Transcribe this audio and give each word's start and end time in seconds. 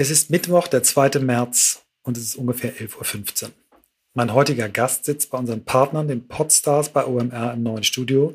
Es 0.00 0.08
ist 0.08 0.30
Mittwoch, 0.30 0.66
der 0.66 0.82
2. 0.82 1.18
März 1.18 1.82
und 2.04 2.16
es 2.16 2.22
ist 2.22 2.36
ungefähr 2.36 2.74
11.15 2.74 3.44
Uhr. 3.44 3.50
Mein 4.14 4.32
heutiger 4.32 4.70
Gast 4.70 5.04
sitzt 5.04 5.30
bei 5.30 5.36
unseren 5.36 5.66
Partnern, 5.66 6.08
den 6.08 6.26
Podstars 6.26 6.88
bei 6.88 7.04
OMR 7.04 7.52
im 7.52 7.62
neuen 7.62 7.84
Studio, 7.84 8.34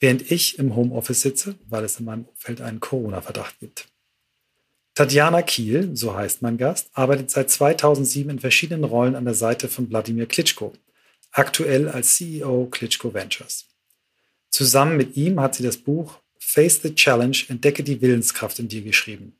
während 0.00 0.30
ich 0.30 0.58
im 0.58 0.76
Homeoffice 0.76 1.22
sitze, 1.22 1.54
weil 1.66 1.82
es 1.84 1.98
in 1.98 2.04
meinem 2.04 2.26
Umfeld 2.26 2.60
einen 2.60 2.80
Corona-Verdacht 2.80 3.58
gibt. 3.58 3.88
Tatjana 4.92 5.40
Kiel, 5.40 5.96
so 5.96 6.14
heißt 6.14 6.42
mein 6.42 6.58
Gast, 6.58 6.90
arbeitet 6.92 7.30
seit 7.30 7.48
2007 7.48 8.28
in 8.28 8.38
verschiedenen 8.38 8.84
Rollen 8.84 9.14
an 9.14 9.24
der 9.24 9.32
Seite 9.32 9.68
von 9.68 9.88
Wladimir 9.88 10.26
Klitschko, 10.26 10.74
aktuell 11.30 11.88
als 11.88 12.16
CEO 12.16 12.68
Klitschko 12.70 13.14
Ventures. 13.14 13.64
Zusammen 14.50 14.98
mit 14.98 15.16
ihm 15.16 15.40
hat 15.40 15.54
sie 15.54 15.62
das 15.62 15.78
Buch 15.78 16.18
Face 16.38 16.82
the 16.82 16.94
Challenge, 16.94 17.38
entdecke 17.48 17.82
die 17.82 18.02
Willenskraft 18.02 18.58
in 18.58 18.68
dir 18.68 18.82
geschrieben. 18.82 19.34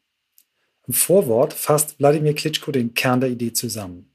Im 0.87 0.95
Vorwort 0.95 1.53
fasst 1.53 1.99
Wladimir 1.99 2.35
Klitschko 2.35 2.73
den 2.73 2.95
Kern 2.95 3.21
der 3.21 3.31
Idee 3.31 3.53
zusammen. 3.53 4.11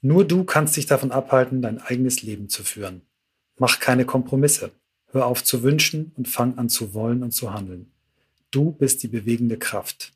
Nur 0.00 0.24
du 0.24 0.44
kannst 0.44 0.76
dich 0.76 0.86
davon 0.86 1.12
abhalten, 1.12 1.62
dein 1.62 1.80
eigenes 1.80 2.22
Leben 2.22 2.48
zu 2.48 2.62
führen. 2.62 3.02
Mach 3.58 3.80
keine 3.80 4.04
Kompromisse. 4.04 4.70
Hör 5.10 5.26
auf 5.26 5.42
zu 5.42 5.62
wünschen 5.62 6.12
und 6.16 6.28
fang 6.28 6.58
an 6.58 6.68
zu 6.68 6.94
wollen 6.94 7.22
und 7.22 7.32
zu 7.32 7.52
handeln. 7.52 7.90
Du 8.50 8.72
bist 8.72 9.02
die 9.02 9.08
bewegende 9.08 9.58
Kraft. 9.58 10.12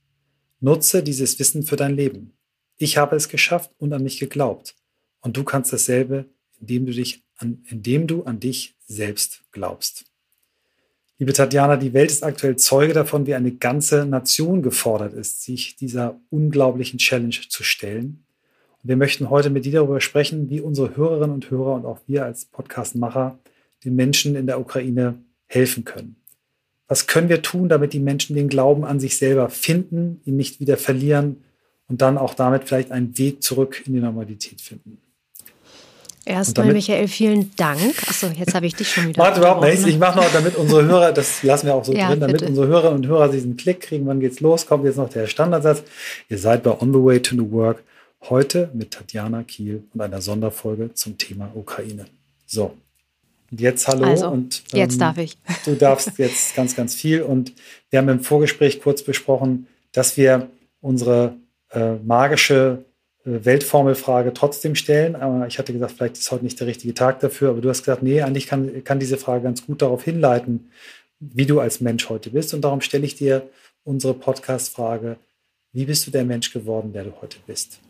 Nutze 0.61 1.03
dieses 1.03 1.39
Wissen 1.39 1.63
für 1.63 1.77
dein 1.77 1.97
Leben. 1.97 2.33
Ich 2.77 2.97
habe 2.97 3.17
es 3.17 3.29
geschafft 3.29 3.71
und 3.79 3.93
an 3.93 4.03
mich 4.03 4.19
geglaubt. 4.19 4.75
Und 5.21 5.37
du 5.37 5.45
kannst 5.45 5.73
dasselbe, 5.73 6.27
indem 6.61 6.87
du 6.87 6.93
dich 6.93 7.25
an, 7.37 7.65
indem 7.69 8.07
du 8.07 8.25
an 8.25 8.41
dich 8.41 8.77
selbst 8.87 9.43
glaubst. 9.53 10.05
Liebe 11.19 11.33
Tatjana, 11.33 11.77
die 11.77 11.93
Welt 11.93 12.11
ist 12.11 12.25
aktuell 12.25 12.57
Zeuge 12.57 12.95
davon, 12.95 13.27
wie 13.27 13.35
eine 13.35 13.53
ganze 13.53 14.07
Nation 14.07 14.63
gefordert 14.63 15.13
ist, 15.13 15.43
sich 15.43 15.77
dieser 15.77 16.19
unglaublichen 16.31 16.99
Challenge 16.99 17.37
zu 17.49 17.63
stellen. 17.63 18.25
Und 18.83 18.89
wir 18.89 18.97
möchten 18.97 19.31
heute 19.31 19.51
mit 19.51 19.65
dir 19.65 19.73
darüber 19.73 20.01
sprechen, 20.01 20.51
wie 20.51 20.61
unsere 20.61 20.97
Hörerinnen 20.97 21.35
und 21.35 21.51
Hörer 21.51 21.75
und 21.75 21.87
auch 21.87 22.01
wir 22.07 22.25
als 22.25 22.47
Podcastmacher 22.47 23.39
den 23.85 23.95
Menschen 23.95 24.35
in 24.35 24.47
der 24.47 24.59
Ukraine 24.59 25.15
helfen 25.47 25.85
können. 25.85 26.17
Was 26.89 27.07
können 27.07 27.29
wir 27.29 27.43
tun, 27.43 27.69
damit 27.69 27.93
die 27.93 28.01
Menschen 28.01 28.35
den 28.35 28.49
Glauben 28.49 28.85
an 28.85 29.01
sich 29.01 29.17
selber 29.17 29.49
finden, 29.49 30.21
ihn 30.25 30.37
nicht 30.37 30.61
wieder 30.61 30.77
verlieren 30.77 31.45
und 31.89 32.03
dann 32.03 32.19
auch 32.19 32.35
damit 32.35 32.65
vielleicht 32.65 32.91
einen 32.91 33.17
Weg 33.19 33.43
zurück 33.43 33.83
in 33.87 33.93
die 33.93 34.01
Normalität 34.01 34.61
finden? 34.61 34.99
Erstmal, 36.25 36.73
Michael, 36.73 37.09
vielen 37.09 37.51
Dank. 37.57 37.81
Achso, 38.07 38.29
jetzt 38.29 38.55
habe 38.55 38.67
ich 38.67 38.77
dich 38.77 38.89
schon 38.89 39.09
wieder. 39.09 39.23
Warte 39.23 39.41
überhaupt 39.41 39.65
nicht. 39.65 39.85
Ich 39.87 39.99
mache 39.99 40.19
noch, 40.19 40.33
damit 40.33 40.55
unsere 40.55 40.85
Hörer, 40.85 41.13
das 41.13 41.43
lassen 41.43 41.67
wir 41.67 41.75
auch 41.75 41.85
so 41.85 41.93
ja, 41.93 42.09
drin, 42.09 42.21
damit 42.21 42.37
bitte. 42.39 42.49
unsere 42.49 42.69
Hörerinnen 42.69 42.99
und 42.99 43.07
Hörer 43.07 43.29
diesen 43.29 43.57
Klick 43.57 43.81
kriegen. 43.81 44.07
Wann 44.07 44.21
geht's 44.21 44.39
los? 44.39 44.67
Kommt 44.67 44.85
jetzt 44.85 44.97
noch 44.97 45.09
der 45.09 45.27
Standardsatz. 45.27 45.83
Ihr 46.29 46.39
seid 46.39 46.63
bei 46.63 46.71
On 46.81 46.93
the 46.93 47.03
Way 47.03 47.21
to 47.21 47.35
New 47.35 47.51
Work. 47.51 47.83
Heute 48.31 48.71
mit 48.73 48.93
Tatjana 48.93 49.43
Kiel 49.43 49.83
und 49.93 50.01
einer 50.01 50.21
Sonderfolge 50.21 50.95
zum 50.95 51.19
Thema 51.19 51.51
Ukraine. 51.55 52.07
So. 52.47 52.77
Und 53.51 53.61
jetzt 53.61 53.89
hallo. 53.89 54.05
Also, 54.05 54.29
und 54.29 54.63
ähm, 54.73 54.79
jetzt 54.79 55.01
darf 55.01 55.19
ich. 55.19 55.37
Du 55.65 55.75
darfst 55.75 56.19
jetzt 56.19 56.55
ganz, 56.57 56.77
ganz 56.77 56.95
viel. 56.95 57.23
Und 57.23 57.53
wir 57.91 57.99
haben 57.99 58.09
im 58.09 58.21
Vorgespräch 58.21 58.81
kurz 58.81 59.03
besprochen, 59.03 59.67
dass 59.91 60.17
wir 60.17 60.49
unsere 60.81 61.35
äh, 61.71 61.95
magische 62.05 62.85
Weltformelfrage 63.25 64.33
trotzdem 64.33 64.75
stellen. 64.75 65.17
Aber 65.17 65.47
ich 65.47 65.59
hatte 65.59 65.73
gesagt, 65.73 65.93
vielleicht 65.93 66.19
ist 66.19 66.31
heute 66.31 66.45
nicht 66.45 66.59
der 66.61 66.67
richtige 66.67 66.95
Tag 66.95 67.21
dafür. 67.21 67.51
Aber 67.51 67.61
du 67.61 67.69
hast 67.69 67.83
gesagt, 67.83 68.03
nee, 68.03 68.23
eigentlich 68.23 68.47
kann, 68.47 68.85
kann 68.85 68.99
diese 68.99 69.17
Frage 69.17 69.45
ganz 69.45 69.65
gut 69.67 69.83
darauf 69.83 70.03
hinleiten, 70.03 70.71
wie 71.21 71.47
du 71.47 71.61
als 71.61 71.81
Mensch 71.81 72.09
heute 72.09 72.31
bist. 72.31 72.55
Und 72.55 72.63
darum 72.63 72.81
stelle 72.81 73.07
ich 73.07 73.15
dir 73.15 73.49
unsere 73.85 74.15
Podcast-Frage, 74.15 75.17
wie 75.73 75.87
bist 75.87 76.07
du 76.07 76.11
der 76.11 76.25
Mensch 76.25 76.53
geworden, 76.53 76.93
der 76.93 77.05
du 77.05 77.13
heute 77.21 77.39
bist? 77.47 77.81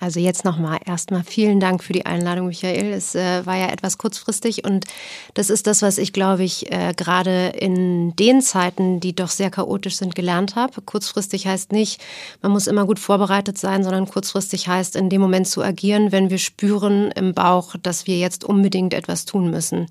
Also 0.00 0.18
jetzt 0.18 0.46
nochmal 0.46 0.78
erstmal 0.86 1.22
vielen 1.22 1.60
Dank 1.60 1.84
für 1.84 1.92
die 1.92 2.06
Einladung, 2.06 2.46
Michael. 2.46 2.92
Es 2.94 3.14
äh, 3.14 3.44
war 3.44 3.58
ja 3.58 3.68
etwas 3.68 3.98
kurzfristig 3.98 4.64
und 4.64 4.86
das 5.34 5.50
ist 5.50 5.66
das, 5.66 5.82
was 5.82 5.98
ich, 5.98 6.14
glaube 6.14 6.42
ich, 6.42 6.72
äh, 6.72 6.94
gerade 6.96 7.48
in 7.48 8.16
den 8.16 8.40
Zeiten, 8.40 9.00
die 9.00 9.14
doch 9.14 9.28
sehr 9.28 9.50
chaotisch 9.50 9.96
sind, 9.96 10.14
gelernt 10.14 10.56
habe. 10.56 10.80
Kurzfristig 10.80 11.46
heißt 11.46 11.72
nicht, 11.72 12.00
man 12.40 12.50
muss 12.50 12.66
immer 12.66 12.86
gut 12.86 12.98
vorbereitet 12.98 13.58
sein, 13.58 13.84
sondern 13.84 14.06
kurzfristig 14.06 14.68
heißt, 14.68 14.96
in 14.96 15.10
dem 15.10 15.20
Moment 15.20 15.46
zu 15.46 15.62
agieren, 15.62 16.12
wenn 16.12 16.30
wir 16.30 16.38
spüren 16.38 17.10
im 17.10 17.34
Bauch, 17.34 17.76
dass 17.82 18.06
wir 18.06 18.16
jetzt 18.16 18.42
unbedingt 18.42 18.94
etwas 18.94 19.26
tun 19.26 19.50
müssen 19.50 19.86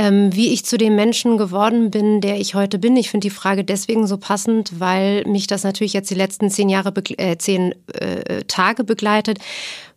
ähm, 0.00 0.34
wie 0.34 0.50
ich 0.54 0.64
zu 0.64 0.78
dem 0.78 0.96
Menschen 0.96 1.36
geworden 1.36 1.90
bin, 1.90 2.22
der 2.22 2.40
ich 2.40 2.54
heute 2.54 2.78
bin. 2.78 2.96
Ich 2.96 3.10
finde 3.10 3.26
die 3.26 3.34
Frage 3.34 3.64
deswegen 3.64 4.06
so 4.06 4.16
passend, 4.16 4.80
weil 4.80 5.26
mich 5.26 5.46
das 5.46 5.62
natürlich 5.62 5.92
jetzt 5.92 6.08
die 6.08 6.14
letzten 6.14 6.48
zehn 6.48 6.70
Jahre, 6.70 6.90
äh, 7.18 7.36
zehn 7.36 7.74
äh, 7.92 8.44
Tage 8.44 8.82
begleitet, 8.82 9.40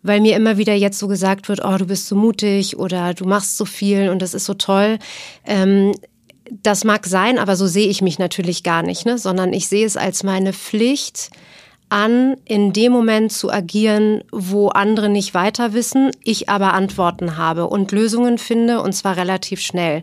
weil 0.01 0.19
mir 0.19 0.35
immer 0.35 0.57
wieder 0.57 0.73
jetzt 0.73 0.99
so 0.99 1.07
gesagt 1.07 1.47
wird, 1.47 1.63
oh, 1.63 1.77
du 1.77 1.85
bist 1.85 2.07
so 2.07 2.17
mutig 2.17 2.77
oder 2.77 3.13
du 3.13 3.23
machst 3.23 3.55
so 3.55 3.63
viel 3.63 4.09
und 4.09 4.21
das 4.21 4.33
ist 4.33 4.43
so 4.43 4.55
toll. 4.55 4.99
Ähm, 5.45 5.93
das 6.51 6.83
mag 6.83 7.05
sein, 7.05 7.39
aber 7.39 7.55
so 7.55 7.65
sehe 7.65 7.87
ich 7.87 8.01
mich 8.01 8.19
natürlich 8.19 8.63
gar 8.63 8.83
nicht, 8.83 9.05
ne? 9.05 9.17
sondern 9.17 9.53
ich 9.53 9.69
sehe 9.69 9.85
es 9.85 9.95
als 9.95 10.23
meine 10.23 10.51
Pflicht, 10.51 11.29
an, 11.93 12.37
in 12.45 12.73
dem 12.73 12.91
Moment 12.91 13.31
zu 13.31 13.51
agieren, 13.51 14.23
wo 14.31 14.69
andere 14.69 15.09
nicht 15.09 15.35
weiter 15.35 15.73
wissen, 15.73 16.09
ich 16.23 16.49
aber 16.49 16.73
Antworten 16.73 17.37
habe 17.37 17.67
und 17.67 17.91
Lösungen 17.91 18.39
finde, 18.39 18.81
und 18.81 18.93
zwar 18.93 19.15
relativ 19.15 19.61
schnell. 19.61 20.01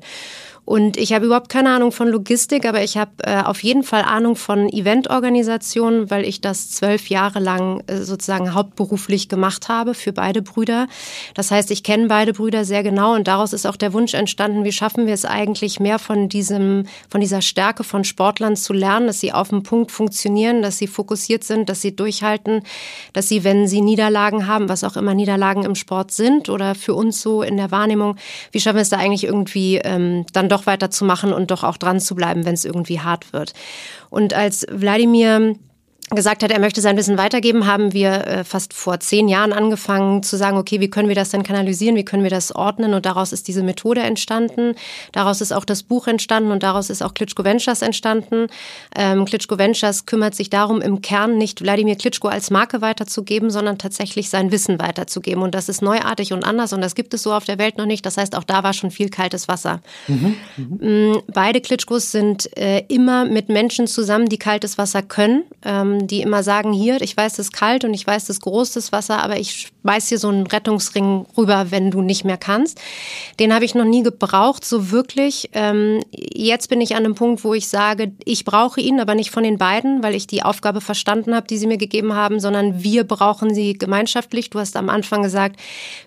Und 0.70 0.96
ich 0.96 1.12
habe 1.12 1.26
überhaupt 1.26 1.48
keine 1.48 1.70
Ahnung 1.70 1.90
von 1.90 2.06
Logistik, 2.06 2.64
aber 2.64 2.80
ich 2.80 2.96
habe 2.96 3.10
äh, 3.24 3.42
auf 3.42 3.60
jeden 3.64 3.82
Fall 3.82 4.02
Ahnung 4.02 4.36
von 4.36 4.68
Eventorganisationen, 4.68 6.12
weil 6.12 6.24
ich 6.24 6.40
das 6.40 6.70
zwölf 6.70 7.10
Jahre 7.10 7.40
lang 7.40 7.82
äh, 7.88 8.02
sozusagen 8.02 8.54
hauptberuflich 8.54 9.28
gemacht 9.28 9.68
habe 9.68 9.94
für 9.94 10.12
beide 10.12 10.42
Brüder. 10.42 10.86
Das 11.34 11.50
heißt, 11.50 11.72
ich 11.72 11.82
kenne 11.82 12.06
beide 12.06 12.34
Brüder 12.34 12.64
sehr 12.64 12.84
genau 12.84 13.16
und 13.16 13.26
daraus 13.26 13.52
ist 13.52 13.66
auch 13.66 13.74
der 13.74 13.92
Wunsch 13.92 14.14
entstanden, 14.14 14.62
wie 14.62 14.70
schaffen 14.70 15.08
wir 15.08 15.14
es 15.14 15.24
eigentlich 15.24 15.80
mehr 15.80 15.98
von 15.98 16.28
diesem, 16.28 16.84
von 17.08 17.20
dieser 17.20 17.42
Stärke 17.42 17.82
von 17.82 18.04
Sportlern 18.04 18.54
zu 18.54 18.72
lernen, 18.72 19.08
dass 19.08 19.18
sie 19.18 19.32
auf 19.32 19.48
dem 19.48 19.64
Punkt 19.64 19.90
funktionieren, 19.90 20.62
dass 20.62 20.78
sie 20.78 20.86
fokussiert 20.86 21.42
sind, 21.42 21.68
dass 21.68 21.80
sie 21.80 21.96
durchhalten, 21.96 22.62
dass 23.12 23.26
sie, 23.26 23.42
wenn 23.42 23.66
sie 23.66 23.80
Niederlagen 23.80 24.46
haben, 24.46 24.68
was 24.68 24.84
auch 24.84 24.96
immer 24.96 25.14
Niederlagen 25.14 25.64
im 25.64 25.74
Sport 25.74 26.12
sind 26.12 26.48
oder 26.48 26.76
für 26.76 26.94
uns 26.94 27.20
so 27.20 27.42
in 27.42 27.56
der 27.56 27.72
Wahrnehmung, 27.72 28.14
wie 28.52 28.60
schaffen 28.60 28.76
wir 28.76 28.82
es 28.82 28.90
da 28.90 28.98
eigentlich 28.98 29.24
irgendwie 29.24 29.78
ähm, 29.78 30.26
dann 30.32 30.48
doch 30.48 30.59
weiterzumachen 30.66 31.32
und 31.32 31.50
doch 31.50 31.64
auch 31.64 31.76
dran 31.76 32.00
zu 32.00 32.14
bleiben, 32.14 32.44
wenn 32.44 32.54
es 32.54 32.64
irgendwie 32.64 33.00
hart 33.00 33.32
wird. 33.32 33.52
Und 34.10 34.34
als 34.34 34.66
Wladimir 34.70 35.56
gesagt 36.10 36.42
hat, 36.42 36.50
er 36.50 36.58
möchte 36.58 36.80
sein 36.80 36.96
Wissen 36.96 37.18
weitergeben, 37.18 37.66
haben 37.66 37.92
wir 37.92 38.26
äh, 38.26 38.44
fast 38.44 38.74
vor 38.74 38.98
zehn 38.98 39.28
Jahren 39.28 39.52
angefangen 39.52 40.22
zu 40.22 40.36
sagen, 40.36 40.58
okay, 40.58 40.80
wie 40.80 40.90
können 40.90 41.08
wir 41.08 41.14
das 41.14 41.30
denn 41.30 41.44
kanalisieren, 41.44 41.94
wie 41.94 42.04
können 42.04 42.24
wir 42.24 42.30
das 42.30 42.54
ordnen 42.54 42.94
und 42.94 43.06
daraus 43.06 43.32
ist 43.32 43.46
diese 43.46 43.62
Methode 43.62 44.00
entstanden, 44.00 44.74
daraus 45.12 45.40
ist 45.40 45.52
auch 45.52 45.64
das 45.64 45.84
Buch 45.84 46.08
entstanden 46.08 46.50
und 46.50 46.62
daraus 46.64 46.90
ist 46.90 47.02
auch 47.02 47.14
Klitschko 47.14 47.44
Ventures 47.44 47.82
entstanden. 47.82 48.48
Ähm, 48.96 49.24
Klitschko 49.24 49.56
Ventures 49.56 50.04
kümmert 50.04 50.34
sich 50.34 50.50
darum, 50.50 50.80
im 50.80 51.00
Kern 51.00 51.38
nicht 51.38 51.62
Wladimir 51.62 51.94
Klitschko 51.94 52.28
als 52.28 52.50
Marke 52.50 52.80
weiterzugeben, 52.80 53.50
sondern 53.50 53.78
tatsächlich 53.78 54.30
sein 54.30 54.50
Wissen 54.50 54.80
weiterzugeben 54.80 55.42
und 55.42 55.54
das 55.54 55.68
ist 55.68 55.80
neuartig 55.80 56.32
und 56.32 56.44
anders 56.44 56.72
und 56.72 56.80
das 56.80 56.96
gibt 56.96 57.14
es 57.14 57.22
so 57.22 57.32
auf 57.32 57.44
der 57.44 57.58
Welt 57.58 57.78
noch 57.78 57.86
nicht, 57.86 58.04
das 58.04 58.16
heißt, 58.16 58.36
auch 58.36 58.44
da 58.44 58.64
war 58.64 58.72
schon 58.72 58.90
viel 58.90 59.10
kaltes 59.10 59.46
Wasser. 59.46 59.80
Mhm, 60.08 60.34
mh. 60.56 60.90
Mm, 60.90 61.22
beide 61.32 61.60
Klitschkos 61.60 62.10
sind 62.10 62.56
äh, 62.56 62.84
immer 62.88 63.24
mit 63.24 63.48
Menschen 63.48 63.86
zusammen, 63.86 64.28
die 64.28 64.38
kaltes 64.38 64.76
Wasser 64.76 65.02
können. 65.02 65.44
Ähm, 65.64 65.99
die 66.06 66.22
immer 66.22 66.42
sagen, 66.42 66.72
hier, 66.72 67.00
ich 67.00 67.16
weiß, 67.16 67.34
es 67.34 67.38
ist 67.46 67.52
kalt 67.52 67.84
und 67.84 67.94
ich 67.94 68.06
weiß, 68.06 68.24
es 68.24 68.30
ist 68.30 68.42
groß, 68.42 68.72
das 68.72 68.92
Wasser, 68.92 69.22
aber 69.22 69.38
ich 69.38 69.70
schmeiß 69.82 70.08
hier 70.08 70.18
so 70.18 70.28
einen 70.28 70.46
Rettungsring 70.46 71.26
rüber, 71.36 71.70
wenn 71.70 71.90
du 71.90 72.02
nicht 72.02 72.24
mehr 72.24 72.36
kannst. 72.36 72.80
Den 73.38 73.54
habe 73.54 73.64
ich 73.64 73.74
noch 73.74 73.84
nie 73.84 74.02
gebraucht, 74.02 74.64
so 74.64 74.90
wirklich. 74.90 75.50
Ähm, 75.52 76.02
jetzt 76.12 76.68
bin 76.68 76.80
ich 76.80 76.94
an 76.96 77.04
einem 77.04 77.14
Punkt, 77.14 77.44
wo 77.44 77.54
ich 77.54 77.68
sage, 77.68 78.12
ich 78.24 78.44
brauche 78.44 78.80
ihn, 78.80 79.00
aber 79.00 79.14
nicht 79.14 79.30
von 79.30 79.42
den 79.42 79.58
beiden, 79.58 80.02
weil 80.02 80.14
ich 80.14 80.26
die 80.26 80.42
Aufgabe 80.42 80.80
verstanden 80.80 81.34
habe, 81.34 81.46
die 81.46 81.58
sie 81.58 81.66
mir 81.66 81.78
gegeben 81.78 82.14
haben, 82.14 82.40
sondern 82.40 82.82
wir 82.82 83.04
brauchen 83.04 83.54
sie 83.54 83.74
gemeinschaftlich. 83.74 84.50
Du 84.50 84.58
hast 84.58 84.76
am 84.76 84.88
Anfang 84.88 85.22
gesagt, 85.22 85.56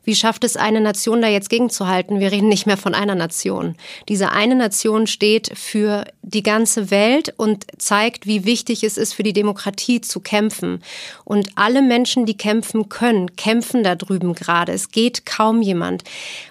wie 0.03 0.15
schafft 0.15 0.43
es 0.43 0.57
eine 0.57 0.81
Nation 0.81 1.21
da 1.21 1.27
jetzt 1.27 1.49
gegenzuhalten? 1.49 2.19
Wir 2.19 2.31
reden 2.31 2.49
nicht 2.49 2.65
mehr 2.65 2.77
von 2.77 2.93
einer 2.93 3.15
Nation. 3.15 3.75
Diese 4.09 4.31
eine 4.31 4.55
Nation 4.55 5.07
steht 5.07 5.51
für 5.57 6.05
die 6.21 6.43
ganze 6.43 6.91
Welt 6.91 7.33
und 7.37 7.65
zeigt, 7.77 8.25
wie 8.27 8.45
wichtig 8.45 8.83
es 8.83 8.97
ist 8.97 9.13
für 9.13 9.23
die 9.23 9.33
Demokratie 9.33 9.82
Demokratie 9.83 10.01
zu 10.01 10.19
kämpfen. 10.19 10.81
Und 11.25 11.49
alle 11.55 11.81
Menschen, 11.81 12.25
die 12.25 12.37
kämpfen 12.37 12.89
können, 12.89 13.35
kämpfen 13.35 13.83
da 13.83 13.95
drüben 13.95 14.33
gerade. 14.33 14.71
Es 14.71 14.89
geht 14.89 15.25
kaum 15.25 15.61
jemand. 15.61 16.03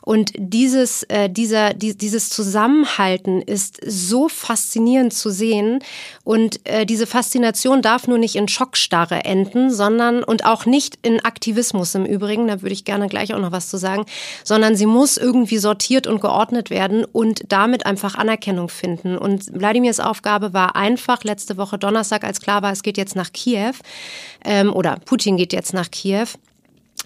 Und 0.03 0.33
dieses, 0.37 1.03
äh, 1.05 1.29
dieser, 1.29 1.75
die, 1.75 1.97
dieses 1.97 2.29
Zusammenhalten 2.31 3.43
ist 3.43 3.81
so 3.87 4.29
faszinierend 4.29 5.13
zu 5.13 5.31
sehen. 5.31 5.81
Und 6.25 6.61
äh, 6.65 6.87
diese 6.87 7.07
Faszination 7.07 7.83
darf 7.83 8.07
nur 8.07 8.19
nicht 8.19 8.37
in 8.37 8.49
Schockstarre 8.49 9.25
enden, 9.25 9.71
sondern 9.71 10.25
und 10.25 10.45
auch 10.45 10.67
nicht 10.67 10.99
in 11.03 11.25
Aktivismus 11.25 11.95
im 11.95 12.05
Übrigen, 12.05 12.49
da 12.49 12.63
würde 12.63 12.73
ich 12.73 12.85
gerne 12.85 13.09
gleich 13.09 13.35
auch 13.35 13.41
noch 13.41 13.53
was 13.53 13.69
zu 13.69 13.77
sagen, 13.77 14.05
sondern 14.45 14.77
sie 14.77 14.87
muss 14.87 15.17
irgendwie 15.17 15.59
sortiert 15.59 16.07
und 16.07 16.21
geordnet 16.21 16.71
werden 16.71 17.05
und 17.05 17.43
damit 17.49 17.87
einfach 17.87 18.15
Anerkennung 18.15 18.69
finden. 18.69 19.17
Und 19.17 19.53
Wladimirs 19.53 20.01
Aufgabe 20.01 20.53
war 20.53 20.77
einfach 20.77 21.25
letzte 21.25 21.57
Woche 21.57 21.79
Donnerstag, 21.79 22.25
als 22.25 22.41
klar 22.41 22.63
war, 22.63 22.73
es 22.73 22.83
geht 22.83 22.97
jetzt 22.97 23.17
nach 23.17 23.22
nach 23.23 23.33
Kiew 23.33 23.75
ähm, 24.45 24.73
oder 24.73 24.99
Putin 25.05 25.37
geht 25.37 25.53
jetzt 25.53 25.75
nach 25.75 25.91
Kiew. 25.91 26.27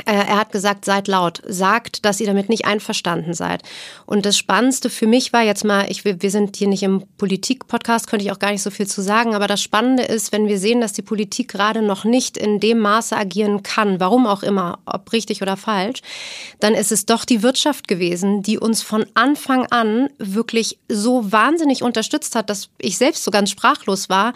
Äh, 0.05 0.13
er 0.13 0.37
hat 0.37 0.53
gesagt, 0.53 0.85
seid 0.85 1.09
laut, 1.09 1.41
sagt, 1.47 2.05
dass 2.05 2.21
ihr 2.21 2.27
damit 2.27 2.51
nicht 2.51 2.67
einverstanden 2.67 3.33
seid. 3.33 3.63
Und 4.05 4.27
das 4.27 4.37
Spannendste 4.37 4.91
für 4.91 5.07
mich 5.07 5.33
war 5.33 5.43
jetzt 5.43 5.65
mal, 5.65 5.87
ich, 5.91 6.05
wir 6.05 6.31
sind 6.31 6.57
hier 6.57 6.69
nicht 6.69 6.83
im 6.83 7.05
Politik-Podcast, 7.17 8.07
könnte 8.07 8.25
ich 8.25 8.31
auch 8.31 8.39
gar 8.39 8.51
nicht 8.51 8.63
so 8.63 8.71
viel 8.71 8.87
zu 8.87 9.01
sagen, 9.01 9.35
aber 9.35 9.47
das 9.47 9.63
Spannende 9.63 10.03
ist, 10.03 10.33
wenn 10.33 10.49
wir 10.49 10.59
sehen, 10.59 10.83
dass 10.83 10.93
die 10.93 11.03
Politik 11.03 11.49
gerade 11.49 11.81
noch 11.81 12.05
nicht 12.05 12.37
in 12.37 12.61
dem 12.61 12.79
Maße 12.79 13.17
agieren 13.17 13.63
kann, 13.63 13.99
warum 13.99 14.27
auch 14.27 14.43
immer, 14.43 14.81
ob 14.85 15.13
richtig 15.13 15.41
oder 15.41 15.57
falsch, 15.57 16.03
dann 16.61 16.75
ist 16.75 16.93
es 16.93 17.07
doch 17.07 17.25
die 17.25 17.43
Wirtschaft 17.43 17.89
gewesen, 17.89 18.43
die 18.43 18.59
uns 18.59 18.83
von 18.83 19.07
Anfang 19.15 19.67
an 19.67 20.11
wirklich 20.19 20.79
so 20.89 21.33
wahnsinnig 21.33 21.83
unterstützt 21.83 22.37
hat, 22.37 22.51
dass 22.51 22.69
ich 22.79 22.99
selbst 22.99 23.25
so 23.25 23.31
ganz 23.31 23.51
sprachlos 23.51 24.11
war 24.11 24.35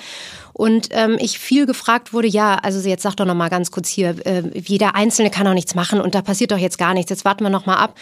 und 0.60 0.88
ähm, 0.90 1.16
ich 1.18 1.38
viel 1.38 1.64
gefragt 1.64 2.12
wurde, 2.12 2.28
ja, 2.28 2.56
also 2.56 2.86
jetzt 2.86 3.02
sag 3.02 3.14
doch 3.14 3.24
noch 3.24 3.34
mal 3.34 3.48
ganz 3.48 3.70
kurz 3.70 3.88
hier, 3.88 4.14
äh, 4.26 4.42
jeder 4.54 4.94
Einzelne 4.94 5.30
kann 5.30 5.46
doch 5.46 5.54
nichts 5.54 5.74
machen 5.74 6.02
und 6.02 6.14
da 6.14 6.20
passiert 6.20 6.50
doch 6.50 6.58
jetzt 6.58 6.76
gar 6.76 6.92
nichts, 6.92 7.08
jetzt 7.08 7.24
warten 7.24 7.42
wir 7.42 7.48
noch 7.48 7.64
mal 7.64 7.76
ab. 7.76 7.94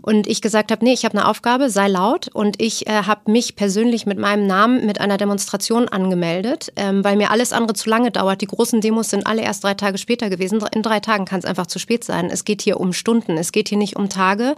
Und 0.00 0.28
ich 0.28 0.40
gesagt 0.40 0.70
habe, 0.70 0.84
nee, 0.84 0.92
ich 0.92 1.04
habe 1.04 1.18
eine 1.18 1.26
Aufgabe, 1.26 1.70
sei 1.70 1.88
laut 1.88 2.28
und 2.32 2.62
ich 2.62 2.86
äh, 2.86 3.02
habe 3.02 3.32
mich 3.32 3.56
persönlich 3.56 4.06
mit 4.06 4.16
meinem 4.16 4.46
Namen 4.46 4.86
mit 4.86 5.00
einer 5.00 5.16
Demonstration 5.16 5.88
angemeldet, 5.88 6.72
ähm, 6.76 7.02
weil 7.02 7.16
mir 7.16 7.32
alles 7.32 7.52
andere 7.52 7.74
zu 7.74 7.90
lange 7.90 8.12
dauert. 8.12 8.42
Die 8.42 8.46
großen 8.46 8.80
Demos 8.80 9.10
sind 9.10 9.26
alle 9.26 9.42
erst 9.42 9.64
drei 9.64 9.74
Tage 9.74 9.98
später 9.98 10.30
gewesen. 10.30 10.62
In 10.72 10.84
drei 10.84 11.00
Tagen 11.00 11.24
kann 11.24 11.40
es 11.40 11.44
einfach 11.44 11.66
zu 11.66 11.80
spät 11.80 12.04
sein. 12.04 12.30
Es 12.30 12.44
geht 12.44 12.62
hier 12.62 12.78
um 12.78 12.92
Stunden, 12.92 13.36
es 13.36 13.50
geht 13.50 13.70
hier 13.70 13.78
nicht 13.78 13.96
um 13.96 14.08
Tage. 14.08 14.54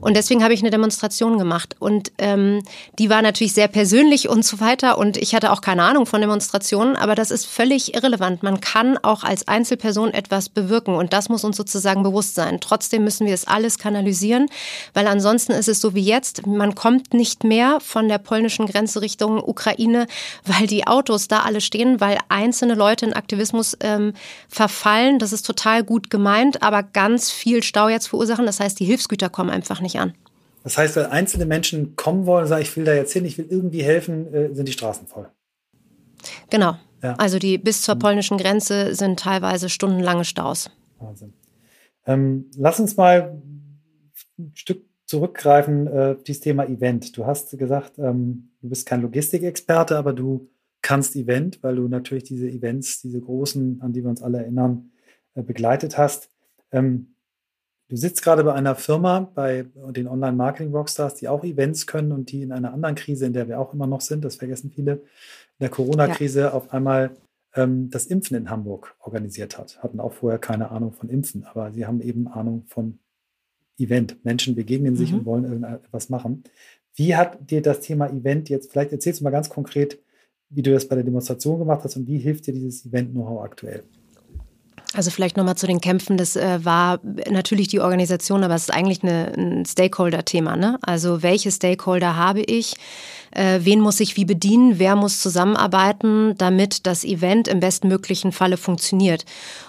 Und 0.00 0.16
deswegen 0.16 0.44
habe 0.44 0.54
ich 0.54 0.60
eine 0.60 0.70
Demonstration 0.70 1.36
gemacht. 1.36 1.74
Und 1.80 2.12
ähm, 2.18 2.62
die 3.00 3.10
war 3.10 3.22
natürlich 3.22 3.54
sehr 3.54 3.66
persönlich 3.66 4.28
und 4.28 4.44
so 4.44 4.60
weiter. 4.60 4.98
Und 4.98 5.16
ich 5.16 5.34
hatte 5.34 5.50
auch 5.50 5.62
keine 5.62 5.82
Ahnung 5.82 6.06
von 6.06 6.20
Demonstrationen 6.20 6.91
aber 6.96 7.14
das 7.14 7.30
ist 7.30 7.46
völlig 7.46 7.94
irrelevant. 7.94 8.42
Man 8.42 8.60
kann 8.60 8.98
auch 8.98 9.24
als 9.24 9.48
Einzelperson 9.48 10.12
etwas 10.12 10.48
bewirken 10.48 10.94
und 10.94 11.12
das 11.12 11.28
muss 11.28 11.44
uns 11.44 11.56
sozusagen 11.56 12.02
bewusst 12.02 12.34
sein. 12.34 12.60
Trotzdem 12.60 13.04
müssen 13.04 13.26
wir 13.26 13.34
es 13.34 13.46
alles 13.46 13.78
kanalisieren, 13.78 14.48
weil 14.94 15.06
ansonsten 15.06 15.52
ist 15.52 15.68
es 15.68 15.80
so 15.80 15.94
wie 15.94 16.02
jetzt, 16.02 16.46
man 16.46 16.74
kommt 16.74 17.14
nicht 17.14 17.44
mehr 17.44 17.80
von 17.80 18.08
der 18.08 18.18
polnischen 18.18 18.66
Grenze 18.66 19.02
Richtung 19.02 19.42
Ukraine, 19.42 20.06
weil 20.44 20.66
die 20.66 20.86
Autos 20.86 21.28
da 21.28 21.40
alle 21.40 21.60
stehen, 21.60 22.00
weil 22.00 22.18
einzelne 22.28 22.74
Leute 22.74 23.06
in 23.06 23.12
Aktivismus 23.12 23.76
ähm, 23.80 24.12
verfallen. 24.48 25.18
Das 25.18 25.32
ist 25.32 25.46
total 25.46 25.84
gut 25.84 26.10
gemeint, 26.10 26.62
aber 26.62 26.82
ganz 26.82 27.30
viel 27.30 27.62
Stau 27.62 27.88
jetzt 27.88 28.08
verursachen. 28.08 28.46
Das 28.46 28.60
heißt, 28.60 28.78
die 28.80 28.84
Hilfsgüter 28.84 29.28
kommen 29.28 29.50
einfach 29.50 29.80
nicht 29.80 29.98
an. 29.98 30.14
Das 30.64 30.78
heißt, 30.78 30.96
wenn 30.96 31.06
einzelne 31.06 31.46
Menschen 31.46 31.96
kommen 31.96 32.26
wollen 32.26 32.42
und 32.42 32.48
sagen, 32.48 32.62
ich 32.62 32.76
will 32.76 32.84
da 32.84 32.94
jetzt 32.94 33.12
hin, 33.12 33.24
ich 33.24 33.36
will 33.38 33.46
irgendwie 33.48 33.82
helfen, 33.82 34.32
äh, 34.32 34.54
sind 34.54 34.66
die 34.66 34.72
Straßen 34.72 35.06
voll. 35.06 35.28
Genau. 36.50 36.76
Ja. 37.02 37.14
Also 37.14 37.38
die 37.38 37.58
bis 37.58 37.82
zur 37.82 37.96
polnischen 37.96 38.38
Grenze 38.38 38.94
sind 38.94 39.18
teilweise 39.18 39.68
stundenlange 39.68 40.24
Staus. 40.24 40.70
Wahnsinn. 40.98 41.32
Ähm, 42.06 42.50
lass 42.56 42.80
uns 42.80 42.96
mal 42.96 43.40
ein 44.38 44.52
Stück 44.54 44.84
zurückgreifen, 45.06 45.86
äh, 45.86 46.16
dieses 46.26 46.40
Thema 46.40 46.66
Event. 46.68 47.16
Du 47.16 47.26
hast 47.26 47.56
gesagt, 47.58 47.98
ähm, 47.98 48.50
du 48.60 48.68
bist 48.68 48.86
kein 48.86 49.02
Logistikexperte, 49.02 49.96
aber 49.98 50.12
du 50.12 50.48
kannst 50.80 51.16
Event, 51.16 51.62
weil 51.62 51.76
du 51.76 51.88
natürlich 51.88 52.24
diese 52.24 52.48
Events, 52.48 53.02
diese 53.02 53.20
großen, 53.20 53.80
an 53.82 53.92
die 53.92 54.02
wir 54.02 54.10
uns 54.10 54.22
alle 54.22 54.38
erinnern, 54.38 54.90
äh, 55.34 55.42
begleitet 55.42 55.98
hast. 55.98 56.30
Ähm, 56.72 57.14
du 57.88 57.96
sitzt 57.96 58.22
gerade 58.22 58.42
bei 58.42 58.54
einer 58.54 58.74
Firma, 58.74 59.30
bei 59.34 59.66
den 59.90 60.08
Online-Marketing-Rockstars, 60.08 61.16
die 61.16 61.28
auch 61.28 61.44
Events 61.44 61.86
können 61.86 62.12
und 62.12 62.32
die 62.32 62.42
in 62.42 62.52
einer 62.52 62.72
anderen 62.72 62.94
Krise, 62.94 63.26
in 63.26 63.32
der 63.32 63.48
wir 63.48 63.60
auch 63.60 63.74
immer 63.74 63.86
noch 63.86 64.00
sind, 64.00 64.24
das 64.24 64.36
vergessen 64.36 64.72
viele, 64.74 65.02
der 65.62 65.70
Corona-Krise 65.70 66.40
ja. 66.40 66.52
auf 66.52 66.72
einmal 66.72 67.16
ähm, 67.54 67.90
das 67.90 68.06
Impfen 68.06 68.36
in 68.36 68.50
Hamburg 68.50 68.94
organisiert 69.00 69.58
hat. 69.58 69.82
Hatten 69.82 70.00
auch 70.00 70.12
vorher 70.12 70.38
keine 70.38 70.70
Ahnung 70.70 70.92
von 70.92 71.08
Impfen, 71.08 71.44
aber 71.44 71.72
sie 71.72 71.86
haben 71.86 72.00
eben 72.00 72.28
Ahnung 72.28 72.64
von 72.66 72.98
Event. 73.78 74.24
Menschen 74.24 74.54
begegnen 74.54 74.96
sich 74.96 75.12
mhm. 75.12 75.18
und 75.18 75.24
wollen 75.24 75.44
irgendetwas 75.44 76.08
machen. 76.08 76.44
Wie 76.94 77.16
hat 77.16 77.50
dir 77.50 77.62
das 77.62 77.80
Thema 77.80 78.08
Event 78.08 78.48
jetzt, 78.48 78.70
vielleicht 78.70 78.92
erzählst 78.92 79.20
du 79.20 79.24
mal 79.24 79.30
ganz 79.30 79.48
konkret, 79.48 79.98
wie 80.50 80.62
du 80.62 80.70
das 80.70 80.86
bei 80.86 80.94
der 80.94 81.04
Demonstration 81.04 81.58
gemacht 81.58 81.82
hast 81.84 81.96
und 81.96 82.06
wie 82.06 82.18
hilft 82.18 82.46
dir 82.46 82.52
dieses 82.52 82.84
Event-Know-how 82.84 83.42
aktuell? 83.42 83.82
Also 84.94 85.10
vielleicht 85.10 85.38
nochmal 85.38 85.56
zu 85.56 85.66
den 85.66 85.80
Kämpfen. 85.80 86.18
Das 86.18 86.36
äh, 86.36 86.64
war 86.64 87.00
natürlich 87.30 87.68
die 87.68 87.80
Organisation, 87.80 88.44
aber 88.44 88.54
es 88.54 88.64
ist 88.64 88.74
eigentlich 88.74 89.02
eine, 89.02 89.32
ein 89.34 89.64
Stakeholder-Thema. 89.64 90.56
Ne? 90.56 90.78
Also 90.82 91.22
welche 91.22 91.50
Stakeholder 91.50 92.16
habe 92.16 92.42
ich? 92.42 92.74
Äh, 93.32 93.60
wen 93.62 93.80
muss 93.80 94.00
ich 94.00 94.16
wie 94.16 94.24
bedienen? 94.24 94.78
Wer 94.78 94.96
muss 94.96 95.20
zusammenarbeiten, 95.20 96.34
damit 96.38 96.86
das 96.86 97.04
Event 97.04 97.48
im 97.48 97.60
bestmöglichen 97.60 98.32
Falle 98.32 98.56
funktioniert? 98.56 99.24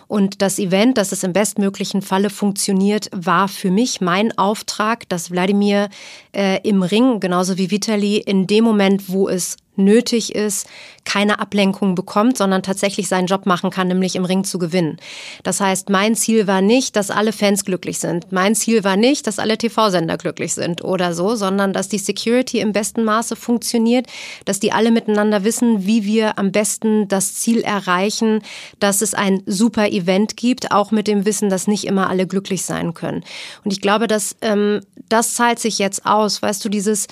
Und 0.08 0.42
das 0.42 0.60
Event, 0.60 0.98
dass 0.98 1.12
es 1.12 1.24
im 1.24 1.34
bestmöglichen 1.34 2.02
Falle 2.02 2.30
funktioniert, 2.30 3.10
war 3.14 3.48
für 3.48 3.72
mich 3.72 4.02
mein 4.02 4.38
Auftrag, 4.38 5.08
dass 5.10 5.32
Wladimir 5.32 5.90
äh, 6.36 6.60
im 6.68 6.84
Ring, 6.84 7.20
genauso 7.20 7.58
wie 7.58 7.72
Vitali, 7.72 8.18
in 8.18 8.46
dem 8.46 8.64
Moment, 8.64 9.10
wo 9.10 9.28
es 9.28 9.58
nötig 9.76 10.36
ist, 10.36 10.68
keine 11.06 11.40
Ablenkung 11.40 11.96
bekommt, 11.96 12.38
sondern 12.38 12.64
tatsächlich 12.64 13.08
seinen 13.08 13.28
Job 13.28 13.46
machen 13.46 13.70
kann, 13.70 13.88
nämlich 13.88 14.16
im 14.16 14.26
Ring 14.26 14.44
zu 14.44 14.60
gewinnen. 14.60 14.98
Das 15.44 15.60
heißt, 15.60 15.90
mein 15.90 16.16
Ziel 16.16 16.48
war 16.48 16.62
nicht, 16.62 16.96
dass 16.96 17.12
alle 17.12 17.34
Fans 17.34 17.66
glücklich 17.66 18.00
sind. 18.00 18.32
Mein 18.32 18.56
Ziel 18.56 18.84
war 18.84 18.96
nicht, 18.96 19.28
dass 19.28 19.40
alle 19.40 19.58
TV-Sender 19.58 20.18
glücklich 20.18 20.54
sind 20.54 20.84
oder 20.84 21.14
so, 21.14 21.36
sondern 21.36 21.74
dass 21.74 21.90
die 21.90 21.98
Security 21.98 22.60
im 22.60 22.72
besten 22.72 23.04
Maße 23.04 23.36
funktioniert, 23.36 24.08
dass 24.46 24.60
die 24.60 24.72
alle 24.72 24.92
miteinander 24.92 25.44
wissen, 25.44 25.86
wie 25.86 26.06
wir 26.06 26.38
am 26.38 26.52
besten 26.52 27.08
das 27.08 27.36
Ziel 27.36 27.62
erreichen, 27.62 28.42
dass 28.80 29.02
es 29.02 29.14
ein 29.14 29.44
super 29.46 29.90
Event 29.90 30.38
gibt, 30.38 30.72
auch 30.72 30.92
mit 30.92 31.08
dem 31.08 31.26
Wissen, 31.26 31.50
dass 31.50 31.68
nicht 31.68 31.86
immer 31.86 32.10
alle 32.10 32.28
glücklich 32.28 32.64
sein 32.64 32.94
können. 32.94 33.24
Und 33.64 33.72
ich 33.72 33.82
glaube, 33.82 34.08
dass 34.08 34.36
ähm, 34.42 34.82
das 35.10 35.36
zahlt 35.36 35.60
sich 35.60 35.80
jetzt 35.80 36.06
aus. 36.06 36.42
Weißt 36.42 36.64
du, 36.64 36.70
dieses 36.70 37.08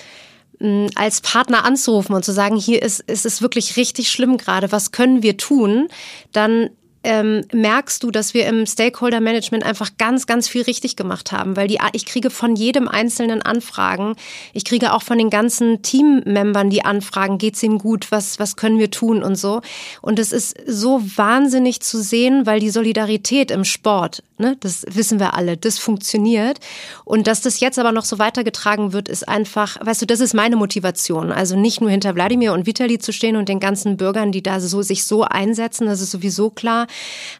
als 0.94 1.20
Partner 1.20 1.64
anzurufen 1.64 2.14
und 2.14 2.24
zu 2.24 2.32
sagen, 2.32 2.56
hier 2.56 2.82
ist, 2.82 3.00
ist 3.00 3.26
es 3.26 3.42
wirklich 3.42 3.76
richtig 3.76 4.10
schlimm 4.10 4.36
gerade, 4.36 4.72
was 4.72 4.92
können 4.92 5.22
wir 5.22 5.36
tun, 5.36 5.88
dann 6.32 6.70
ähm, 7.04 7.44
merkst 7.52 8.02
du, 8.02 8.10
dass 8.10 8.34
wir 8.34 8.46
im 8.46 8.66
Stakeholder 8.66 9.20
Management 9.20 9.64
einfach 9.64 9.90
ganz, 9.98 10.26
ganz 10.26 10.48
viel 10.48 10.62
richtig 10.62 10.96
gemacht 10.96 11.32
haben, 11.32 11.56
weil 11.56 11.68
die, 11.68 11.78
ich 11.92 12.06
kriege 12.06 12.30
von 12.30 12.54
jedem 12.54 12.88
einzelnen 12.88 13.42
Anfragen. 13.42 14.14
Ich 14.52 14.64
kriege 14.64 14.92
auch 14.92 15.02
von 15.02 15.18
den 15.18 15.30
ganzen 15.30 15.82
Teammembern 15.82 16.70
die 16.70 16.84
Anfragen, 16.84 17.38
geht's 17.38 17.62
ihm 17.62 17.78
gut, 17.78 18.10
was, 18.10 18.38
was 18.38 18.56
können 18.56 18.78
wir 18.78 18.90
tun 18.90 19.22
und 19.22 19.36
so. 19.36 19.62
Und 20.00 20.18
es 20.18 20.32
ist 20.32 20.56
so 20.66 21.02
wahnsinnig 21.16 21.80
zu 21.80 22.00
sehen, 22.00 22.46
weil 22.46 22.60
die 22.60 22.70
Solidarität 22.70 23.50
im 23.50 23.64
Sport, 23.64 24.22
ne, 24.38 24.56
das 24.60 24.84
wissen 24.88 25.18
wir 25.18 25.34
alle, 25.34 25.56
das 25.56 25.78
funktioniert. 25.78 26.58
Und 27.04 27.26
dass 27.26 27.40
das 27.40 27.60
jetzt 27.60 27.78
aber 27.78 27.92
noch 27.92 28.04
so 28.04 28.18
weitergetragen 28.18 28.92
wird, 28.92 29.08
ist 29.08 29.28
einfach, 29.28 29.76
weißt 29.84 30.02
du, 30.02 30.06
das 30.06 30.20
ist 30.20 30.34
meine 30.34 30.56
Motivation. 30.56 31.32
Also 31.32 31.56
nicht 31.56 31.80
nur 31.80 31.90
hinter 31.90 32.14
Wladimir 32.14 32.52
und 32.52 32.66
Vitali 32.66 32.98
zu 32.98 33.12
stehen 33.12 33.36
und 33.36 33.48
den 33.48 33.60
ganzen 33.60 33.96
Bürgern, 33.96 34.30
die 34.30 34.42
da 34.42 34.60
so, 34.60 34.82
sich 34.82 35.04
so 35.04 35.24
einsetzen, 35.24 35.86
das 35.86 36.00
ist 36.00 36.12
sowieso 36.12 36.50
klar, 36.50 36.86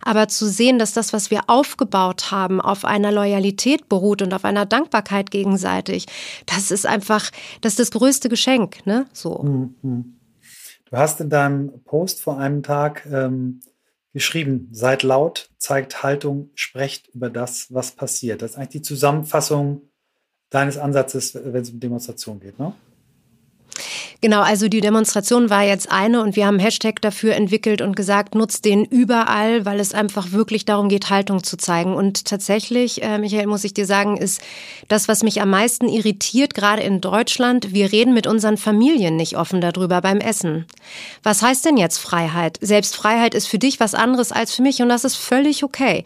aber 0.05 0.29
zu 0.29 0.47
sehen, 0.47 0.79
dass 0.79 0.93
das, 0.93 1.13
was 1.13 1.31
wir 1.31 1.43
aufgebaut 1.49 2.31
haben, 2.31 2.61
auf 2.61 2.85
einer 2.85 3.13
Loyalität 3.13 3.89
beruht 3.89 4.23
und 4.23 4.33
auf 4.33 4.45
einer 4.45 4.67
Dankbarkeit 4.67 5.31
gegenseitig, 5.31 6.07
das 6.47 6.71
ist 6.71 6.87
einfach, 6.87 7.31
das 7.61 7.73
ist 7.73 7.79
das 7.81 7.91
größte 7.91 8.29
Geschenk, 8.29 8.87
ne? 8.87 9.07
So. 9.13 9.43
Mhm. 9.43 10.19
Du 10.91 10.97
hast 10.97 11.21
in 11.21 11.31
deinem 11.31 11.83
Post 11.85 12.21
vor 12.21 12.39
einem 12.39 12.63
Tag 12.63 13.07
ähm, 13.11 13.61
geschrieben, 14.13 14.69
seid 14.73 15.03
laut, 15.03 15.49
zeigt 15.57 16.03
Haltung, 16.03 16.51
sprecht 16.55 17.09
über 17.15 17.31
das, 17.31 17.73
was 17.73 17.93
passiert. 17.93 18.43
Das 18.43 18.53
ist 18.53 18.57
eigentlich 18.57 18.69
die 18.69 18.83
Zusammenfassung 18.83 19.89
deines 20.51 20.77
Ansatzes, 20.77 21.35
wenn 21.35 21.63
es 21.63 21.71
um 21.71 21.81
Demonstration 21.81 22.41
geht, 22.41 22.59
ne? 22.59 22.75
Genau, 24.25 24.41
also 24.41 24.69
die 24.69 24.81
Demonstration 24.81 25.51
war 25.51 25.65
jetzt 25.65 25.91
eine 25.91 26.23
und 26.23 26.37
wir 26.37 26.47
haben 26.47 26.61
Hashtag 26.61 27.03
dafür 27.03 27.35
entwickelt 27.35 27.83
und 27.83 27.97
gesagt, 27.97 28.37
nutzt 28.37 28.65
den 28.65 28.85
überall, 28.85 29.65
weil 29.65 29.81
es 29.81 29.95
einfach 29.95 30.31
wirklich 30.31 30.65
darum 30.65 30.89
geht, 30.89 31.11
Haltung 31.11 31.43
zu 31.43 31.57
zeigen. 31.57 31.97
Und 31.97 32.25
tatsächlich, 32.25 33.03
äh, 33.03 33.19
Michael, 33.19 33.49
muss 33.49 33.65
ich 33.65 33.75
dir 33.75 33.85
sagen, 33.85 34.17
ist 34.17 34.41
das, 34.87 35.09
was 35.09 35.25
mich 35.25 35.43
am 35.43 35.51
meisten 35.51 35.89
irritiert, 35.89 36.55
gerade 36.55 36.83
in 36.83 37.01
Deutschland, 37.01 37.75
wir 37.75 37.91
reden 37.91 38.15
mit 38.15 38.29
unseren 38.29 38.59
Familien 38.59 39.17
nicht 39.17 39.37
offen 39.37 39.61
darüber 39.61 40.01
beim 40.01 40.19
Essen. 40.19 40.67
Was 41.25 41.43
heißt 41.43 41.65
denn 41.65 41.77
jetzt 41.77 41.99
Freiheit? 41.99 42.59
Selbst 42.61 42.95
Freiheit 42.95 43.35
ist 43.35 43.49
für 43.49 43.59
dich 43.59 43.81
was 43.81 43.93
anderes 43.93 44.31
als 44.31 44.55
für 44.55 44.63
mich 44.63 44.81
und 44.81 44.89
das 44.89 45.05
ist 45.05 45.17
völlig 45.17 45.65
okay. 45.65 46.05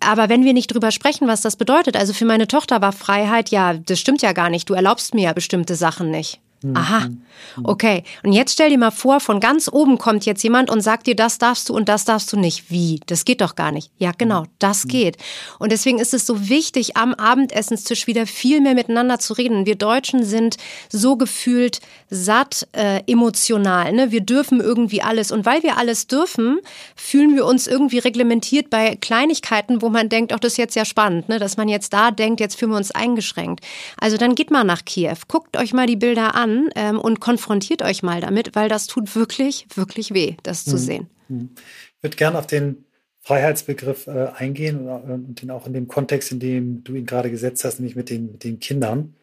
Aber 0.00 0.28
wenn 0.28 0.44
wir 0.44 0.54
nicht 0.54 0.74
drüber 0.74 0.90
sprechen, 0.90 1.28
was 1.28 1.40
das 1.40 1.54
bedeutet, 1.54 1.96
also 1.96 2.14
für 2.14 2.24
meine 2.24 2.48
Tochter 2.48 2.80
war 2.80 2.90
Freiheit, 2.90 3.50
ja, 3.50 3.74
das 3.74 4.00
stimmt 4.00 4.22
ja 4.22 4.32
gar 4.32 4.50
nicht, 4.50 4.68
du 4.68 4.74
erlaubst 4.74 5.14
mir 5.14 5.22
ja 5.22 5.32
bestimmte 5.32 5.76
Sachen 5.76 6.10
nicht. 6.10 6.40
Mhm. 6.64 6.76
Aha, 6.76 7.00
mhm. 7.00 7.64
okay. 7.64 8.04
Und 8.22 8.32
jetzt 8.32 8.54
stell 8.54 8.70
dir 8.70 8.78
mal 8.78 8.90
vor, 8.90 9.20
von 9.20 9.38
ganz 9.38 9.68
oben 9.70 9.98
kommt 9.98 10.24
jetzt 10.24 10.42
jemand 10.42 10.70
und 10.70 10.80
sagt 10.80 11.06
dir, 11.06 11.14
das 11.14 11.36
darfst 11.36 11.68
du 11.68 11.74
und 11.74 11.90
das 11.90 12.06
darfst 12.06 12.32
du 12.32 12.38
nicht. 12.38 12.70
Wie? 12.70 13.00
Das 13.06 13.26
geht 13.26 13.42
doch 13.42 13.54
gar 13.54 13.70
nicht. 13.70 13.90
Ja, 13.98 14.12
genau, 14.16 14.42
mhm. 14.42 14.48
das 14.58 14.88
geht. 14.88 15.18
Und 15.58 15.72
deswegen 15.72 15.98
ist 15.98 16.14
es 16.14 16.24
so 16.24 16.48
wichtig, 16.48 16.96
am 16.96 17.12
Abendessenstisch 17.12 18.06
wieder 18.06 18.26
viel 18.26 18.62
mehr 18.62 18.74
miteinander 18.74 19.18
zu 19.18 19.34
reden. 19.34 19.66
Wir 19.66 19.74
Deutschen 19.74 20.24
sind 20.24 20.56
so 20.88 21.16
gefühlt 21.16 21.80
satt 22.08 22.66
äh, 22.72 23.02
emotional. 23.06 23.92
Ne? 23.92 24.10
Wir 24.10 24.22
dürfen 24.22 24.60
irgendwie 24.60 25.02
alles. 25.02 25.30
Und 25.30 25.44
weil 25.44 25.62
wir 25.62 25.76
alles 25.76 26.06
dürfen, 26.06 26.60
fühlen 26.96 27.36
wir 27.36 27.44
uns 27.44 27.66
irgendwie 27.66 27.98
reglementiert 27.98 28.70
bei 28.70 28.96
Kleinigkeiten, 28.96 29.82
wo 29.82 29.90
man 29.90 30.08
denkt, 30.08 30.32
auch 30.32 30.38
das 30.38 30.52
ist 30.52 30.58
jetzt 30.58 30.76
ja 30.76 30.86
spannend, 30.86 31.28
ne? 31.28 31.38
dass 31.38 31.58
man 31.58 31.68
jetzt 31.68 31.92
da 31.92 32.10
denkt, 32.10 32.40
jetzt 32.40 32.58
fühlen 32.58 32.70
wir 32.70 32.78
uns 32.78 32.90
eingeschränkt. 32.90 33.62
Also 34.00 34.16
dann 34.16 34.34
geht 34.34 34.50
mal 34.50 34.64
nach 34.64 34.86
Kiew, 34.86 35.16
guckt 35.28 35.58
euch 35.58 35.74
mal 35.74 35.86
die 35.86 35.96
Bilder 35.96 36.34
an 36.34 36.53
ähm, 36.74 36.98
und 36.98 37.20
konfrontiert 37.20 37.82
euch 37.82 38.02
mal 38.02 38.20
damit, 38.20 38.54
weil 38.54 38.68
das 38.68 38.86
tut 38.86 39.14
wirklich, 39.14 39.66
wirklich 39.74 40.14
weh, 40.14 40.36
das 40.42 40.64
zu 40.64 40.76
mhm. 40.76 40.78
sehen. 40.78 41.06
Mhm. 41.28 41.50
Ich 41.96 42.02
würde 42.02 42.16
gerne 42.16 42.38
auf 42.38 42.46
den 42.46 42.84
Freiheitsbegriff 43.20 44.06
äh, 44.06 44.28
eingehen 44.36 44.86
und, 44.88 45.08
äh, 45.08 45.12
und 45.12 45.42
den 45.42 45.50
auch 45.50 45.66
in 45.66 45.72
dem 45.72 45.88
Kontext, 45.88 46.30
in 46.32 46.40
dem 46.40 46.84
du 46.84 46.94
ihn 46.94 47.06
gerade 47.06 47.30
gesetzt 47.30 47.64
hast, 47.64 47.78
nämlich 47.78 47.96
mit 47.96 48.10
den, 48.10 48.32
mit 48.32 48.44
den 48.44 48.58
Kindern. 48.60 49.14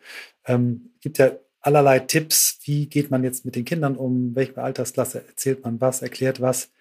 Ähm, 0.45 0.91
gibt 1.01 1.19
ja 1.19 1.31
allerlei 1.59 1.99
Tipps, 1.99 2.59
wie 2.63 2.87
geht 2.87 3.11
man 3.11 3.23
jetzt 3.23 3.45
mit 3.45 3.55
den 3.55 3.65
Kindern 3.65 3.95
um, 3.95 4.35
welche 4.35 4.61
Altersklasse 4.61 5.23
erzählt 5.27 5.63
man 5.63 5.79
was, 5.79 6.01
erklärt 6.01 6.41
was. 6.41 6.71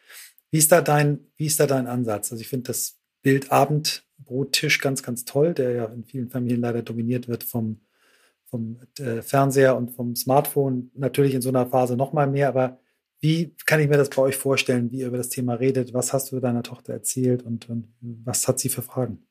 Wie 0.51 0.59
ist 0.59 0.73
da 0.73 0.81
dein, 0.81 1.21
wie 1.37 1.47
ist 1.47 1.61
da 1.61 1.67
dein 1.67 1.87
Ansatz? 1.87 2.33
Also 2.33 2.41
ich 2.41 2.49
finde 2.49 2.69
das 2.69 2.97
Bild 3.23 3.53
Abendbrottisch 3.53 4.81
ganz, 4.81 5.03
ganz 5.03 5.25
toll, 5.27 5.53
der 5.53 5.73
ja 5.73 5.85
in 5.87 6.05
vielen 6.05 6.31
Familien 6.31 6.63
leider 6.63 6.83
dominiert 6.83 7.29
wird 7.29 7.45
vom 7.45 7.81
vom 8.51 8.81
äh, 8.99 9.23
Fernseher 9.23 9.77
und 9.77 9.93
vom 9.93 10.17
Smartphone 10.17 10.91
natürlich 10.95 11.35
in 11.35 11.43
so 11.43 11.49
einer 11.49 11.67
Phase 11.67 11.97
noch 11.97 12.13
mal 12.13 12.27
mehr. 12.27 12.49
Aber 12.49 12.79
wie 13.21 13.55
kann 13.67 13.81
ich 13.81 13.89
mir 13.89 13.97
das 13.97 14.11
bei 14.11 14.23
euch 14.23 14.37
vorstellen, 14.37 14.91
wie 14.91 14.99
ihr 14.99 15.09
über 15.09 15.19
das 15.19 15.29
Thema 15.29 15.55
redet? 15.55 15.95
Was 15.95 16.13
hast 16.13 16.33
du 16.33 16.41
deiner 16.41 16.63
Tochter 16.63 16.93
erzählt 16.93 17.43
und, 17.43 17.69
und 17.69 17.95
was 18.01 18.49
hat 18.49 18.59
sie 18.59 18.69
für 18.69 18.83
Fragen? 18.83 19.27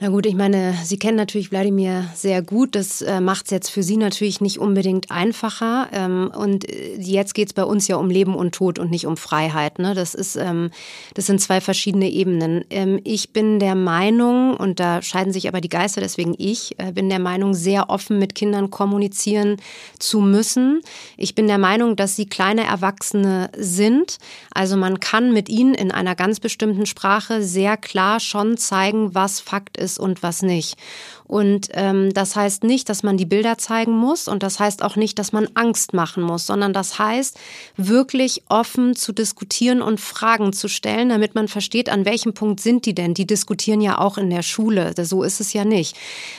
Na 0.00 0.10
gut, 0.10 0.26
ich 0.26 0.36
meine, 0.36 0.76
Sie 0.84 0.96
kennen 0.96 1.16
natürlich 1.16 1.50
Wladimir 1.50 2.04
sehr 2.14 2.40
gut. 2.40 2.76
Das 2.76 3.02
äh, 3.02 3.20
macht 3.20 3.46
es 3.46 3.50
jetzt 3.50 3.68
für 3.68 3.82
Sie 3.82 3.96
natürlich 3.96 4.40
nicht 4.40 4.60
unbedingt 4.60 5.10
einfacher. 5.10 5.88
Ähm, 5.92 6.30
und 6.38 6.70
äh, 6.70 6.94
jetzt 7.00 7.34
geht 7.34 7.48
es 7.48 7.52
bei 7.52 7.64
uns 7.64 7.88
ja 7.88 7.96
um 7.96 8.08
Leben 8.08 8.36
und 8.36 8.54
Tod 8.54 8.78
und 8.78 8.92
nicht 8.92 9.08
um 9.08 9.16
Freiheit. 9.16 9.80
Ne? 9.80 9.94
Das, 9.94 10.14
ist, 10.14 10.36
ähm, 10.36 10.70
das 11.14 11.26
sind 11.26 11.40
zwei 11.40 11.60
verschiedene 11.60 12.08
Ebenen. 12.10 12.64
Ähm, 12.70 13.00
ich 13.02 13.32
bin 13.32 13.58
der 13.58 13.74
Meinung, 13.74 14.56
und 14.56 14.78
da 14.78 15.02
scheiden 15.02 15.32
sich 15.32 15.48
aber 15.48 15.60
die 15.60 15.68
Geister, 15.68 16.00
deswegen 16.00 16.36
ich, 16.38 16.78
äh, 16.78 16.92
bin 16.92 17.08
der 17.08 17.18
Meinung, 17.18 17.54
sehr 17.54 17.90
offen 17.90 18.20
mit 18.20 18.36
Kindern 18.36 18.70
kommunizieren 18.70 19.56
zu 19.98 20.20
müssen. 20.20 20.80
Ich 21.16 21.34
bin 21.34 21.48
der 21.48 21.58
Meinung, 21.58 21.96
dass 21.96 22.14
sie 22.14 22.26
kleine 22.26 22.62
Erwachsene 22.62 23.50
sind. 23.56 24.18
Also 24.54 24.76
man 24.76 25.00
kann 25.00 25.32
mit 25.32 25.48
ihnen 25.48 25.74
in 25.74 25.90
einer 25.90 26.14
ganz 26.14 26.38
bestimmten 26.38 26.86
Sprache 26.86 27.42
sehr 27.42 27.76
klar 27.76 28.20
schon 28.20 28.56
zeigen, 28.58 29.16
was 29.16 29.40
Fakt 29.40 29.76
ist 29.76 29.87
ist 29.88 29.98
und 29.98 30.22
was 30.22 30.42
nicht. 30.42 30.76
Und 31.24 31.68
ähm, 31.72 32.12
das 32.12 32.36
heißt 32.36 32.64
nicht, 32.64 32.88
dass 32.88 33.02
man 33.02 33.16
die 33.16 33.26
Bilder 33.26 33.58
zeigen 33.58 33.92
muss 33.92 34.28
und 34.28 34.42
das 34.42 34.60
heißt 34.60 34.82
auch 34.82 34.96
nicht, 34.96 35.18
dass 35.18 35.32
man 35.32 35.48
Angst 35.54 35.92
machen 35.92 36.22
muss, 36.22 36.46
sondern 36.46 36.72
das 36.72 36.98
heißt, 36.98 37.38
wirklich 37.76 38.42
offen 38.48 38.94
zu 38.94 39.12
diskutieren 39.12 39.82
und 39.82 40.00
Fragen 40.00 40.52
zu 40.52 40.68
stellen, 40.68 41.08
damit 41.08 41.34
man 41.34 41.48
versteht, 41.48 41.88
an 41.88 42.04
welchem 42.04 42.34
Punkt 42.34 42.60
sind 42.60 42.86
die 42.86 42.94
denn? 42.94 43.14
Die 43.14 43.26
diskutieren 43.26 43.80
ja 43.80 43.98
auch 43.98 44.18
in 44.18 44.30
der 44.30 44.42
Schule. 44.42 44.94
So 45.04 45.22
ist 45.22 45.40
es 45.40 45.52
ja 45.52 45.64
nicht. 45.64 45.96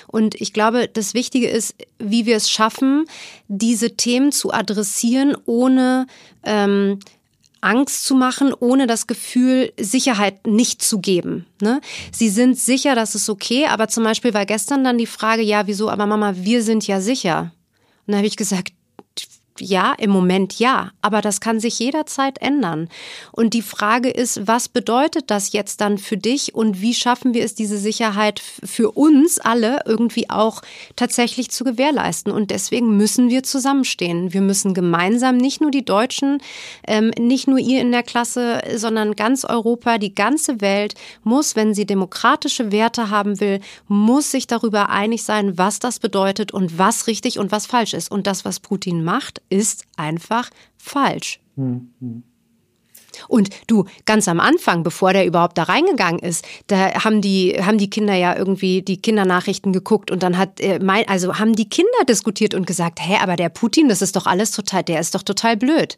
Und 0.08 0.36
ich 0.36 0.54
glaube, 0.54 0.88
das 0.88 1.14
Wichtige 1.14 1.50
ist, 1.50 1.76
wie 1.98 2.26
wir 2.26 2.38
es 2.38 2.50
schaffen, 2.50 3.06
diese 3.48 3.96
Themen 3.96 4.32
zu 4.32 4.54
adressieren, 4.54 5.36
ohne 5.46 6.08
ähm, 6.44 7.00
Angst 7.62 8.06
zu 8.06 8.16
machen, 8.16 8.54
ohne 8.58 8.88
das 8.88 9.08
Gefühl, 9.08 9.74
Sicherheit 9.80 10.48
nicht 10.48 10.82
zu 10.82 11.00
geben. 11.00 11.46
Ne? 11.62 11.82
Sie 12.12 12.30
sind 12.30 12.58
sicher, 12.58 12.96
das 12.96 13.16
ist 13.16 13.30
okay, 13.30 13.68
aber 13.68 13.88
zum 13.88 14.04
Beispiel 14.04 14.34
war 14.34 14.46
gestern 14.46 14.84
dann 14.84 14.98
die 14.98 15.06
Frage, 15.06 15.42
ja, 15.42 15.68
wieso, 15.68 15.90
aber 15.90 16.06
Mama, 16.06 16.34
wir 16.38 16.64
sind 16.64 16.88
ja 16.88 17.02
sicher. 17.02 17.52
Und 18.08 18.14
da 18.14 18.18
habe 18.18 18.28
ich 18.28 18.38
gesagt, 18.38 18.74
ja, 19.62 19.94
im 19.94 20.10
Moment 20.10 20.60
ja, 20.60 20.92
aber 21.02 21.22
das 21.22 21.42
kann 21.42 21.60
sich 21.60 21.80
jederzeit 21.80 22.40
ändern. 22.42 22.90
Und 23.32 23.54
die 23.54 23.62
Frage 23.62 24.10
ist, 24.10 24.48
was 24.48 24.70
bedeutet 24.70 25.32
das 25.32 25.52
jetzt 25.52 25.82
dann 25.82 25.98
für 25.98 26.18
dich 26.18 26.56
und 26.56 26.82
wie 26.82 26.94
schaffen 26.94 27.34
wir 27.34 27.44
es, 27.44 27.56
diese 27.56 27.78
Sicherheit 27.78 28.40
für 28.40 28.92
uns 28.92 29.40
alle 29.40 29.82
irgendwie 29.86 30.30
auch 30.30 30.62
tatsächlich 30.96 31.52
zu 31.52 31.64
gewährleisten? 31.64 32.32
Und 32.32 32.52
deswegen 32.52 32.98
müssen 32.98 33.30
wir 33.30 33.44
zusammenstehen. 33.44 34.34
Wir 34.34 34.42
müssen 34.42 34.74
gemeinsam, 34.74 35.38
nicht 35.38 35.62
nur 35.62 35.72
die 35.72 35.86
Deutschen, 35.86 36.42
ähm, 36.88 37.12
nicht 37.20 37.48
nur 37.48 37.60
ihr 37.60 37.82
in 37.82 37.92
der 37.92 38.04
Klasse, 38.04 38.62
sondern 38.76 39.16
ganz 39.16 39.46
Europa, 39.46 39.98
die 39.98 40.16
ganze 40.16 40.62
Welt 40.62 40.96
muss, 41.24 41.56
wenn 41.56 41.74
sie 41.74 41.86
demokratische 41.86 42.72
Werte 42.72 43.10
haben 43.10 43.40
will, 43.40 43.60
muss 43.88 44.32
sich 44.32 44.48
darüber 44.48 44.90
einig 44.90 45.24
sein, 45.24 45.58
was 45.58 45.80
das 45.80 46.00
bedeutet 46.00 46.52
und 46.52 46.78
was 46.78 47.08
richtig 47.08 47.40
und 47.40 47.52
was 47.52 47.66
falsch 47.66 47.94
ist. 47.94 48.12
Und 48.12 48.28
das, 48.28 48.46
was 48.46 48.60
Putin 48.60 49.04
macht, 49.04 49.42
ist 49.50 49.86
einfach 49.98 50.50
falsch. 50.78 51.40
Mhm. 51.56 52.24
Und 53.28 53.50
du, 53.68 53.86
ganz 54.06 54.28
am 54.28 54.40
Anfang, 54.40 54.84
bevor 54.84 55.14
der 55.14 55.26
überhaupt 55.26 55.58
da 55.58 55.64
reingegangen 55.64 56.20
ist, 56.20 56.46
da 56.68 57.04
haben 57.04 57.22
die, 57.22 57.58
haben 57.62 57.78
die 57.78 57.90
Kinder 57.90 58.14
ja 58.14 58.36
irgendwie 58.36 58.82
die 58.82 59.02
Kindernachrichten 59.02 59.74
geguckt 59.74 60.12
und 60.12 60.24
dann 60.24 60.38
hat, 60.38 60.60
äh, 60.60 60.80
mein, 60.80 61.08
also 61.08 61.38
haben 61.38 61.56
die 61.56 61.68
Kinder 61.68 62.06
diskutiert 62.08 62.54
und 62.54 62.66
gesagt, 62.66 63.00
hä, 63.02 63.18
aber 63.22 63.36
der 63.36 63.50
Putin, 63.50 63.90
das 63.90 64.02
ist 64.02 64.16
doch 64.16 64.26
alles 64.26 64.52
total, 64.52 64.84
der 64.84 65.00
ist 65.00 65.16
doch 65.16 65.24
total 65.24 65.58
blöd. 65.58 65.98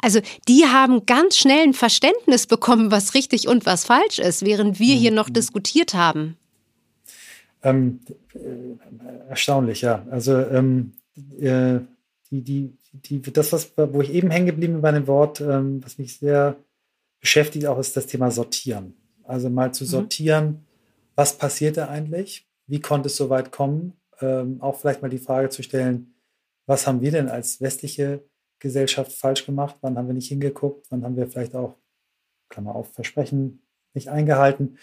Also 0.00 0.20
die 0.48 0.64
haben 0.66 1.06
ganz 1.06 1.36
schnell 1.36 1.64
ein 1.64 1.74
Verständnis 1.74 2.46
bekommen, 2.46 2.90
was 2.90 3.14
richtig 3.14 3.48
und 3.48 3.66
was 3.66 3.84
falsch 3.84 4.18
ist, 4.18 4.44
während 4.44 4.78
wir 4.78 4.94
hier 4.94 5.10
noch 5.10 5.28
diskutiert 5.28 5.94
haben. 5.94 6.36
Ähm, 7.62 8.00
äh, 8.34 9.28
erstaunlich, 9.28 9.82
ja. 9.82 10.04
Also 10.10 10.36
ähm, 10.36 10.92
äh, 11.40 11.80
die, 12.40 12.42
die, 12.92 13.20
die, 13.20 13.32
das, 13.32 13.52
was, 13.52 13.72
wo 13.76 14.00
ich 14.00 14.10
eben 14.10 14.30
hängen 14.30 14.46
geblieben 14.46 14.74
bin 14.74 14.82
bei 14.82 14.92
dem 14.92 15.06
Wort, 15.06 15.40
ähm, 15.40 15.84
was 15.84 15.98
mich 15.98 16.18
sehr 16.18 16.56
beschäftigt, 17.20 17.66
auch 17.66 17.78
ist 17.78 17.96
das 17.96 18.06
Thema 18.06 18.30
Sortieren. 18.30 18.94
Also 19.24 19.50
mal 19.50 19.72
zu 19.74 19.84
mhm. 19.84 19.88
sortieren, 19.88 20.46
mhm. 20.46 20.58
was 21.14 21.36
passiert 21.36 21.76
da 21.76 21.88
eigentlich? 21.88 22.48
Wie 22.66 22.80
konnte 22.80 23.08
es 23.08 23.16
so 23.16 23.28
weit 23.28 23.52
kommen? 23.52 23.92
Ähm, 24.20 24.60
auch 24.62 24.80
vielleicht 24.80 25.02
mal 25.02 25.08
die 25.08 25.18
Frage 25.18 25.50
zu 25.50 25.62
stellen, 25.62 26.14
was 26.66 26.86
haben 26.86 27.00
wir 27.02 27.10
denn 27.10 27.28
als 27.28 27.60
westliche 27.60 28.24
Gesellschaft 28.58 29.12
falsch 29.12 29.44
gemacht? 29.44 29.76
Wann 29.80 29.98
haben 29.98 30.06
wir 30.06 30.14
nicht 30.14 30.28
hingeguckt? 30.28 30.86
Wann 30.90 31.04
haben 31.04 31.16
wir 31.16 31.26
vielleicht 31.26 31.54
auch, 31.54 31.76
Klammer 32.48 32.74
auf, 32.74 32.92
Versprechen 32.92 33.62
nicht 33.94 34.08
eingehalten? 34.08 34.78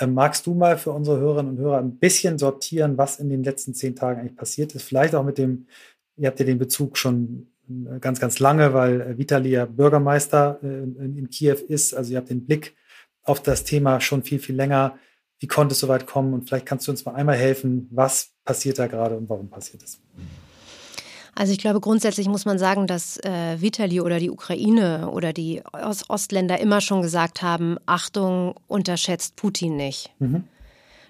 Ähm, 0.00 0.14
magst 0.14 0.46
du 0.46 0.54
mal 0.54 0.78
für 0.78 0.92
unsere 0.92 1.18
Hörerinnen 1.18 1.52
und 1.52 1.58
Hörer 1.58 1.78
ein 1.78 1.98
bisschen 1.98 2.38
sortieren, 2.38 2.98
was 2.98 3.18
in 3.18 3.28
den 3.28 3.44
letzten 3.44 3.74
zehn 3.74 3.96
Tagen 3.96 4.20
eigentlich 4.20 4.36
passiert 4.36 4.74
ist? 4.74 4.84
Vielleicht 4.84 5.14
auch 5.14 5.24
mit 5.24 5.38
dem 5.38 5.66
Ihr 6.18 6.28
habt 6.28 6.40
ja 6.40 6.46
den 6.46 6.58
Bezug 6.58 6.98
schon 6.98 7.48
äh, 7.68 7.98
ganz, 8.00 8.20
ganz 8.20 8.38
lange, 8.38 8.74
weil 8.74 9.00
äh, 9.00 9.18
Vitali 9.18 9.50
ja 9.50 9.66
Bürgermeister 9.66 10.58
äh, 10.62 10.66
in 10.66 11.28
Kiew 11.30 11.58
ist. 11.68 11.94
Also 11.94 12.12
ihr 12.12 12.18
habt 12.18 12.30
den 12.30 12.44
Blick 12.44 12.76
auf 13.22 13.42
das 13.42 13.64
Thema 13.64 14.00
schon 14.00 14.22
viel, 14.22 14.38
viel 14.38 14.56
länger. 14.56 14.98
Wie 15.38 15.46
konnte 15.46 15.72
es 15.72 15.78
so 15.78 15.88
weit 15.88 16.06
kommen? 16.06 16.34
Und 16.34 16.48
vielleicht 16.48 16.66
kannst 16.66 16.86
du 16.86 16.90
uns 16.90 17.04
mal 17.04 17.14
einmal 17.14 17.36
helfen, 17.36 17.88
was 17.90 18.30
passiert 18.44 18.78
da 18.78 18.86
gerade 18.86 19.16
und 19.16 19.28
warum 19.28 19.48
passiert 19.48 19.82
es? 19.82 20.00
Also 21.34 21.52
ich 21.52 21.58
glaube, 21.58 21.78
grundsätzlich 21.78 22.26
muss 22.26 22.46
man 22.46 22.58
sagen, 22.58 22.88
dass 22.88 23.16
äh, 23.18 23.60
Vitali 23.60 24.00
oder 24.00 24.18
die 24.18 24.30
Ukraine 24.30 25.08
oder 25.10 25.32
die 25.32 25.62
Ostländer 26.08 26.58
immer 26.58 26.80
schon 26.80 27.00
gesagt 27.00 27.42
haben, 27.42 27.76
Achtung, 27.86 28.56
unterschätzt 28.66 29.36
Putin 29.36 29.76
nicht. 29.76 30.10
Mhm. 30.18 30.42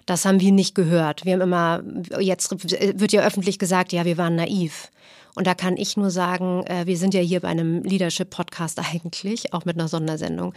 Das 0.09 0.25
haben 0.25 0.39
wir 0.39 0.51
nicht 0.51 0.73
gehört. 0.73 1.23
Wir 1.25 1.33
haben 1.33 1.41
immer, 1.41 1.83
jetzt 2.19 2.51
wird 2.51 3.11
ja 3.11 3.21
öffentlich 3.21 3.59
gesagt, 3.59 3.93
ja, 3.93 4.05
wir 4.05 4.17
waren 4.17 4.35
naiv. 4.35 4.89
Und 5.35 5.45
da 5.45 5.53
kann 5.53 5.77
ich 5.77 5.97
nur 5.97 6.09
sagen, 6.09 6.63
äh, 6.65 6.87
wir 6.87 6.97
sind 6.97 7.13
ja 7.13 7.21
hier 7.21 7.41
bei 7.41 7.49
einem 7.49 7.83
Leadership-Podcast 7.83 8.79
eigentlich, 8.93 9.53
auch 9.53 9.65
mit 9.65 9.77
einer 9.77 9.87
Sondersendung. 9.87 10.55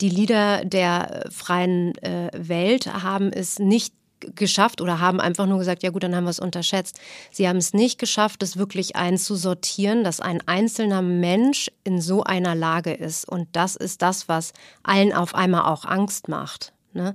Die 0.00 0.08
Leader 0.08 0.64
der 0.64 1.26
freien 1.30 1.94
äh, 1.98 2.30
Welt 2.32 2.86
haben 2.86 3.30
es 3.30 3.58
nicht 3.58 3.92
geschafft 4.34 4.80
oder 4.80 5.00
haben 5.00 5.20
einfach 5.20 5.44
nur 5.44 5.58
gesagt, 5.58 5.82
ja 5.82 5.90
gut, 5.90 6.02
dann 6.02 6.16
haben 6.16 6.24
wir 6.24 6.30
es 6.30 6.40
unterschätzt. 6.40 6.98
Sie 7.30 7.46
haben 7.46 7.58
es 7.58 7.74
nicht 7.74 7.98
geschafft, 7.98 8.42
es 8.42 8.56
wirklich 8.56 8.96
einzusortieren, 8.96 10.02
dass 10.02 10.20
ein 10.20 10.40
einzelner 10.46 11.02
Mensch 11.02 11.70
in 11.84 12.00
so 12.00 12.22
einer 12.22 12.54
Lage 12.54 12.94
ist. 12.94 13.28
Und 13.28 13.48
das 13.52 13.76
ist 13.76 14.00
das, 14.00 14.30
was 14.30 14.54
allen 14.82 15.12
auf 15.12 15.34
einmal 15.34 15.70
auch 15.70 15.84
Angst 15.84 16.28
macht. 16.28 16.72
Ne? 16.94 17.14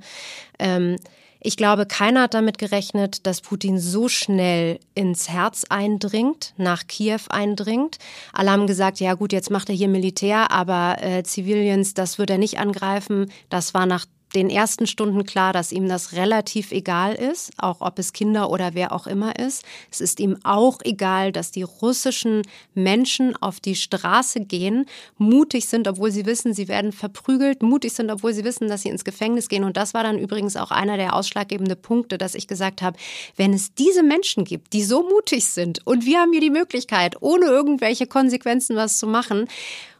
Ähm, 0.59 0.97
ich 1.41 1.55
glaube, 1.55 1.85
keiner 1.85 2.23
hat 2.23 2.33
damit 2.33 2.57
gerechnet, 2.57 3.25
dass 3.25 3.41
Putin 3.41 3.79
so 3.79 4.09
schnell 4.09 4.79
ins 4.93 5.29
Herz 5.29 5.65
eindringt, 5.69 6.53
nach 6.57 6.85
Kiew 6.87 7.21
eindringt. 7.29 7.97
Alle 8.33 8.51
haben 8.51 8.67
gesagt, 8.67 8.99
ja 8.99 9.13
gut, 9.13 9.31
jetzt 9.31 9.49
macht 9.49 9.69
er 9.69 9.75
hier 9.75 9.87
Militär, 9.87 10.51
aber 10.51 10.97
äh, 11.01 11.23
Civilians, 11.23 11.93
das 11.93 12.17
wird 12.17 12.29
er 12.29 12.37
nicht 12.37 12.59
angreifen. 12.59 13.31
Das 13.49 13.73
war 13.73 13.85
nach 13.85 14.05
den 14.35 14.49
ersten 14.49 14.87
Stunden 14.87 15.25
klar, 15.25 15.53
dass 15.53 15.71
ihm 15.71 15.87
das 15.87 16.13
relativ 16.13 16.71
egal 16.71 17.15
ist, 17.15 17.51
auch 17.57 17.81
ob 17.81 17.97
es 17.99 18.13
Kinder 18.13 18.49
oder 18.49 18.73
wer 18.73 18.91
auch 18.91 19.07
immer 19.07 19.39
ist. 19.39 19.65
Es 19.91 20.01
ist 20.01 20.19
ihm 20.19 20.37
auch 20.43 20.79
egal, 20.83 21.31
dass 21.31 21.51
die 21.51 21.63
russischen 21.63 22.43
Menschen 22.73 23.35
auf 23.35 23.59
die 23.59 23.75
Straße 23.75 24.41
gehen, 24.41 24.85
mutig 25.17 25.67
sind, 25.67 25.87
obwohl 25.87 26.11
sie 26.11 26.25
wissen, 26.25 26.53
sie 26.53 26.67
werden 26.67 26.91
verprügelt, 26.91 27.63
mutig 27.63 27.93
sind, 27.93 28.11
obwohl 28.11 28.33
sie 28.33 28.43
wissen, 28.43 28.67
dass 28.67 28.83
sie 28.83 28.89
ins 28.89 29.03
Gefängnis 29.03 29.49
gehen. 29.49 29.63
Und 29.63 29.77
das 29.77 29.93
war 29.93 30.03
dann 30.03 30.19
übrigens 30.19 30.55
auch 30.55 30.71
einer 30.71 30.97
der 30.97 31.15
ausschlaggebenden 31.15 31.81
Punkte, 31.81 32.17
dass 32.17 32.35
ich 32.35 32.47
gesagt 32.47 32.81
habe, 32.81 32.97
wenn 33.35 33.53
es 33.53 33.73
diese 33.73 34.03
Menschen 34.03 34.43
gibt, 34.43 34.73
die 34.73 34.83
so 34.83 35.03
mutig 35.03 35.45
sind 35.45 35.85
und 35.85 36.05
wir 36.05 36.19
haben 36.19 36.31
hier 36.31 36.41
die 36.41 36.49
Möglichkeit, 36.49 37.15
ohne 37.21 37.45
irgendwelche 37.45 38.07
Konsequenzen 38.07 38.75
was 38.75 38.97
zu 38.97 39.07
machen, 39.07 39.47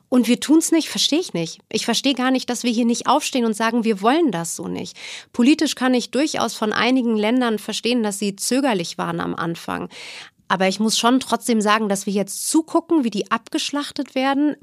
und 0.10 0.28
wir 0.28 0.40
tun 0.40 0.58
es 0.58 0.72
nicht, 0.72 0.90
verstehe 0.90 1.20
ich 1.20 1.34
nicht. 1.34 1.60
Ich 1.72 1.86
verstehe 1.86 2.16
gar 2.16 2.32
nicht, 2.32 2.50
dass 2.50 2.64
wir 2.64 2.72
hier 2.72 2.86
nicht 2.86 3.08
aufstehen 3.08 3.46
und 3.46 3.56
sagen, 3.56 3.84
wir 3.84 4.02
wollen 4.02 4.32
das 4.32 4.56
so 4.56 4.68
nicht. 4.68 4.98
Politisch 5.34 5.76
kann 5.76 5.94
ich 5.94 6.10
durchaus 6.10 6.56
von 6.56 6.74
einigen 6.74 7.16
Ländern 7.16 7.60
verstehen, 7.60 8.02
dass 8.02 8.18
sie 8.18 8.36
zögerlich 8.36 8.98
waren 8.98 9.20
am 9.20 9.36
Anfang. 9.36 9.88
Aber 10.48 10.68
ich 10.68 10.80
muss 10.80 10.98
schon 10.98 11.20
trotzdem 11.20 11.62
sagen, 11.62 11.90
dass 11.90 12.08
wir 12.08 12.14
jetzt 12.14 12.50
zugucken, 12.50 13.04
wie 13.04 13.12
die 13.12 13.30
abgeschlachtet 13.30 14.16
werden. 14.16 14.56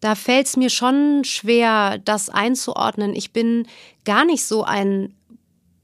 Da 0.00 0.14
fällt 0.14 0.46
es 0.46 0.56
mir 0.56 0.70
schon 0.70 1.24
schwer, 1.24 1.98
das 1.98 2.30
einzuordnen. 2.30 3.16
Ich 3.16 3.32
bin 3.32 3.66
gar 4.04 4.24
nicht 4.24 4.44
so 4.44 4.62
ein 4.62 5.12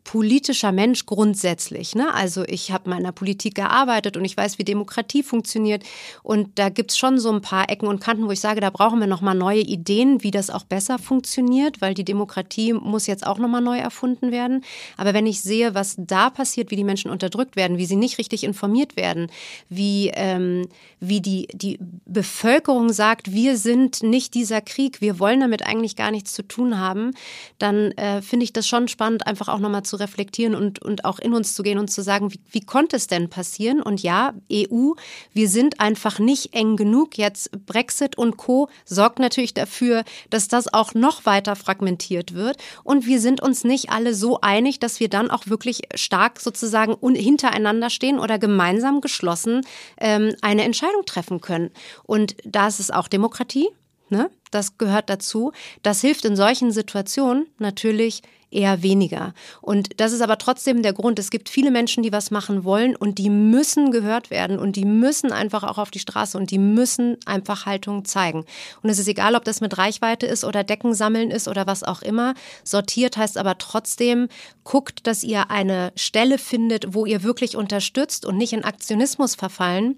politischer 0.06 0.70
Mensch 0.70 1.04
grundsätzlich. 1.04 1.96
Ne? 1.96 2.14
Also 2.14 2.44
ich 2.46 2.70
habe 2.70 2.88
mal 2.88 2.98
in 2.98 3.02
der 3.02 3.10
Politik 3.10 3.56
gearbeitet 3.56 4.16
und 4.16 4.25
ich 4.25 4.36
weiß, 4.36 4.56
wie 4.56 4.62
Demokratie 4.62 5.25
funktioniert. 5.25 5.82
Und 6.22 6.60
da 6.60 6.68
gibt's 6.68 6.96
schon 6.96 7.18
so 7.18 7.32
ein 7.32 7.40
paar 7.40 7.68
Ecken 7.68 7.88
und 7.88 8.00
Kanten, 8.00 8.28
wo 8.28 8.30
ich 8.30 8.38
sage, 8.38 8.60
da 8.60 8.70
brauchen 8.70 9.00
wir 9.00 9.08
nochmal 9.08 9.34
neue 9.34 9.62
Ideen, 9.62 10.22
wie 10.22 10.30
das 10.30 10.48
auch 10.48 10.62
besser 10.62 11.00
funktioniert, 11.00 11.80
weil 11.80 11.92
die 11.92 12.04
Demokratie 12.04 12.72
muss 12.72 13.08
jetzt 13.08 13.26
auch 13.26 13.38
nochmal 13.38 13.62
neu 13.62 13.78
erfunden 13.78 14.30
werden. 14.30 14.62
Aber 14.96 15.12
wenn 15.12 15.26
ich 15.26 15.40
sehe, 15.40 15.75
was 15.75 15.96
da 15.98 16.30
passiert, 16.30 16.70
wie 16.70 16.76
die 16.76 16.84
Menschen 16.84 17.10
unterdrückt 17.10 17.56
werden, 17.56 17.76
wie 17.76 17.86
sie 17.86 17.96
nicht 17.96 18.18
richtig 18.18 18.44
informiert 18.44 18.96
werden, 18.96 19.26
wie, 19.68 20.12
ähm, 20.14 20.68
wie 21.00 21.20
die, 21.20 21.48
die 21.52 21.80
Bevölkerung 22.04 22.92
sagt, 22.92 23.32
wir 23.32 23.56
sind 23.56 24.04
nicht 24.04 24.34
dieser 24.34 24.60
Krieg, 24.60 25.00
wir 25.00 25.18
wollen 25.18 25.40
damit 25.40 25.66
eigentlich 25.66 25.96
gar 25.96 26.12
nichts 26.12 26.32
zu 26.32 26.44
tun 26.44 26.78
haben, 26.78 27.10
dann 27.58 27.90
äh, 27.92 28.22
finde 28.22 28.44
ich 28.44 28.52
das 28.52 28.68
schon 28.68 28.86
spannend, 28.86 29.26
einfach 29.26 29.48
auch 29.48 29.58
nochmal 29.58 29.82
zu 29.82 29.95
reflektieren 29.96 30.54
und, 30.54 30.82
und 30.82 31.04
auch 31.04 31.18
in 31.18 31.34
uns 31.34 31.54
zu 31.54 31.62
gehen 31.62 31.78
und 31.78 31.88
zu 31.88 32.02
sagen, 32.02 32.32
wie, 32.32 32.40
wie 32.50 32.60
konnte 32.60 32.96
es 32.96 33.06
denn 33.06 33.28
passieren? 33.28 33.82
Und 33.82 34.02
ja, 34.02 34.34
EU, 34.52 34.92
wir 35.32 35.48
sind 35.48 35.80
einfach 35.80 36.18
nicht 36.18 36.54
eng 36.54 36.76
genug. 36.76 37.18
Jetzt 37.18 37.50
Brexit 37.66 38.16
und 38.16 38.36
Co. 38.36 38.68
sorgt 38.84 39.18
natürlich 39.18 39.54
dafür, 39.54 40.04
dass 40.30 40.48
das 40.48 40.72
auch 40.72 40.94
noch 40.94 41.26
weiter 41.26 41.56
fragmentiert 41.56 42.34
wird. 42.34 42.56
Und 42.84 43.06
wir 43.06 43.20
sind 43.20 43.42
uns 43.42 43.64
nicht 43.64 43.90
alle 43.90 44.14
so 44.14 44.40
einig, 44.40 44.78
dass 44.78 45.00
wir 45.00 45.08
dann 45.08 45.30
auch 45.30 45.46
wirklich 45.46 45.82
stark 45.94 46.40
sozusagen 46.40 46.96
hintereinander 47.14 47.90
stehen 47.90 48.18
oder 48.18 48.38
gemeinsam 48.38 49.00
geschlossen 49.00 49.62
ähm, 49.98 50.34
eine 50.42 50.64
Entscheidung 50.64 51.04
treffen 51.04 51.40
können. 51.40 51.70
Und 52.04 52.36
da 52.44 52.68
ist 52.68 52.80
es 52.80 52.90
auch 52.90 53.08
Demokratie. 53.08 53.68
Ne? 54.08 54.30
Das 54.50 54.78
gehört 54.78 55.10
dazu. 55.10 55.52
Das 55.82 56.00
hilft 56.00 56.25
in 56.25 56.36
solchen 56.36 56.70
Situationen 56.70 57.46
natürlich 57.58 58.22
eher 58.50 58.82
weniger. 58.82 59.34
Und 59.60 60.00
das 60.00 60.12
ist 60.12 60.20
aber 60.20 60.38
trotzdem 60.38 60.82
der 60.82 60.92
Grund. 60.92 61.18
Es 61.18 61.30
gibt 61.30 61.48
viele 61.48 61.70
Menschen, 61.70 62.02
die 62.02 62.12
was 62.12 62.30
machen 62.30 62.64
wollen 62.64 62.94
und 62.94 63.18
die 63.18 63.28
müssen 63.28 63.90
gehört 63.90 64.30
werden 64.30 64.58
und 64.58 64.76
die 64.76 64.84
müssen 64.84 65.32
einfach 65.32 65.64
auch 65.64 65.78
auf 65.78 65.90
die 65.90 65.98
Straße 65.98 66.38
und 66.38 66.50
die 66.50 66.58
müssen 66.58 67.16
einfach 67.26 67.66
Haltung 67.66 68.04
zeigen. 68.04 68.44
Und 68.82 68.90
es 68.90 68.98
ist 68.98 69.08
egal, 69.08 69.34
ob 69.34 69.44
das 69.44 69.60
mit 69.60 69.76
Reichweite 69.76 70.26
ist 70.26 70.44
oder 70.44 70.64
Decken 70.64 70.94
sammeln 70.94 71.30
ist 71.30 71.48
oder 71.48 71.66
was 71.66 71.82
auch 71.82 72.02
immer. 72.02 72.34
Sortiert 72.62 73.16
heißt 73.16 73.36
aber 73.36 73.58
trotzdem, 73.58 74.28
guckt, 74.64 75.06
dass 75.06 75.25
ihr 75.25 75.50
eine 75.50 75.92
Stelle 75.96 76.38
findet, 76.38 76.94
wo 76.94 77.04
ihr 77.04 77.22
wirklich 77.22 77.56
unterstützt 77.56 78.25
und 78.25 78.36
nicht 78.36 78.52
in 78.52 78.64
Aktionismus 78.64 79.34
verfallen 79.34 79.96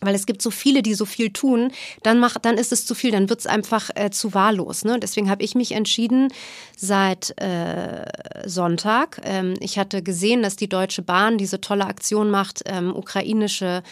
weil 0.00 0.14
es 0.14 0.26
gibt 0.26 0.42
so 0.42 0.50
viele, 0.50 0.82
die 0.82 0.94
so 0.94 1.04
viel 1.04 1.30
tun, 1.30 1.72
dann 2.02 2.18
macht, 2.18 2.44
dann 2.44 2.58
ist 2.58 2.72
es 2.72 2.86
zu 2.86 2.94
viel, 2.94 3.10
dann 3.10 3.28
wird 3.28 3.40
es 3.40 3.46
einfach 3.46 3.90
äh, 3.94 4.10
zu 4.10 4.34
wahllos. 4.34 4.84
Ne? 4.84 4.98
Deswegen 5.00 5.30
habe 5.30 5.42
ich 5.42 5.54
mich 5.54 5.72
entschieden 5.72 6.32
seit 6.76 7.40
äh, 7.40 8.04
Sonntag. 8.44 9.20
Ähm, 9.24 9.54
ich 9.60 9.78
hatte 9.78 10.02
gesehen, 10.02 10.42
dass 10.42 10.56
die 10.56 10.68
Deutsche 10.68 11.02
Bahn 11.02 11.38
diese 11.38 11.60
tolle 11.60 11.86
Aktion 11.86 12.30
macht, 12.30 12.62
ähm, 12.66 12.94
ukrainische 12.94 13.82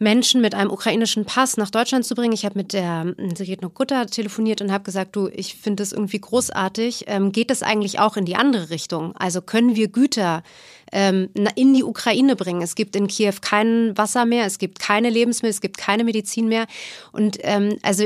Menschen 0.00 0.40
mit 0.40 0.54
einem 0.54 0.70
ukrainischen 0.70 1.26
Pass 1.26 1.58
nach 1.58 1.70
Deutschland 1.70 2.06
zu 2.06 2.14
bringen. 2.14 2.32
Ich 2.32 2.46
habe 2.46 2.58
mit 2.58 2.72
der 2.72 3.14
Sigrid 3.36 3.60
Gutta 3.74 4.06
telefoniert 4.06 4.62
und 4.62 4.72
habe 4.72 4.82
gesagt, 4.82 5.14
du, 5.14 5.28
ich 5.28 5.56
finde 5.56 5.82
das 5.82 5.92
irgendwie 5.92 6.18
großartig. 6.18 7.04
Ähm, 7.06 7.32
geht 7.32 7.50
das 7.50 7.62
eigentlich 7.62 8.00
auch 8.00 8.16
in 8.16 8.24
die 8.24 8.34
andere 8.34 8.70
Richtung? 8.70 9.14
Also 9.16 9.42
können 9.42 9.76
wir 9.76 9.88
Güter 9.88 10.42
ähm, 10.90 11.28
in 11.54 11.74
die 11.74 11.84
Ukraine 11.84 12.34
bringen? 12.34 12.62
Es 12.62 12.74
gibt 12.74 12.96
in 12.96 13.08
Kiew 13.08 13.34
kein 13.42 13.96
Wasser 13.96 14.24
mehr, 14.24 14.46
es 14.46 14.58
gibt 14.58 14.80
keine 14.80 15.10
Lebensmittel, 15.10 15.50
es 15.50 15.60
gibt 15.60 15.76
keine 15.76 16.02
Medizin 16.02 16.48
mehr. 16.48 16.66
Und 17.12 17.36
ähm, 17.42 17.78
also 17.82 18.04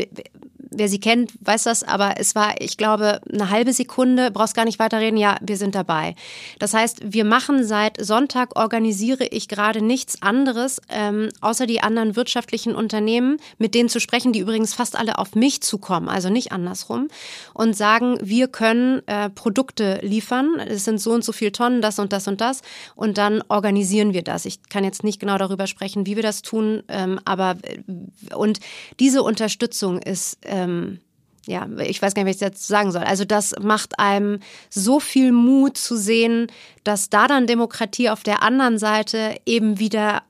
wer 0.70 0.88
sie 0.88 1.00
kennt, 1.00 1.32
weiß 1.40 1.64
das, 1.64 1.82
aber 1.82 2.14
es 2.18 2.34
war, 2.34 2.60
ich 2.60 2.76
glaube, 2.76 3.20
eine 3.32 3.50
halbe 3.50 3.72
Sekunde, 3.72 4.30
brauchst 4.30 4.54
gar 4.54 4.64
nicht 4.64 4.78
weiterreden, 4.78 5.16
ja, 5.16 5.36
wir 5.40 5.56
sind 5.56 5.74
dabei. 5.74 6.14
Das 6.58 6.74
heißt, 6.74 7.00
wir 7.04 7.24
machen 7.24 7.64
seit 7.64 8.04
Sonntag, 8.04 8.58
organisiere 8.58 9.26
ich 9.26 9.48
gerade 9.48 9.82
nichts 9.82 10.22
anderes, 10.22 10.80
ähm, 10.88 11.28
außer 11.40 11.66
die 11.66 11.80
anderen 11.80 12.16
wirtschaftlichen 12.16 12.74
Unternehmen, 12.74 13.38
mit 13.58 13.74
denen 13.74 13.88
zu 13.88 14.00
sprechen, 14.00 14.32
die 14.32 14.40
übrigens 14.40 14.74
fast 14.74 14.96
alle 14.96 15.18
auf 15.18 15.34
mich 15.34 15.60
zukommen, 15.60 16.08
also 16.08 16.30
nicht 16.30 16.52
andersrum, 16.52 17.08
und 17.52 17.76
sagen, 17.76 18.18
wir 18.20 18.48
können 18.48 19.02
äh, 19.06 19.30
Produkte 19.30 19.98
liefern, 20.02 20.60
es 20.60 20.84
sind 20.84 21.00
so 21.00 21.12
und 21.12 21.24
so 21.24 21.32
viele 21.32 21.52
Tonnen, 21.52 21.82
das 21.82 21.98
und 21.98 22.12
das 22.12 22.28
und 22.28 22.40
das, 22.40 22.62
und 22.94 23.18
dann 23.18 23.42
organisieren 23.48 24.12
wir 24.12 24.22
das. 24.22 24.44
Ich 24.44 24.62
kann 24.68 24.84
jetzt 24.84 25.04
nicht 25.04 25.20
genau 25.20 25.38
darüber 25.38 25.66
sprechen, 25.66 26.06
wie 26.06 26.16
wir 26.16 26.22
das 26.22 26.42
tun, 26.42 26.82
ähm, 26.88 27.20
aber 27.24 27.56
äh, 27.62 28.34
und 28.34 28.60
diese 29.00 29.22
Unterstützung 29.22 29.98
ist 29.98 30.44
äh, 30.44 30.53
ähm, 30.54 31.00
ja, 31.46 31.68
ich 31.80 32.00
weiß 32.00 32.14
gar 32.14 32.24
nicht, 32.24 32.30
was 32.30 32.36
ich 32.36 32.46
jetzt 32.46 32.66
sagen 32.66 32.90
soll. 32.92 33.02
Also 33.02 33.24
das 33.24 33.54
macht 33.60 33.98
einem 33.98 34.40
so 34.70 34.98
viel 35.00 35.32
Mut 35.32 35.76
zu 35.76 35.96
sehen, 35.96 36.46
dass 36.84 37.10
da 37.10 37.26
dann 37.26 37.46
Demokratie 37.46 38.08
auf 38.08 38.22
der 38.22 38.42
anderen 38.42 38.78
Seite 38.78 39.36
eben 39.44 39.78
wieder 39.78 40.22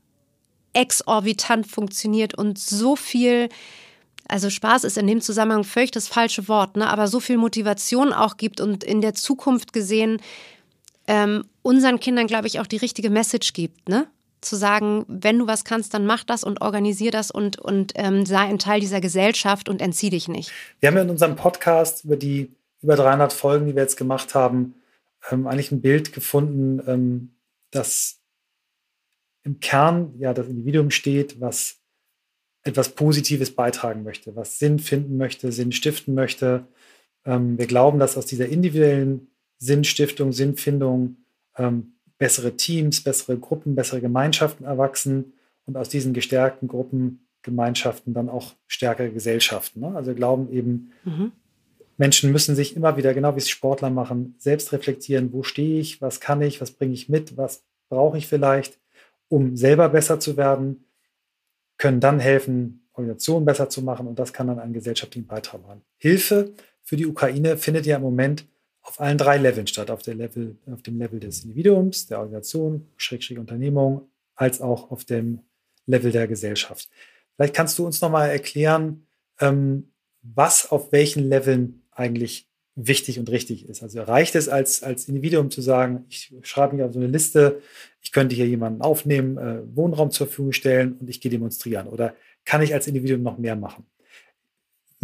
exorbitant 0.73 1.69
funktioniert 1.69 2.35
und 2.35 2.59
so 2.59 2.97
viel, 2.97 3.49
also 4.27 4.51
Spaß 4.51 4.83
ist 4.83 4.99
in 4.99 5.07
dem 5.07 5.21
Zusammenhang 5.21 5.63
völlig 5.63 5.93
das 5.93 6.09
falsche 6.09 6.49
Wort, 6.49 6.77
ne? 6.77 6.89
aber 6.89 7.07
so 7.07 7.21
viel 7.21 7.37
Motivation 7.37 8.13
auch 8.13 8.37
gibt 8.37 8.61
und 8.61 8.83
in 8.83 9.01
der 9.01 9.15
Zukunft 9.15 9.73
gesehen 9.73 10.21
ähm, 11.07 11.45
unseren 11.63 12.01
Kindern, 12.01 12.27
glaube 12.27 12.49
ich, 12.49 12.59
auch 12.59 12.67
die 12.67 12.79
richtige 12.79 13.11
Message 13.11 13.53
gibt. 13.53 13.89
Ne? 13.89 14.09
Zu 14.45 14.57
sagen, 14.57 15.05
wenn 15.09 15.39
du 15.39 15.47
was 15.47 15.65
kannst, 15.65 15.95
dann 15.95 16.07
mach 16.07 16.25
das 16.25 16.45
und 16.45 16.61
organisier 16.61 17.11
das 17.11 17.31
und, 17.31 17.59
und 17.59 17.93
ähm, 17.97 18.27
sei 18.27 18.41
ein 18.41 18.59
Teil 18.59 18.81
dieser 18.81 19.01
Gesellschaft 19.01 19.69
und 19.69 19.81
entzieh 19.81 20.11
dich 20.11 20.29
nicht. 20.29 20.53
Wir 20.81 20.89
haben 20.89 20.97
ja 20.97 21.03
in 21.03 21.11
unserem 21.11 21.37
Podcast 21.37 22.05
über 22.05 22.17
die 22.17 22.55
über 22.83 22.97
300 22.97 23.33
Folgen, 23.33 23.67
die 23.67 23.75
wir 23.75 23.83
jetzt 23.83 23.97
gemacht 23.97 24.35
haben, 24.35 24.75
ähm, 25.31 25.47
eigentlich 25.47 25.73
ein 25.73 25.81
Bild 25.81 26.13
gefunden, 26.13 26.83
ähm, 26.87 27.31
das 27.71 28.21
im 29.43 29.61
Kern 29.61 30.15
ja 30.19 30.35
das 30.35 30.49
Individuum 30.49 30.91
steht, 30.91 31.41
was 31.41 31.81
etwas 32.63 32.91
Positives 32.91 33.55
beitragen 33.55 34.03
möchte, 34.05 34.37
was 34.37 34.59
Sinn 34.59 34.79
finden 34.79 35.17
möchte, 35.17 35.53
Sinn 35.53 35.73
stiften 35.73 36.15
möchte. 36.15 36.67
Ähm, 37.25 37.59
wir 37.59 37.67
glauben, 37.67 37.99
dass 37.99 38.17
aus 38.17 38.27
dieser 38.27 38.49
individuellen 38.49 39.29
Sinnstiftung, 39.59 40.33
Sinnfindung 40.33 41.17
ähm, 41.57 41.94
bessere 42.19 42.57
Teams, 42.57 43.03
bessere 43.03 43.37
Gruppen, 43.39 43.75
bessere 43.75 44.01
Gemeinschaften 44.01 44.65
erwachsen 44.65 45.35
und 45.67 45.77
aus 45.77 45.89
diesen 45.89 46.13
gestärkten 46.13 46.69
Gruppen, 46.69 47.27
Gemeinschaften 47.43 48.15
dann 48.15 48.29
auch 48.29 48.55
stärkere 48.67 49.11
Gesellschaften. 49.11 49.81
Ne? 49.81 49.93
Also 49.95 50.09
wir 50.09 50.15
glauben 50.15 50.51
eben, 50.51 50.93
mhm. 51.05 51.33
Menschen 51.97 52.33
müssen 52.33 52.57
sich 52.57 52.75
immer 52.75 52.97
wieder, 52.97 53.15
genau 53.15 53.35
wie 53.35 53.39
es 53.39 53.49
Sportler 53.49 53.91
machen, 53.91 54.35
selbst 54.39 54.73
reflektieren, 54.73 55.33
wo 55.33 55.43
stehe 55.43 55.79
ich, 55.79 56.01
was 56.03 56.21
kann 56.21 56.43
ich, 56.43 56.61
was 56.61 56.73
bringe 56.73 56.95
ich 56.95 57.09
mit, 57.09 57.37
was 57.37 57.63
brauche 57.89 58.19
ich 58.19 58.27
vielleicht, 58.27 58.79
um 59.29 59.57
selber 59.57 59.89
besser 59.91 60.19
zu 60.19 60.37
werden, 60.37 60.85
können 61.77 62.01
dann 62.01 62.19
helfen, 62.19 62.89
Organisationen 62.95 63.45
besser 63.45 63.69
zu 63.69 63.83
machen 63.83 64.07
und 64.07 64.19
das 64.19 64.33
kann 64.33 64.47
dann 64.47 64.59
einen 64.59 64.73
gesellschaftlichen 64.73 65.27
Beitrag 65.27 65.63
machen. 65.63 65.83
Hilfe 65.99 66.55
für 66.83 66.97
die 66.97 67.07
Ukraine 67.07 67.57
findet 67.57 67.87
ja 67.87 67.97
im 67.97 68.03
Moment 68.03 68.47
auf 68.85 69.01
allen 69.01 69.19
drei 69.19 69.39
Leveln 69.39 69.67
statt, 69.67 69.91
auf, 69.91 70.03
der 70.03 70.15
Level, 70.15 70.57
auf 70.71 70.83
dem 70.83 70.99
Level 70.99 71.19
des 71.19 71.43
Individuums, 71.43 72.07
der 72.07 72.19
Organisation, 72.19 72.87
Schrägstrich 72.97 73.39
Unternehmung, 73.39 74.09
als 74.37 74.61
auch 74.61 74.91
auf 74.91 75.05
dem 75.05 75.41
Level 75.87 76.13
der 76.13 76.29
Gesellschaft. 76.29 76.89
Vielleicht 77.35 77.55
kannst 77.55 77.79
du 77.79 77.87
uns 77.87 78.01
nochmal 78.01 78.31
erklären, 78.31 79.07
ähm, 79.41 79.91
was 80.23 80.71
auf 80.71 80.93
welchen 80.93 81.29
Leveln 81.29 81.83
eigentlich 81.91 82.49
wichtig 82.77 83.19
und 83.19 83.31
richtig 83.31 83.69
ist. 83.69 83.83
Also 83.83 84.03
reicht 84.03 84.35
es 84.35 84.49
als, 84.49 84.83
als 84.83 85.09
Individuum 85.09 85.51
zu 85.51 85.61
sagen, 85.61 86.05
ich 86.09 86.35
schreibe 86.43 86.77
mich 86.77 86.85
auf 86.85 86.93
so 86.93 86.99
eine 86.99 87.09
Liste, 87.09 87.61
ich 88.03 88.13
könnte 88.13 88.35
hier 88.35 88.47
jemanden 88.47 88.83
aufnehmen, 88.83 89.39
äh, 89.39 89.63
Wohnraum 89.77 90.11
zur 90.11 90.27
Verfügung 90.27 90.53
stellen 90.53 90.97
und 91.01 91.09
ich 91.09 91.21
gehe 91.21 91.31
demonstrieren? 91.31 91.87
Oder 91.87 92.15
kann 92.45 92.63
ich 92.63 92.75
als 92.75 92.87
Individuum 92.87 93.23
noch 93.23 93.39
mehr 93.39 93.57
machen? 93.57 93.87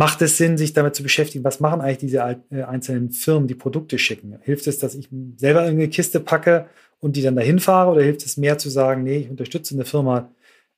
Macht 0.00 0.22
es 0.22 0.38
Sinn, 0.38 0.56
sich 0.56 0.72
damit 0.72 0.94
zu 0.94 1.02
beschäftigen, 1.02 1.44
was 1.44 1.60
machen 1.60 1.82
eigentlich 1.82 1.98
diese 1.98 2.42
äh, 2.50 2.62
einzelnen 2.62 3.10
Firmen, 3.10 3.48
die 3.48 3.54
Produkte 3.54 3.98
schicken? 3.98 4.38
Hilft 4.40 4.66
es, 4.66 4.78
dass 4.78 4.94
ich 4.94 5.10
selber 5.36 5.62
irgendeine 5.62 5.90
Kiste 5.90 6.20
packe 6.20 6.70
und 7.00 7.16
die 7.16 7.22
dann 7.22 7.36
dahin 7.36 7.60
fahre 7.60 7.90
oder 7.90 8.02
hilft 8.02 8.24
es 8.24 8.38
mehr 8.38 8.56
zu 8.56 8.70
sagen, 8.70 9.02
nee, 9.02 9.18
ich 9.18 9.28
unterstütze 9.28 9.74
eine 9.74 9.84
Firma, 9.84 10.30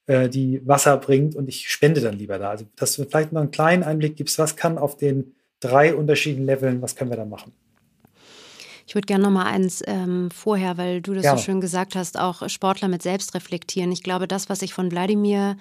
äh, 0.06 0.28
die 0.28 0.60
Wasser 0.66 0.96
bringt 0.96 1.36
und 1.36 1.48
ich 1.48 1.70
spende 1.70 2.00
dann 2.00 2.18
lieber 2.18 2.40
da? 2.40 2.50
Also, 2.50 2.64
dass 2.74 2.96
du 2.96 3.04
vielleicht 3.04 3.30
mal 3.30 3.42
einen 3.42 3.52
kleinen 3.52 3.84
Einblick 3.84 4.16
gibst, 4.16 4.40
was 4.40 4.56
kann 4.56 4.76
auf 4.76 4.96
den 4.96 5.36
drei 5.60 5.94
unterschiedlichen 5.94 6.44
Leveln, 6.44 6.82
was 6.82 6.96
können 6.96 7.10
wir 7.10 7.16
da 7.16 7.24
machen? 7.24 7.52
Ich 8.88 8.96
würde 8.96 9.06
gerne 9.06 9.22
noch 9.22 9.30
mal 9.30 9.46
eins 9.46 9.84
ähm, 9.86 10.32
vorher, 10.32 10.78
weil 10.78 11.00
du 11.00 11.14
das 11.14 11.26
ja. 11.26 11.36
so 11.36 11.44
schön 11.44 11.60
gesagt 11.60 11.94
hast, 11.94 12.18
auch 12.18 12.48
Sportler 12.48 12.88
mit 12.88 13.02
selbst 13.02 13.36
reflektieren. 13.36 13.92
Ich 13.92 14.02
glaube, 14.02 14.26
das, 14.26 14.48
was 14.48 14.62
ich 14.62 14.74
von 14.74 14.90
Wladimir 14.90 15.56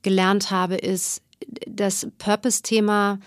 gelernt 0.00 0.50
habe, 0.50 0.76
ist 0.76 1.20
das 1.66 2.08
Purpose-Thema, 2.18 3.18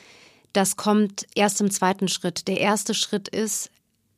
das 0.54 0.76
kommt 0.76 1.26
erst 1.36 1.62
im 1.62 1.72
zweiten 1.72 2.08
Schritt. 2.08 2.48
Der 2.48 2.60
erste 2.60 2.94
Schritt 2.94 3.28
ist 3.28 3.72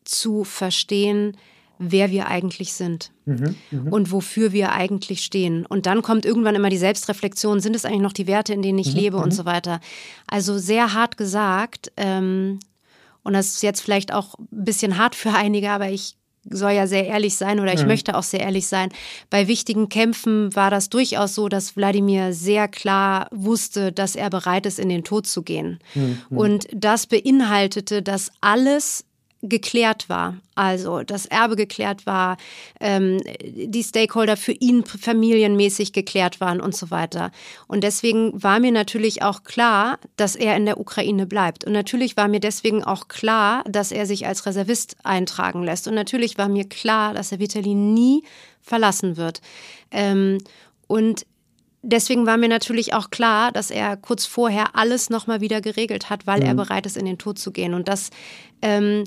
zu 0.04 0.44
verstehen, 0.44 1.38
wer 1.84 2.12
wir 2.12 2.28
eigentlich 2.28 2.74
sind 2.74 3.12
mhm, 3.26 3.56
mh. 3.72 3.92
und 3.92 4.12
wofür 4.12 4.52
wir 4.52 4.72
eigentlich 4.72 5.24
stehen. 5.24 5.66
Und 5.66 5.88
dann 5.88 6.04
kommt 6.04 6.26
irgendwann 6.26 6.56
immer 6.56 6.70
die 6.70 6.78
Selbstreflexion, 6.78 7.60
sind 7.60 7.76
es 7.76 7.86
eigentlich 7.86 8.02
noch 8.02 8.14
die 8.14 8.28
Werte, 8.28 8.54
in 8.54 8.62
denen 8.62 8.78
ich 8.78 8.94
mhm, 8.94 9.00
lebe 9.00 9.18
und 9.18 9.30
mhm. 9.30 9.32
so 9.32 9.46
weiter. 9.46 9.80
Also 10.28 10.60
sehr 10.60 10.94
hart 10.94 11.18
gesagt, 11.18 11.92
ähm, 11.98 12.60
und 13.24 13.34
das 13.34 13.48
ist 13.48 13.64
jetzt 13.64 13.82
vielleicht 13.82 14.14
auch 14.14 14.38
ein 14.38 14.48
bisschen 14.52 14.98
hart 14.98 15.16
für 15.16 15.34
einige, 15.34 15.72
aber 15.72 15.90
ich 15.90 16.18
soll 16.50 16.72
ja 16.72 16.88
sehr 16.88 17.06
ehrlich 17.06 17.36
sein 17.36 17.60
oder 17.60 17.74
ich 17.74 17.82
mhm. 17.82 17.88
möchte 17.88 18.16
auch 18.16 18.24
sehr 18.24 18.40
ehrlich 18.40 18.68
sein. 18.68 18.90
Bei 19.30 19.48
wichtigen 19.48 19.90
Kämpfen 19.90 20.56
war 20.56 20.72
das 20.72 20.90
durchaus 20.90 21.36
so, 21.36 21.50
dass 21.50 21.76
Wladimir 21.76 22.34
sehr 22.34 22.68
klar 22.68 23.28
wusste, 23.32 23.92
dass 23.92 24.16
er 24.16 24.30
bereit 24.30 24.66
ist, 24.66 24.80
in 24.80 24.90
den 24.90 25.04
Tod 25.04 25.28
zu 25.28 25.44
gehen. 25.44 25.80
Mhm. 25.94 26.20
Und 26.30 26.68
das 26.74 27.08
beinhaltete, 27.08 28.02
dass 28.02 28.32
alles 28.42 29.06
geklärt 29.42 30.08
war. 30.08 30.36
Also 30.56 31.02
das 31.02 31.26
Erbe 31.26 31.56
geklärt 31.56 32.06
war, 32.06 32.38
ähm, 32.80 33.20
die 33.44 33.84
Stakeholder 33.84 34.38
für 34.38 34.52
ihn 34.52 34.86
familienmäßig 34.86 35.94
geklärt 35.94 36.40
waren 36.40 36.62
und 36.62 36.76
so 36.76 36.92
weiter. 36.92 37.32
Und 37.68 37.84
deswegen 37.84 38.32
war 38.42 38.60
mir 38.60 38.72
natürlich 38.72 39.24
auch 39.24 39.44
klar, 39.44 39.98
dass 40.16 40.36
er 40.36 40.56
in 40.56 40.66
der 40.66 40.80
Ukraine 40.80 41.26
bleibt. 41.26 41.66
Und 41.66 41.74
natürlich 41.74 42.18
war 42.18 42.28
mir 42.28 42.40
deswegen 42.40 42.84
auch 42.84 43.08
klar, 43.08 43.64
dass 43.68 43.92
er 43.92 44.06
sich 44.06 44.28
als 44.28 44.46
Reservist 44.46 44.96
eintragen 45.04 45.64
lässt. 45.64 45.88
Und 45.88 45.96
natürlich 45.96 46.38
war 46.38 46.48
mir 46.48 46.68
klar, 46.70 47.14
dass 47.14 47.32
er 47.32 47.40
Vitali 47.40 47.74
nie 47.74 48.24
verlassen 48.62 49.18
wird. 49.18 49.42
Ähm, 49.92 50.38
und 50.88 51.26
Deswegen 51.84 52.28
war 52.28 52.38
mir 52.38 52.48
natürlich 52.48 52.94
auch 52.94 53.10
klar, 53.10 53.52
dass 53.52 53.72
er 53.72 53.98
kurz 53.98 54.26
vorher 54.28 54.76
alles 54.76 55.10
nochmal 55.10 55.42
wieder 55.42 55.62
geregelt 55.62 56.12
hat, 56.12 56.28
weil 56.28 56.42
mhm. 56.42 56.46
er 56.46 56.54
bereit 56.54 56.86
ist, 56.86 56.96
in 56.96 57.06
den 57.06 57.18
Tod 57.18 57.40
zu 57.40 57.52
gehen. 57.52 57.74
Und 57.74 57.88
das 57.88 58.12
ähm, 58.62 59.06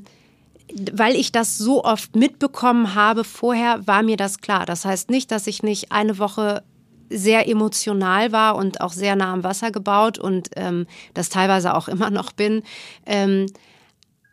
weil 0.93 1.15
ich 1.15 1.31
das 1.31 1.57
so 1.57 1.83
oft 1.83 2.15
mitbekommen 2.15 2.95
habe 2.95 3.23
vorher, 3.23 3.85
war 3.87 4.03
mir 4.03 4.17
das 4.17 4.39
klar. 4.39 4.65
Das 4.65 4.85
heißt 4.85 5.09
nicht, 5.09 5.31
dass 5.31 5.47
ich 5.47 5.63
nicht 5.63 5.91
eine 5.91 6.17
Woche 6.17 6.63
sehr 7.09 7.47
emotional 7.47 8.31
war 8.31 8.55
und 8.55 8.81
auch 8.81 8.91
sehr 8.91 9.15
nah 9.15 9.31
am 9.31 9.43
Wasser 9.43 9.71
gebaut 9.71 10.17
und 10.17 10.49
ähm, 10.55 10.87
das 11.13 11.29
teilweise 11.29 11.75
auch 11.75 11.87
immer 11.89 12.09
noch 12.09 12.31
bin. 12.31 12.63
Ähm, 13.05 13.47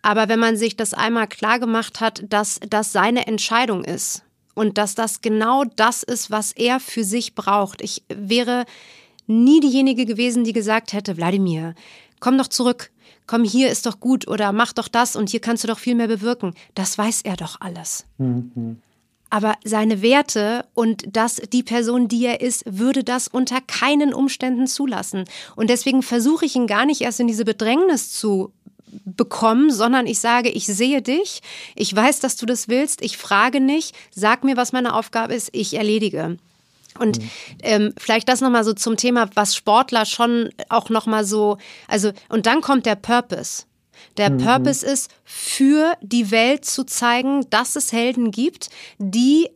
aber 0.03 0.29
wenn 0.29 0.40
man 0.40 0.57
sich 0.57 0.77
das 0.77 0.95
einmal 0.95 1.29
klar 1.29 1.59
gemacht 1.59 2.01
hat, 2.01 2.25
dass 2.29 2.59
das 2.68 2.92
seine 2.92 3.27
Entscheidung 3.27 3.85
ist 3.85 4.25
und 4.55 4.79
dass 4.79 4.95
das 4.95 5.21
genau 5.21 5.64
das 5.77 6.03
ist, 6.03 6.31
was 6.31 6.53
er 6.53 6.81
für 6.81 7.05
sich 7.05 7.35
braucht. 7.35 7.81
Ich 7.81 8.03
wäre 8.09 8.64
nie 9.27 9.61
diejenige 9.61 10.05
gewesen, 10.05 10.45
die 10.45 10.53
gesagt 10.53 10.92
hätte, 10.92 11.16
Wladimir, 11.16 11.75
komm 12.21 12.37
doch 12.37 12.49
zurück 12.49 12.90
komm, 13.33 13.45
hier 13.45 13.71
ist 13.71 13.87
doch 13.87 13.99
gut 13.99 14.29
oder 14.29 14.53
mach 14.53 14.75
doch 14.75 14.88
das 14.88 15.16
und 15.16 15.31
hier 15.31 15.40
kannst 15.40 15.64
du 15.64 15.68
doch 15.68 15.79
viel 15.79 15.95
mehr 15.95 16.07
bewirken. 16.07 16.53
Das 16.75 16.99
weiß 16.99 17.23
er 17.23 17.37
doch 17.37 17.57
alles. 17.61 18.05
Mhm. 18.18 18.83
Aber 19.31 19.55
seine 19.64 20.03
Werte 20.03 20.66
und 20.75 21.05
das, 21.11 21.37
die 21.37 21.62
Person, 21.62 22.09
die 22.09 22.27
er 22.27 22.42
ist, 22.42 22.62
würde 22.66 23.03
das 23.03 23.29
unter 23.29 23.62
keinen 23.62 24.12
Umständen 24.12 24.66
zulassen. 24.66 25.25
Und 25.57 25.71
deswegen 25.71 26.03
versuche 26.03 26.45
ich 26.45 26.57
ihn 26.57 26.66
gar 26.66 26.85
nicht 26.85 27.01
erst 27.01 27.21
in 27.21 27.27
diese 27.27 27.47
Bedrängnis 27.47 28.12
zu 28.12 28.53
bekommen, 29.07 29.71
sondern 29.71 30.07
ich 30.07 30.18
sage, 30.18 30.51
ich 30.51 30.66
sehe 30.66 31.01
dich, 31.01 31.40
ich 31.75 31.97
weiß, 31.97 32.21
dass 32.21 32.37
du 32.37 32.45
das 32.45 32.68
willst, 32.68 33.01
ich 33.01 33.16
frage 33.16 33.61
nicht, 33.61 33.97
sag 34.14 34.45
mir, 34.45 34.59
was 34.59 34.73
meine 34.73 34.95
Aufgabe 34.95 35.33
ist, 35.33 35.49
ich 35.53 35.73
erledige. 35.73 36.37
Und 36.98 37.18
mhm. 37.18 37.31
ähm, 37.62 37.94
vielleicht 37.96 38.28
das 38.28 38.40
nochmal 38.40 38.64
so 38.64 38.72
zum 38.72 38.96
Thema, 38.96 39.28
was 39.35 39.55
Sportler 39.55 40.05
schon 40.05 40.50
auch 40.68 40.90
nochmal 40.90 41.24
so, 41.24 41.59
also, 41.88 42.12
und 42.28 42.46
dann 42.46 42.61
kommt 42.61 42.87
der 42.87 42.96
Purpose. 42.96 43.64
Der 44.16 44.31
mhm. 44.31 44.38
Purpose 44.38 44.85
ist, 44.85 45.11
für 45.24 45.94
die 46.02 46.31
Welt 46.31 46.64
zu 46.64 46.85
zeigen, 46.85 47.48
dass 47.50 47.76
es 47.76 47.92
Helden 47.92 48.31
gibt, 48.31 48.70
die 48.98 49.48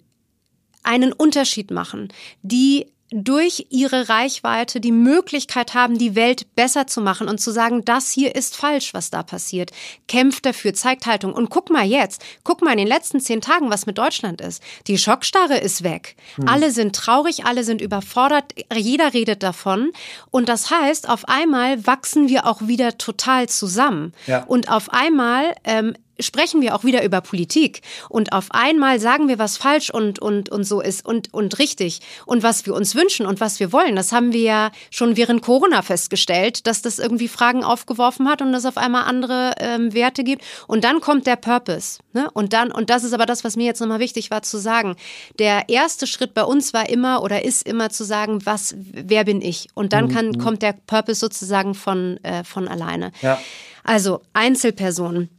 einen 0.82 1.12
Unterschied 1.12 1.70
machen, 1.70 2.12
die 2.42 2.86
durch 3.10 3.66
ihre 3.70 4.08
Reichweite 4.08 4.80
die 4.80 4.92
Möglichkeit 4.92 5.74
haben, 5.74 5.96
die 5.96 6.14
Welt 6.14 6.54
besser 6.56 6.86
zu 6.86 7.00
machen 7.00 7.28
und 7.28 7.38
zu 7.38 7.52
sagen, 7.52 7.84
das 7.84 8.10
hier 8.10 8.34
ist 8.34 8.56
falsch, 8.56 8.94
was 8.94 9.10
da 9.10 9.22
passiert. 9.22 9.70
Kämpft 10.08 10.44
dafür, 10.44 10.74
zeigt 10.74 11.06
Haltung. 11.06 11.32
Und 11.32 11.48
guck 11.48 11.70
mal 11.70 11.84
jetzt, 11.84 12.24
guck 12.42 12.62
mal 12.62 12.72
in 12.72 12.78
den 12.78 12.88
letzten 12.88 13.20
zehn 13.20 13.40
Tagen, 13.40 13.70
was 13.70 13.86
mit 13.86 13.98
Deutschland 13.98 14.40
ist. 14.40 14.62
Die 14.88 14.98
Schockstarre 14.98 15.58
ist 15.58 15.84
weg. 15.84 16.16
Hm. 16.36 16.48
Alle 16.48 16.70
sind 16.70 16.96
traurig, 16.96 17.44
alle 17.44 17.62
sind 17.62 17.80
überfordert, 17.80 18.54
jeder 18.74 19.14
redet 19.14 19.42
davon. 19.42 19.92
Und 20.30 20.48
das 20.48 20.70
heißt, 20.70 21.08
auf 21.08 21.28
einmal 21.28 21.86
wachsen 21.86 22.28
wir 22.28 22.46
auch 22.46 22.62
wieder 22.62 22.98
total 22.98 23.48
zusammen. 23.48 24.12
Ja. 24.26 24.44
Und 24.44 24.68
auf 24.68 24.92
einmal 24.92 25.54
ähm, 25.64 25.94
sprechen 26.20 26.60
wir 26.60 26.74
auch 26.74 26.84
wieder 26.84 27.04
über 27.04 27.20
Politik 27.20 27.82
und 28.08 28.32
auf 28.32 28.46
einmal 28.50 29.00
sagen 29.00 29.28
wir, 29.28 29.38
was 29.38 29.56
falsch 29.56 29.90
und, 29.90 30.18
und, 30.18 30.48
und 30.48 30.64
so 30.64 30.80
ist 30.80 31.04
und, 31.04 31.32
und 31.32 31.58
richtig 31.58 32.00
und 32.24 32.42
was 32.42 32.66
wir 32.66 32.74
uns 32.74 32.94
wünschen 32.94 33.26
und 33.26 33.40
was 33.40 33.60
wir 33.60 33.72
wollen. 33.72 33.96
Das 33.96 34.12
haben 34.12 34.32
wir 34.32 34.40
ja 34.40 34.70
schon 34.90 35.16
während 35.16 35.42
Corona 35.42 35.82
festgestellt, 35.82 36.66
dass 36.66 36.82
das 36.82 36.98
irgendwie 36.98 37.28
Fragen 37.28 37.64
aufgeworfen 37.64 38.28
hat 38.28 38.42
und 38.42 38.52
es 38.54 38.64
auf 38.64 38.76
einmal 38.76 39.04
andere 39.04 39.54
ähm, 39.58 39.92
Werte 39.92 40.24
gibt. 40.24 40.42
Und 40.66 40.84
dann 40.84 41.00
kommt 41.00 41.26
der 41.26 41.36
Purpose. 41.36 41.98
Ne? 42.12 42.30
Und 42.32 42.52
dann, 42.52 42.72
und 42.72 42.90
das 42.90 43.04
ist 43.04 43.12
aber 43.12 43.26
das, 43.26 43.44
was 43.44 43.56
mir 43.56 43.64
jetzt 43.64 43.80
nochmal 43.80 44.00
wichtig 44.00 44.30
war 44.30 44.42
zu 44.42 44.58
sagen. 44.58 44.96
Der 45.38 45.68
erste 45.68 46.06
Schritt 46.06 46.34
bei 46.34 46.44
uns 46.44 46.72
war 46.72 46.88
immer 46.88 47.22
oder 47.22 47.44
ist 47.44 47.66
immer 47.66 47.90
zu 47.90 48.04
sagen, 48.04 48.44
was, 48.44 48.74
wer 48.76 49.24
bin 49.24 49.42
ich? 49.42 49.68
Und 49.74 49.92
dann 49.92 50.08
kann, 50.08 50.28
mhm. 50.28 50.38
kommt 50.38 50.62
der 50.62 50.74
Purpose 50.86 51.20
sozusagen 51.20 51.74
von, 51.74 52.18
äh, 52.22 52.44
von 52.44 52.68
alleine. 52.68 53.12
Ja. 53.22 53.38
Also 53.84 54.22
Einzelpersonen 54.32 55.30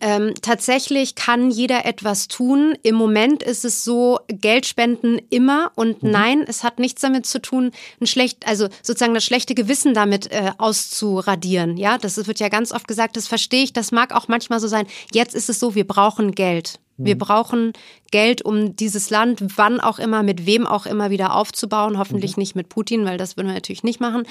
ähm, 0.00 0.34
tatsächlich 0.40 1.14
kann 1.14 1.50
jeder 1.50 1.84
etwas 1.84 2.28
tun. 2.28 2.76
Im 2.82 2.94
Moment 2.94 3.42
ist 3.42 3.64
es 3.64 3.84
so, 3.84 4.20
Geld 4.28 4.66
spenden 4.66 5.20
immer 5.30 5.72
und 5.74 6.02
mhm. 6.02 6.10
nein, 6.10 6.44
es 6.46 6.64
hat 6.64 6.78
nichts 6.78 7.00
damit 7.02 7.26
zu 7.26 7.40
tun, 7.40 7.72
ein 8.00 8.06
schlecht, 8.06 8.46
also 8.46 8.68
sozusagen 8.82 9.14
das 9.14 9.24
schlechte 9.24 9.54
Gewissen 9.54 9.94
damit 9.94 10.30
äh, 10.30 10.52
auszuradieren. 10.58 11.76
Ja, 11.76 11.98
das 11.98 12.26
wird 12.26 12.40
ja 12.40 12.48
ganz 12.48 12.72
oft 12.72 12.88
gesagt, 12.88 13.16
das 13.16 13.26
verstehe 13.26 13.64
ich, 13.64 13.72
das 13.72 13.92
mag 13.92 14.14
auch 14.14 14.28
manchmal 14.28 14.60
so 14.60 14.68
sein. 14.68 14.86
Jetzt 15.12 15.34
ist 15.34 15.48
es 15.48 15.58
so, 15.58 15.74
wir 15.74 15.86
brauchen 15.86 16.32
Geld. 16.32 16.78
Wir 16.98 17.14
mhm. 17.14 17.20
brauchen 17.20 17.72
Geld, 18.10 18.42
um 18.42 18.76
dieses 18.76 19.10
Land, 19.10 19.42
wann 19.56 19.80
auch 19.80 19.98
immer, 19.98 20.22
mit 20.22 20.46
wem 20.46 20.66
auch 20.66 20.86
immer 20.86 21.10
wieder 21.10 21.34
aufzubauen. 21.34 21.98
Hoffentlich 21.98 22.36
mhm. 22.36 22.42
nicht 22.42 22.54
mit 22.54 22.68
Putin, 22.68 23.04
weil 23.04 23.18
das 23.18 23.36
würden 23.36 23.48
wir 23.48 23.54
natürlich 23.54 23.82
nicht 23.82 24.00
machen. 24.00 24.24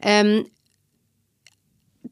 Ähm, 0.00 0.46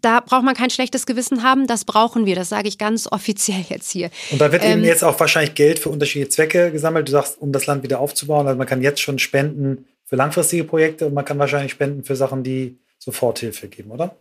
da 0.00 0.20
braucht 0.20 0.44
man 0.44 0.54
kein 0.54 0.70
schlechtes 0.70 1.06
Gewissen 1.06 1.42
haben, 1.42 1.66
das 1.66 1.84
brauchen 1.84 2.26
wir, 2.26 2.34
das 2.34 2.48
sage 2.48 2.68
ich 2.68 2.78
ganz 2.78 3.06
offiziell 3.10 3.64
jetzt 3.68 3.90
hier. 3.90 4.10
Und 4.30 4.40
da 4.40 4.50
wird 4.50 4.64
ähm, 4.64 4.72
eben 4.72 4.84
jetzt 4.84 5.04
auch 5.04 5.18
wahrscheinlich 5.20 5.54
Geld 5.54 5.78
für 5.78 5.90
unterschiedliche 5.90 6.30
Zwecke 6.30 6.72
gesammelt. 6.72 7.08
Du 7.08 7.12
sagst, 7.12 7.40
um 7.40 7.52
das 7.52 7.66
Land 7.66 7.82
wieder 7.82 8.00
aufzubauen, 8.00 8.46
also 8.46 8.58
man 8.58 8.66
kann 8.66 8.82
jetzt 8.82 9.00
schon 9.00 9.18
spenden 9.18 9.86
für 10.04 10.16
langfristige 10.16 10.64
Projekte 10.64 11.06
und 11.06 11.14
man 11.14 11.24
kann 11.24 11.38
wahrscheinlich 11.38 11.72
spenden 11.72 12.04
für 12.04 12.16
Sachen, 12.16 12.42
die 12.42 12.78
Soforthilfe 12.98 13.68
geben, 13.68 13.90
oder? 13.90 14.16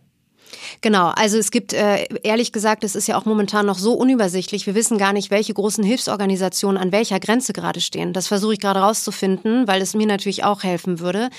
Genau, 0.80 1.08
also 1.08 1.38
es 1.38 1.50
gibt, 1.50 1.72
äh, 1.72 2.06
ehrlich 2.22 2.52
gesagt, 2.52 2.84
es 2.84 2.94
ist 2.94 3.08
ja 3.08 3.16
auch 3.16 3.24
momentan 3.24 3.66
noch 3.66 3.78
so 3.78 3.94
unübersichtlich. 3.94 4.66
Wir 4.66 4.74
wissen 4.74 4.98
gar 4.98 5.12
nicht, 5.12 5.30
welche 5.30 5.54
großen 5.54 5.84
Hilfsorganisationen 5.84 6.80
an 6.80 6.92
welcher 6.92 7.20
Grenze 7.20 7.52
gerade 7.52 7.80
stehen. 7.80 8.12
Das 8.12 8.28
versuche 8.28 8.54
ich 8.54 8.60
gerade 8.60 8.80
rauszufinden, 8.80 9.66
weil 9.66 9.82
es 9.82 9.94
mir 9.94 10.06
natürlich 10.06 10.44
auch 10.44 10.62
helfen 10.62 11.00
würde. 11.00 11.30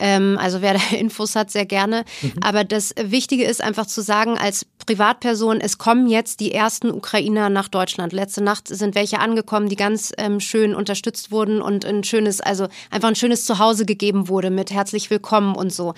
Ähm, 0.00 0.38
also 0.40 0.62
wer 0.62 0.74
da 0.74 0.80
Infos 0.96 1.36
hat, 1.36 1.50
sehr 1.50 1.66
gerne. 1.66 2.04
Mhm. 2.22 2.32
Aber 2.42 2.64
das 2.64 2.94
Wichtige 3.00 3.44
ist 3.44 3.62
einfach 3.62 3.86
zu 3.86 4.00
sagen, 4.02 4.38
als 4.38 4.66
Privatperson, 4.86 5.60
es 5.60 5.78
kommen 5.78 6.06
jetzt 6.06 6.40
die 6.40 6.52
ersten 6.52 6.90
Ukrainer 6.90 7.50
nach 7.50 7.68
Deutschland. 7.68 8.12
Letzte 8.12 8.42
Nacht 8.42 8.68
sind 8.68 8.94
welche 8.94 9.18
angekommen, 9.18 9.68
die 9.68 9.76
ganz 9.76 10.12
ähm, 10.16 10.38
schön 10.40 10.74
unterstützt 10.74 11.32
wurden 11.32 11.60
und 11.60 11.84
ein 11.84 12.04
schönes, 12.04 12.40
also 12.40 12.68
einfach 12.90 13.08
ein 13.08 13.16
schönes 13.16 13.44
Zuhause 13.44 13.84
gegeben 13.84 14.28
wurde 14.28 14.50
mit 14.50 14.70
herzlich 14.70 15.10
willkommen 15.10 15.56
und 15.56 15.72
so. 15.72 15.94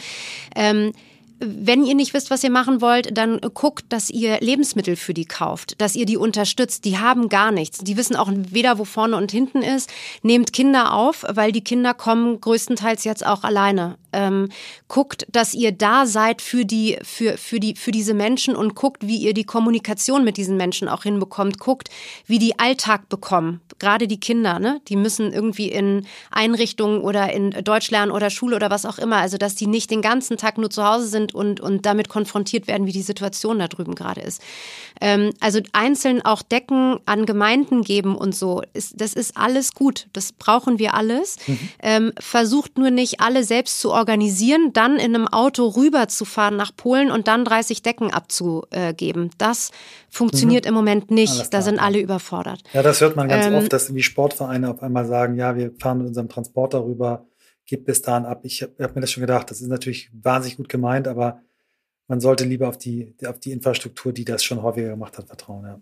Ähm, 0.56 0.92
wenn 1.40 1.84
ihr 1.84 1.94
nicht 1.94 2.14
wisst, 2.14 2.30
was 2.30 2.42
ihr 2.42 2.50
machen 2.50 2.80
wollt, 2.80 3.16
dann 3.16 3.40
guckt, 3.54 3.84
dass 3.90 4.10
ihr 4.10 4.40
Lebensmittel 4.40 4.96
für 4.96 5.14
die 5.14 5.24
kauft, 5.24 5.80
dass 5.80 5.94
ihr 5.94 6.06
die 6.06 6.16
unterstützt. 6.16 6.84
Die 6.84 6.98
haben 6.98 7.28
gar 7.28 7.52
nichts. 7.52 7.78
Die 7.78 7.96
wissen 7.96 8.16
auch 8.16 8.30
weder, 8.32 8.78
wo 8.78 8.84
vorne 8.84 9.16
und 9.16 9.30
hinten 9.30 9.62
ist. 9.62 9.88
Nehmt 10.22 10.52
Kinder 10.52 10.92
auf, 10.94 11.24
weil 11.28 11.52
die 11.52 11.62
Kinder 11.62 11.94
kommen 11.94 12.40
größtenteils 12.40 13.04
jetzt 13.04 13.24
auch 13.24 13.44
alleine. 13.44 13.96
Ähm, 14.12 14.48
guckt, 14.88 15.26
dass 15.30 15.54
ihr 15.54 15.70
da 15.70 16.06
seid 16.06 16.42
für 16.42 16.64
die, 16.64 16.98
für, 17.02 17.36
für 17.36 17.60
die, 17.60 17.76
für 17.76 17.90
diese 17.90 18.14
Menschen 18.14 18.56
und 18.56 18.74
guckt, 18.74 19.06
wie 19.06 19.18
ihr 19.18 19.34
die 19.34 19.44
Kommunikation 19.44 20.24
mit 20.24 20.38
diesen 20.38 20.56
Menschen 20.56 20.88
auch 20.88 21.02
hinbekommt. 21.02 21.58
Guckt, 21.58 21.90
wie 22.26 22.38
die 22.38 22.58
Alltag 22.58 23.08
bekommen. 23.08 23.60
Gerade 23.78 24.08
die 24.08 24.18
Kinder, 24.18 24.58
ne? 24.58 24.80
Die 24.88 24.96
müssen 24.96 25.32
irgendwie 25.32 25.68
in 25.68 26.06
Einrichtungen 26.30 27.00
oder 27.02 27.32
in 27.32 27.50
Deutsch 27.50 27.90
lernen 27.90 28.10
oder 28.10 28.30
Schule 28.30 28.56
oder 28.56 28.70
was 28.70 28.86
auch 28.86 28.98
immer. 28.98 29.16
Also, 29.16 29.36
dass 29.36 29.54
die 29.54 29.66
nicht 29.66 29.90
den 29.90 30.02
ganzen 30.02 30.36
Tag 30.36 30.58
nur 30.58 30.70
zu 30.70 30.84
Hause 30.84 31.06
sind 31.06 31.27
und, 31.34 31.60
und 31.60 31.86
damit 31.86 32.08
konfrontiert 32.08 32.66
werden, 32.66 32.86
wie 32.86 32.92
die 32.92 33.02
Situation 33.02 33.58
da 33.58 33.68
drüben 33.68 33.94
gerade 33.94 34.20
ist. 34.20 34.42
Ähm, 35.00 35.32
also 35.40 35.60
einzeln 35.72 36.24
auch 36.24 36.42
Decken 36.42 36.98
an 37.06 37.26
Gemeinden 37.26 37.82
geben 37.82 38.16
und 38.16 38.34
so, 38.34 38.62
ist, 38.72 39.00
das 39.00 39.14
ist 39.14 39.36
alles 39.36 39.74
gut. 39.74 40.08
Das 40.12 40.32
brauchen 40.32 40.78
wir 40.78 40.94
alles. 40.94 41.36
Mhm. 41.46 41.58
Ähm, 41.82 42.12
versucht 42.18 42.78
nur 42.78 42.90
nicht 42.90 43.20
alle 43.20 43.44
selbst 43.44 43.80
zu 43.80 43.92
organisieren, 43.92 44.72
dann 44.72 44.96
in 44.96 45.14
einem 45.14 45.28
Auto 45.28 45.66
rüberzufahren 45.66 46.56
nach 46.56 46.74
Polen 46.76 47.10
und 47.10 47.28
dann 47.28 47.44
30 47.44 47.82
Decken 47.82 48.12
abzugeben. 48.12 49.30
Das 49.38 49.70
funktioniert 50.10 50.64
mhm. 50.64 50.68
im 50.68 50.74
Moment 50.74 51.10
nicht. 51.10 51.52
Da 51.52 51.62
sind 51.62 51.78
alle 51.78 52.00
überfordert. 52.00 52.62
Ja, 52.72 52.82
das 52.82 53.00
hört 53.00 53.16
man 53.16 53.28
ganz 53.28 53.46
ähm, 53.46 53.54
oft, 53.54 53.72
dass 53.72 53.94
wie 53.94 54.02
Sportvereine 54.02 54.70
auf 54.70 54.82
einmal 54.82 55.06
sagen, 55.06 55.34
ja, 55.34 55.56
wir 55.56 55.72
fahren 55.78 55.98
mit 55.98 56.08
unserem 56.08 56.28
Transporter 56.28 56.84
rüber, 56.84 57.26
gibt 57.68 57.84
bis 57.84 58.02
dahin 58.02 58.26
ab. 58.26 58.40
Ich 58.42 58.62
habe 58.62 58.72
hab 58.82 58.94
mir 58.96 59.02
das 59.02 59.12
schon 59.12 59.20
gedacht, 59.20 59.50
das 59.50 59.60
ist 59.60 59.68
natürlich 59.68 60.10
wahnsinnig 60.12 60.56
gut 60.56 60.68
gemeint, 60.68 61.06
aber 61.06 61.40
man 62.08 62.20
sollte 62.20 62.44
lieber 62.44 62.68
auf 62.68 62.78
die, 62.78 63.14
auf 63.24 63.38
die 63.38 63.52
Infrastruktur, 63.52 64.12
die 64.12 64.24
das 64.24 64.42
schon 64.42 64.62
häufiger 64.62 64.88
gemacht 64.88 65.18
hat, 65.18 65.28
vertrauen. 65.28 65.66
Ja. 65.66 65.78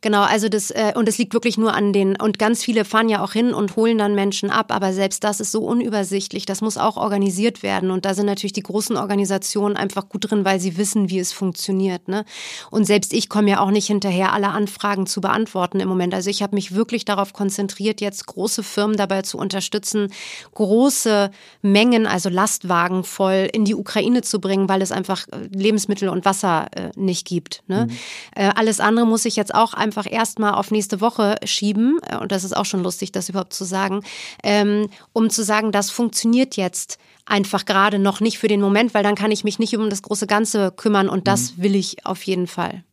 Genau, 0.00 0.22
also 0.22 0.48
das, 0.48 0.70
äh, 0.70 0.92
und 0.94 1.08
es 1.08 1.18
liegt 1.18 1.34
wirklich 1.34 1.58
nur 1.58 1.74
an 1.74 1.92
den, 1.92 2.16
und 2.20 2.38
ganz 2.38 2.62
viele 2.62 2.84
fahren 2.84 3.08
ja 3.08 3.22
auch 3.22 3.32
hin 3.32 3.54
und 3.54 3.76
holen 3.76 3.98
dann 3.98 4.14
Menschen 4.14 4.50
ab, 4.50 4.72
aber 4.72 4.92
selbst 4.92 5.24
das 5.24 5.40
ist 5.40 5.52
so 5.52 5.62
unübersichtlich, 5.62 6.46
das 6.46 6.60
muss 6.60 6.76
auch 6.76 6.96
organisiert 6.96 7.62
werden. 7.62 7.90
Und 7.90 8.04
da 8.04 8.14
sind 8.14 8.26
natürlich 8.26 8.52
die 8.52 8.62
großen 8.62 8.96
Organisationen 8.96 9.76
einfach 9.76 10.08
gut 10.08 10.30
drin, 10.30 10.44
weil 10.44 10.60
sie 10.60 10.76
wissen, 10.76 11.10
wie 11.10 11.18
es 11.18 11.32
funktioniert. 11.32 12.08
Ne? 12.08 12.24
Und 12.70 12.84
selbst 12.84 13.12
ich 13.12 13.28
komme 13.28 13.50
ja 13.50 13.60
auch 13.60 13.70
nicht 13.70 13.86
hinterher, 13.86 14.32
alle 14.32 14.48
Anfragen 14.48 15.06
zu 15.06 15.20
beantworten 15.20 15.80
im 15.80 15.88
Moment. 15.88 16.14
Also 16.14 16.30
ich 16.30 16.42
habe 16.42 16.54
mich 16.54 16.74
wirklich 16.74 17.04
darauf 17.04 17.32
konzentriert, 17.32 18.00
jetzt 18.00 18.26
große 18.26 18.62
Firmen 18.62 18.96
dabei 18.96 19.22
zu 19.22 19.38
unterstützen, 19.38 20.12
große 20.54 21.30
Mengen, 21.62 22.06
also 22.06 22.28
Lastwagen 22.28 23.04
voll 23.04 23.48
in 23.52 23.64
die 23.64 23.74
Ukraine 23.74 24.22
zu 24.22 24.40
bringen, 24.40 24.68
weil 24.68 24.82
es 24.82 24.92
einfach 24.92 25.26
äh, 25.28 25.48
Lebensmittel 25.52 26.08
und 26.08 26.24
Wasser 26.24 26.66
äh, 26.72 26.90
nicht 26.96 27.26
gibt. 27.26 27.62
Ne? 27.66 27.86
Mhm. 27.88 27.96
Äh, 28.34 28.50
alles 28.54 28.80
andere 28.80 29.06
muss 29.06 29.24
ich 29.24 29.36
jetzt 29.36 29.53
auch 29.54 29.74
einfach 29.74 30.10
erstmal 30.10 30.54
auf 30.54 30.70
nächste 30.70 31.00
Woche 31.00 31.36
schieben, 31.44 31.98
äh, 32.08 32.16
und 32.18 32.32
das 32.32 32.44
ist 32.44 32.56
auch 32.56 32.66
schon 32.66 32.82
lustig, 32.82 33.12
das 33.12 33.28
überhaupt 33.28 33.54
zu 33.54 33.64
sagen, 33.64 34.02
ähm, 34.42 34.88
um 35.12 35.30
zu 35.30 35.42
sagen, 35.42 35.72
das 35.72 35.90
funktioniert 35.90 36.56
jetzt 36.56 36.98
einfach 37.26 37.64
gerade 37.64 37.98
noch 37.98 38.20
nicht 38.20 38.38
für 38.38 38.48
den 38.48 38.60
Moment, 38.60 38.94
weil 38.94 39.02
dann 39.02 39.14
kann 39.14 39.30
ich 39.30 39.44
mich 39.44 39.58
nicht 39.58 39.76
um 39.76 39.88
das 39.88 40.02
große 40.02 40.26
Ganze 40.26 40.72
kümmern 40.72 41.08
und 41.08 41.26
das 41.26 41.56
mhm. 41.56 41.62
will 41.62 41.74
ich 41.76 42.04
auf 42.06 42.22
jeden 42.24 42.46
Fall. 42.46 42.84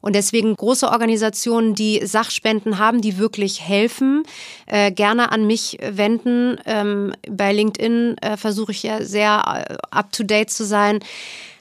Und 0.00 0.14
deswegen 0.14 0.54
große 0.54 0.88
Organisationen, 0.88 1.74
die 1.74 2.06
Sachspenden 2.06 2.78
haben, 2.78 3.00
die 3.00 3.18
wirklich 3.18 3.62
helfen, 3.62 4.22
äh, 4.66 4.92
gerne 4.92 5.32
an 5.32 5.46
mich 5.46 5.78
wenden. 5.80 6.58
Ähm, 6.64 7.12
bei 7.28 7.52
LinkedIn 7.52 8.16
äh, 8.18 8.36
versuche 8.36 8.72
ich 8.72 8.82
ja 8.82 9.02
sehr 9.02 9.66
äh, 9.68 9.74
up-to-date 9.90 10.50
zu 10.50 10.64
sein. 10.64 11.00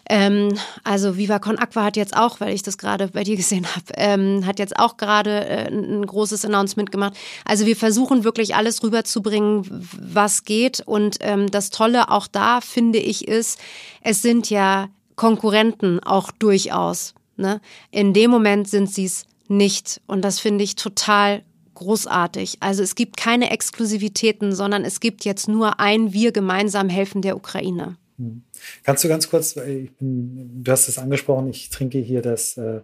Ähm, 0.08 0.58
also 0.84 1.18
Viva 1.18 1.40
Con 1.40 1.58
Aqua 1.58 1.84
hat 1.84 1.98
jetzt 1.98 2.16
auch, 2.16 2.40
weil 2.40 2.54
ich 2.54 2.64
das 2.64 2.78
gerade 2.78 3.08
bei 3.08 3.24
dir 3.24 3.36
gesehen 3.36 3.66
habe, 3.66 3.86
ähm, 3.96 4.46
hat 4.46 4.60
jetzt 4.60 4.78
auch 4.78 4.98
gerade 4.98 5.46
äh, 5.46 5.68
ein 5.68 6.06
großes 6.06 6.46
Announcement 6.46 6.92
gemacht. 6.92 7.16
Also 7.44 7.66
wir 7.66 7.76
versuchen 7.76 8.24
wirklich 8.24 8.56
alles 8.56 8.84
rüberzubringen, 8.84 9.88
was 10.00 10.44
geht. 10.44 10.82
Und 10.86 11.18
ähm, 11.22 11.50
das 11.50 11.72
Tolle 11.72 12.10
auch 12.12 12.28
da, 12.28 12.62
finde 12.62 13.00
ich, 13.00 13.28
ist, 13.28 13.60
es 14.02 14.22
sind 14.22 14.50
ja 14.50 14.90
Konkurrenten 15.16 16.00
auch 16.02 16.32
durchaus. 16.32 17.16
Ne? 17.38 17.60
In 17.90 18.14
dem 18.14 18.32
Moment 18.32 18.70
sind 18.70 18.92
sie 18.92 19.06
es 19.06 19.26
nicht. 19.48 20.02
Und 20.08 20.22
das 20.22 20.40
finde 20.40 20.64
ich 20.64 20.76
total 20.76 21.44
großartig. 21.74 22.58
Also 22.62 22.84
es 22.84 22.96
gibt 22.96 23.18
keine 23.18 23.52
Exklusivitäten, 23.52 24.56
sondern 24.56 24.86
es 24.86 25.00
gibt 25.00 25.26
jetzt 25.26 25.48
nur 25.48 25.80
ein 25.80 26.14
Wir 26.14 26.32
gemeinsam 26.32 26.90
helfen 26.90 27.22
der 27.22 27.36
Ukraine. 27.36 27.98
Hm. 28.18 28.44
Kannst 28.84 29.04
du 29.04 29.08
ganz 29.08 29.30
kurz, 29.30 29.54
bin, 29.54 30.64
du 30.64 30.72
hast 30.72 30.88
es 30.88 30.98
angesprochen, 30.98 31.50
ich 31.50 31.70
trinke 31.70 32.00
hier 32.00 32.22
das 32.22 32.58
äh, 32.58 32.82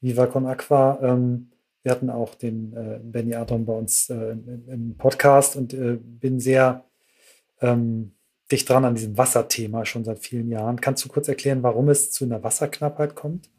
Viva 0.00 0.26
Con 0.26 0.46
Aqua. 0.46 0.98
Ähm, 1.02 1.50
wir 1.82 1.92
hatten 1.92 2.10
auch 2.10 2.34
den 2.34 2.72
äh, 2.74 3.00
Benny 3.02 3.34
Adam 3.34 3.64
bei 3.64 3.72
uns 3.72 4.10
äh, 4.10 4.32
im, 4.32 4.68
im, 4.68 4.96
Podcast 4.96 5.56
und 5.56 5.72
äh, 5.74 5.98
bin 6.00 6.40
sehr 6.40 6.84
ähm, 7.60 8.12
dicht 8.50 8.68
dran 8.68 8.84
an 8.84 8.94
diesem 8.94 9.16
Wasserthema 9.16 9.84
schon 9.84 10.04
seit 10.04 10.18
vielen 10.18 10.48
Jahren. 10.48 10.80
Kannst 10.80 11.04
du 11.04 11.08
kurz 11.08 11.28
erklären, 11.28 11.62
warum 11.62 11.88
es 11.88 12.10
zu 12.10 12.24
einer 12.24 12.42
Wasserknappheit 12.42 13.14
kommt? 13.14 13.50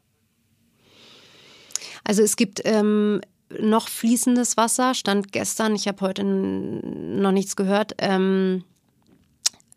Also 2.04 2.22
es 2.22 2.36
gibt 2.36 2.62
ähm, 2.64 3.20
noch 3.58 3.88
fließendes 3.88 4.56
Wasser, 4.56 4.94
stand 4.94 5.32
gestern, 5.32 5.74
ich 5.74 5.88
habe 5.88 6.00
heute 6.00 6.24
noch 6.24 7.32
nichts 7.32 7.56
gehört. 7.56 7.94
Ähm, 7.98 8.64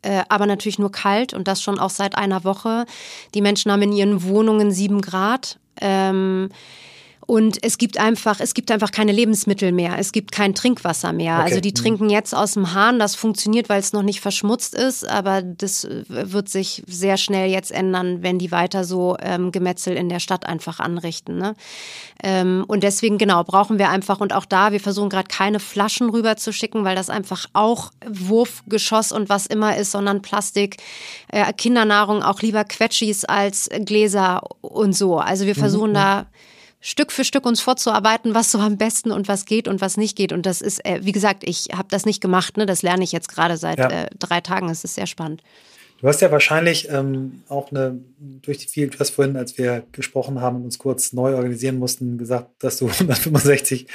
äh, 0.03 0.23
aber 0.29 0.45
natürlich 0.45 0.79
nur 0.79 0.91
kalt 0.91 1.33
und 1.33 1.47
das 1.47 1.61
schon 1.61 1.79
auch 1.79 1.89
seit 1.89 2.15
einer 2.15 2.43
Woche. 2.43 2.85
Die 3.33 3.41
Menschen 3.41 3.71
haben 3.71 3.81
in 3.81 3.91
ihren 3.91 4.23
Wohnungen 4.23 4.71
sieben 4.71 5.01
Grad. 5.01 5.57
Ähm, 5.81 6.49
und 7.25 7.63
es 7.63 7.77
gibt 7.77 7.99
einfach, 7.99 8.39
es 8.39 8.53
gibt 8.53 8.69
einfach 8.69 8.91
keine 8.91 9.13
Lebensmittel 9.13 9.71
mehr. 9.71 9.97
Es 9.97 10.11
gibt 10.11 10.31
kein 10.31 10.53
Trinkwasser 10.55 11.13
mehr. 11.13 11.35
Okay. 11.35 11.43
Also 11.43 11.59
die 11.61 11.69
mhm. 11.69 11.75
trinken 11.75 12.09
jetzt 12.09 12.35
aus 12.35 12.53
dem 12.53 12.73
Hahn. 12.73 12.99
Das 12.99 13.15
funktioniert, 13.15 13.69
weil 13.69 13.79
es 13.79 13.93
noch 13.93 14.03
nicht 14.03 14.19
verschmutzt 14.19 14.75
ist. 14.75 15.07
Aber 15.07 15.41
das 15.41 15.85
äh, 15.85 16.03
wird 16.07 16.49
sich 16.49 16.83
sehr 16.85 17.17
schnell 17.17 17.49
jetzt 17.49 17.71
ändern, 17.71 18.23
wenn 18.23 18.39
die 18.39 18.51
weiter 18.51 18.83
so 18.83 19.15
ähm, 19.21 19.51
Gemetzel 19.51 19.95
in 19.95 20.09
der 20.09 20.19
Stadt 20.19 20.45
einfach 20.45 20.79
anrichten. 20.79 21.37
Ne? 21.37 21.55
Ähm, 22.21 22.65
und 22.67 22.83
deswegen, 22.83 23.17
genau, 23.17 23.43
brauchen 23.43 23.79
wir 23.79 23.89
einfach 23.89 24.19
und 24.19 24.33
auch 24.33 24.45
da, 24.45 24.73
wir 24.73 24.81
versuchen 24.81 25.09
gerade 25.09 25.27
keine 25.29 25.59
Flaschen 25.59 26.09
rüber 26.09 26.35
zu 26.35 26.51
schicken, 26.51 26.83
weil 26.83 26.95
das 26.95 27.09
einfach 27.09 27.45
auch 27.53 27.91
Wurfgeschoss 28.05 29.13
und 29.13 29.29
was 29.29 29.45
immer 29.45 29.77
ist, 29.77 29.91
sondern 29.91 30.21
Plastik, 30.21 30.77
äh, 31.31 31.53
Kindernahrung, 31.53 32.21
auch 32.21 32.41
lieber 32.41 32.65
Quetschis 32.65 33.23
als 33.23 33.69
Gläser 33.85 34.41
und 34.61 34.93
so. 34.93 35.19
Also 35.19 35.45
wir 35.45 35.55
mhm, 35.55 35.59
versuchen 35.59 35.89
mhm. 35.91 35.95
da 35.95 36.25
Stück 36.85 37.13
für 37.13 37.23
Stück 37.23 37.45
uns 37.45 37.61
vorzuarbeiten, 37.61 38.35
was 38.35 38.51
so 38.51 38.59
am 38.59 38.77
besten 38.77 39.13
und 39.13 39.29
was 39.29 39.45
geht 39.45 39.69
und 39.69 39.79
was 39.79 39.95
nicht 39.95 40.17
geht. 40.17 40.33
Und 40.33 40.45
das 40.45 40.59
ist, 40.59 40.85
äh, 40.85 40.99
wie 41.01 41.13
gesagt, 41.13 41.45
ich 41.45 41.69
habe 41.73 41.87
das 41.89 42.05
nicht 42.05 42.19
gemacht. 42.19 42.57
Ne? 42.57 42.65
Das 42.65 42.81
lerne 42.81 43.05
ich 43.05 43.13
jetzt 43.13 43.29
gerade 43.29 43.55
seit 43.55 43.79
ja. 43.79 43.87
äh, 43.87 44.09
drei 44.19 44.41
Tagen. 44.41 44.69
Es 44.69 44.83
ist 44.83 44.95
sehr 44.95 45.07
spannend. 45.07 45.41
Du 46.01 46.09
hast 46.09 46.19
ja 46.19 46.29
wahrscheinlich 46.29 46.89
ähm, 46.89 47.43
auch 47.47 47.71
eine, 47.71 48.01
durch 48.19 48.57
die 48.57 48.67
vielen, 48.67 48.89
du 48.89 48.99
hast 48.99 49.11
vorhin, 49.11 49.37
als 49.37 49.57
wir 49.57 49.85
gesprochen 49.93 50.41
haben 50.41 50.57
und 50.57 50.65
uns 50.65 50.77
kurz 50.77 51.13
neu 51.13 51.37
organisieren 51.37 51.79
mussten, 51.79 52.17
gesagt, 52.17 52.49
dass 52.59 52.79
du 52.79 52.87
165 52.89 53.87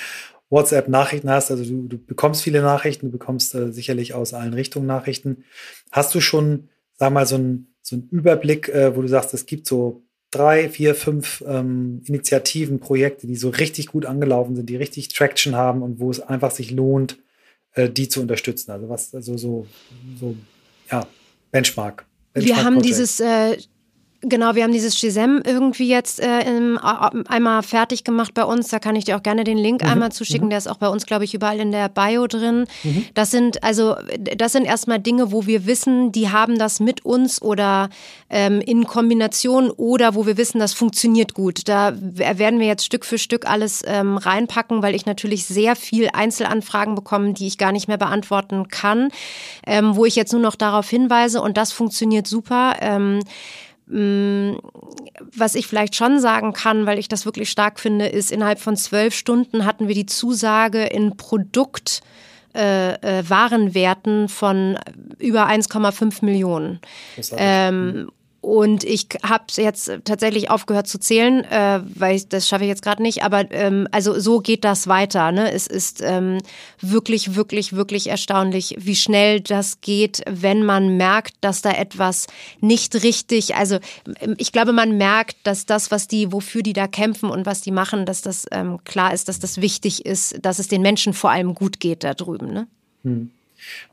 WhatsApp-Nachrichten 0.48 1.28
hast. 1.28 1.50
Also 1.50 1.64
du, 1.64 1.88
du, 1.88 1.98
bekommst 1.98 2.42
viele 2.42 2.62
Nachrichten, 2.62 3.08
du 3.08 3.12
bekommst 3.12 3.54
äh, 3.54 3.70
sicherlich 3.70 4.14
aus 4.14 4.32
allen 4.32 4.54
Richtungen 4.54 4.86
Nachrichten. 4.86 5.44
Hast 5.92 6.14
du 6.14 6.22
schon, 6.22 6.70
sag 6.94 7.12
mal, 7.12 7.26
so 7.26 7.34
einen 7.34 7.74
so 7.82 7.96
einen 7.96 8.08
Überblick, 8.10 8.68
äh, 8.68 8.96
wo 8.96 9.02
du 9.02 9.08
sagst, 9.08 9.34
es 9.34 9.46
gibt 9.46 9.66
so 9.66 10.07
drei, 10.30 10.68
vier, 10.68 10.94
fünf 10.94 11.42
ähm, 11.46 12.02
Initiativen, 12.06 12.80
Projekte, 12.80 13.26
die 13.26 13.36
so 13.36 13.48
richtig 13.48 13.86
gut 13.86 14.06
angelaufen 14.06 14.56
sind, 14.56 14.68
die 14.68 14.76
richtig 14.76 15.08
Traction 15.08 15.56
haben 15.56 15.82
und 15.82 16.00
wo 16.00 16.10
es 16.10 16.20
einfach 16.20 16.50
sich 16.50 16.70
lohnt, 16.70 17.18
äh, 17.72 17.88
die 17.88 18.08
zu 18.08 18.20
unterstützen. 18.20 18.70
Also 18.70 18.88
was, 18.88 19.14
also 19.14 19.36
so, 19.36 19.66
so, 20.20 20.36
ja, 20.90 21.06
Benchmark. 21.50 22.06
Benchmark 22.32 22.58
Wir 22.58 22.64
haben 22.64 22.82
dieses 22.82 23.20
äh, 23.20 23.56
Genau, 24.20 24.56
wir 24.56 24.64
haben 24.64 24.72
dieses 24.72 25.00
Gisem 25.00 25.40
irgendwie 25.46 25.88
jetzt 25.88 26.18
äh, 26.18 26.40
im, 26.40 26.76
einmal 26.76 27.62
fertig 27.62 28.02
gemacht 28.02 28.34
bei 28.34 28.42
uns. 28.42 28.66
Da 28.66 28.80
kann 28.80 28.96
ich 28.96 29.04
dir 29.04 29.16
auch 29.16 29.22
gerne 29.22 29.44
den 29.44 29.58
Link 29.58 29.84
mhm. 29.84 29.90
einmal 29.90 30.10
zuschicken. 30.10 30.46
Mhm. 30.46 30.50
Der 30.50 30.58
ist 30.58 30.66
auch 30.66 30.78
bei 30.78 30.88
uns, 30.88 31.06
glaube 31.06 31.22
ich, 31.22 31.34
überall 31.34 31.60
in 31.60 31.70
der 31.70 31.88
Bio 31.88 32.26
drin. 32.26 32.66
Mhm. 32.82 33.04
Das 33.14 33.30
sind 33.30 33.62
also, 33.62 33.94
das 34.18 34.52
sind 34.52 34.64
erstmal 34.64 34.98
Dinge, 34.98 35.30
wo 35.30 35.46
wir 35.46 35.66
wissen, 35.66 36.10
die 36.10 36.30
haben 36.30 36.58
das 36.58 36.80
mit 36.80 37.04
uns 37.04 37.40
oder 37.40 37.90
ähm, 38.28 38.60
in 38.60 38.88
Kombination 38.88 39.70
oder 39.70 40.16
wo 40.16 40.26
wir 40.26 40.36
wissen, 40.36 40.58
das 40.58 40.74
funktioniert 40.74 41.34
gut. 41.34 41.68
Da 41.68 41.94
werden 41.96 42.58
wir 42.58 42.66
jetzt 42.66 42.84
Stück 42.84 43.04
für 43.04 43.18
Stück 43.18 43.48
alles 43.48 43.84
ähm, 43.86 44.16
reinpacken, 44.16 44.82
weil 44.82 44.96
ich 44.96 45.06
natürlich 45.06 45.44
sehr 45.44 45.76
viel 45.76 46.08
Einzelanfragen 46.12 46.96
bekomme, 46.96 47.34
die 47.34 47.46
ich 47.46 47.56
gar 47.56 47.70
nicht 47.70 47.86
mehr 47.86 47.98
beantworten 47.98 48.66
kann, 48.66 49.10
ähm, 49.64 49.94
wo 49.94 50.04
ich 50.04 50.16
jetzt 50.16 50.32
nur 50.32 50.42
noch 50.42 50.56
darauf 50.56 50.90
hinweise 50.90 51.40
und 51.40 51.56
das 51.56 51.70
funktioniert 51.70 52.26
super. 52.26 52.74
Ähm, 52.80 53.20
was 53.90 55.54
ich 55.54 55.66
vielleicht 55.66 55.96
schon 55.96 56.20
sagen 56.20 56.52
kann, 56.52 56.86
weil 56.86 56.98
ich 56.98 57.08
das 57.08 57.24
wirklich 57.24 57.50
stark 57.50 57.80
finde, 57.80 58.06
ist, 58.06 58.30
innerhalb 58.30 58.60
von 58.60 58.76
zwölf 58.76 59.14
Stunden 59.14 59.64
hatten 59.64 59.88
wir 59.88 59.94
die 59.94 60.06
Zusage 60.06 60.84
in 60.84 61.16
Produkt. 61.16 62.02
Äh, 62.54 62.94
äh, 62.94 63.28
Warenwerten 63.28 64.28
von 64.28 64.78
über 65.18 65.46
1,5 65.46 66.24
Millionen. 66.24 66.80
Ähm, 67.36 68.10
und 68.48 68.82
ich 68.82 69.08
habe 69.22 69.44
jetzt 69.56 69.92
tatsächlich 70.04 70.50
aufgehört 70.50 70.86
zu 70.86 70.98
zählen, 70.98 71.44
äh, 71.44 71.80
weil 71.94 72.16
ich, 72.16 72.30
das 72.30 72.48
schaffe 72.48 72.64
ich 72.64 72.68
jetzt 72.68 72.80
gerade 72.80 73.02
nicht. 73.02 73.22
Aber 73.22 73.44
ähm, 73.52 73.86
also 73.92 74.18
so 74.18 74.40
geht 74.40 74.64
das 74.64 74.88
weiter. 74.88 75.32
Ne? 75.32 75.52
Es 75.52 75.66
ist 75.66 76.00
ähm, 76.02 76.38
wirklich, 76.80 77.34
wirklich, 77.34 77.74
wirklich 77.74 78.08
erstaunlich, 78.08 78.74
wie 78.78 78.96
schnell 78.96 79.42
das 79.42 79.82
geht, 79.82 80.22
wenn 80.26 80.64
man 80.64 80.96
merkt, 80.96 81.34
dass 81.42 81.60
da 81.60 81.72
etwas 81.72 82.26
nicht 82.62 83.02
richtig. 83.02 83.54
Also 83.54 83.80
ähm, 84.20 84.34
ich 84.38 84.50
glaube, 84.50 84.72
man 84.72 84.96
merkt, 84.96 85.36
dass 85.42 85.66
das, 85.66 85.90
was 85.90 86.08
die, 86.08 86.32
wofür 86.32 86.62
die 86.62 86.72
da 86.72 86.86
kämpfen 86.86 87.28
und 87.28 87.44
was 87.44 87.60
die 87.60 87.70
machen, 87.70 88.06
dass 88.06 88.22
das 88.22 88.46
ähm, 88.50 88.82
klar 88.84 89.12
ist, 89.12 89.28
dass 89.28 89.38
das 89.38 89.60
wichtig 89.60 90.06
ist, 90.06 90.38
dass 90.40 90.58
es 90.58 90.68
den 90.68 90.80
Menschen 90.80 91.12
vor 91.12 91.30
allem 91.30 91.54
gut 91.54 91.80
geht 91.80 92.02
da 92.02 92.14
drüben. 92.14 92.50
Ne? 92.50 92.66
Hm. 93.04 93.30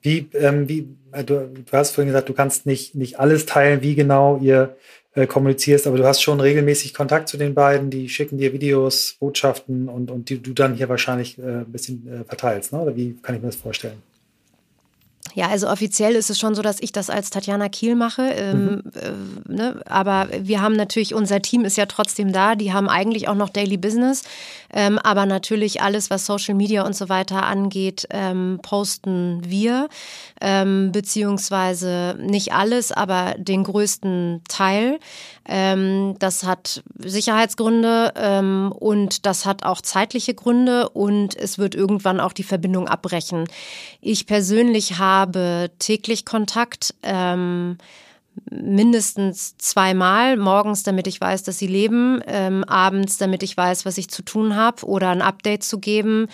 Wie, 0.02 0.30
ähm, 0.34 0.68
wie 0.68 0.88
äh, 1.12 1.24
du, 1.24 1.50
du, 1.50 1.72
hast 1.72 1.92
vorhin 1.92 2.10
gesagt, 2.10 2.30
du 2.30 2.34
kannst 2.34 2.66
nicht, 2.66 2.96
nicht 2.96 3.20
alles 3.20 3.46
teilen, 3.46 3.82
wie 3.82 3.96
genau 3.96 4.40
ihr 4.42 4.76
äh, 5.14 5.28
kommunizierst, 5.28 5.88
aber 5.88 5.98
du 5.98 6.06
hast 6.06 6.22
schon 6.22 6.40
regelmäßig 6.40 6.94
Kontakt 6.94 7.30
zu 7.30 7.38
den 7.38 7.54
beiden, 7.54 7.90
die 7.90 8.10
schicken 8.10 8.38
dir 8.38 8.54
Videos, 8.54 9.16
Botschaften 9.20 9.88
und, 9.88 10.12
und 10.12 10.30
die 10.30 10.42
du 10.42 10.54
dann 10.54 10.76
hier 10.76 10.90
wahrscheinlich 10.90 11.40
äh, 11.40 11.42
ein 11.42 11.72
bisschen 11.72 12.08
äh, 12.08 12.24
verteilst, 12.26 12.74
ne? 12.74 12.80
oder 12.82 12.96
wie 12.96 13.16
kann 13.22 13.36
ich 13.36 13.42
mir 13.42 13.48
das 13.48 13.56
vorstellen? 13.56 14.02
Ja, 15.36 15.50
also 15.50 15.68
offiziell 15.68 16.16
ist 16.16 16.30
es 16.30 16.40
schon 16.40 16.56
so, 16.56 16.62
dass 16.62 16.80
ich 16.80 16.94
das 16.94 17.10
als 17.10 17.30
Tatjana 17.30 17.68
Kiel 17.68 17.96
mache. 17.96 18.22
Ähm, 18.22 18.64
mhm. 18.64 18.82
äh, 18.96 19.54
ne? 19.54 19.82
Aber 19.86 20.30
wir 20.40 20.62
haben 20.62 20.78
natürlich, 20.78 21.14
unser 21.14 21.42
Team 21.42 21.66
ist 21.66 21.76
ja 21.76 21.88
trotzdem 21.88 22.32
da. 22.32 22.56
Die 22.56 22.72
haben 22.72 22.88
eigentlich 22.88 23.28
auch 23.28 23.36
noch 23.36 23.50
Daily 23.50 23.76
Business. 23.76 24.24
Ähm, 24.76 25.00
aber 25.00 25.26
natürlich 25.26 25.82
alles, 25.82 26.10
was 26.10 26.26
Social 26.26 26.54
Media 26.54 26.86
und 26.86 26.96
so 26.96 27.08
weiter 27.08 27.46
angeht, 27.46 28.08
ähm, 28.12 28.60
posten 28.62 29.42
wir. 29.46 29.88
Ähm, 30.42 30.92
beziehungsweise 30.92 32.18
nicht 32.20 32.54
alles, 32.54 32.92
aber 32.92 33.36
den 33.38 33.64
größten 33.64 34.44
Teil. 34.50 35.00
Ähm, 35.48 36.18
das 36.20 36.44
hat 36.44 36.84
Sicherheitsgründe 36.98 38.14
ähm, 38.18 38.74
und 38.78 39.26
das 39.26 39.46
hat 39.46 39.64
auch 39.64 39.80
zeitliche 39.82 40.34
Gründe 40.34 40.90
und 40.90 41.38
es 41.38 41.58
wird 41.58 41.74
irgendwann 41.74 42.20
auch 42.20 42.34
die 42.34 42.44
Verbindung 42.44 42.90
abbrechen. 42.90 43.46
Ich 44.02 44.28
persönlich 44.28 44.98
habe 45.00 45.72
täglich 45.80 46.26
Kontakt. 46.26 46.94
Mindestens 48.50 49.58
zweimal 49.58 50.38
morgens, 50.38 50.84
damit 50.84 51.08
ich 51.08 51.20
weiß, 51.20 51.44
dass 51.44 51.58
sie 51.58 51.68
leben, 51.68 52.22
ähm, 52.28 52.64
abends, 52.66 53.18
damit 53.18 53.44
ich 53.44 53.56
weiß, 53.56 53.86
was 53.86 53.98
ich 53.98 54.10
zu 54.10 54.24
tun 54.24 54.56
habe 54.56 54.86
oder 54.86 55.10
ein 55.10 55.22
Update 55.22 55.64
zu 55.64 55.80
geben 55.80 56.28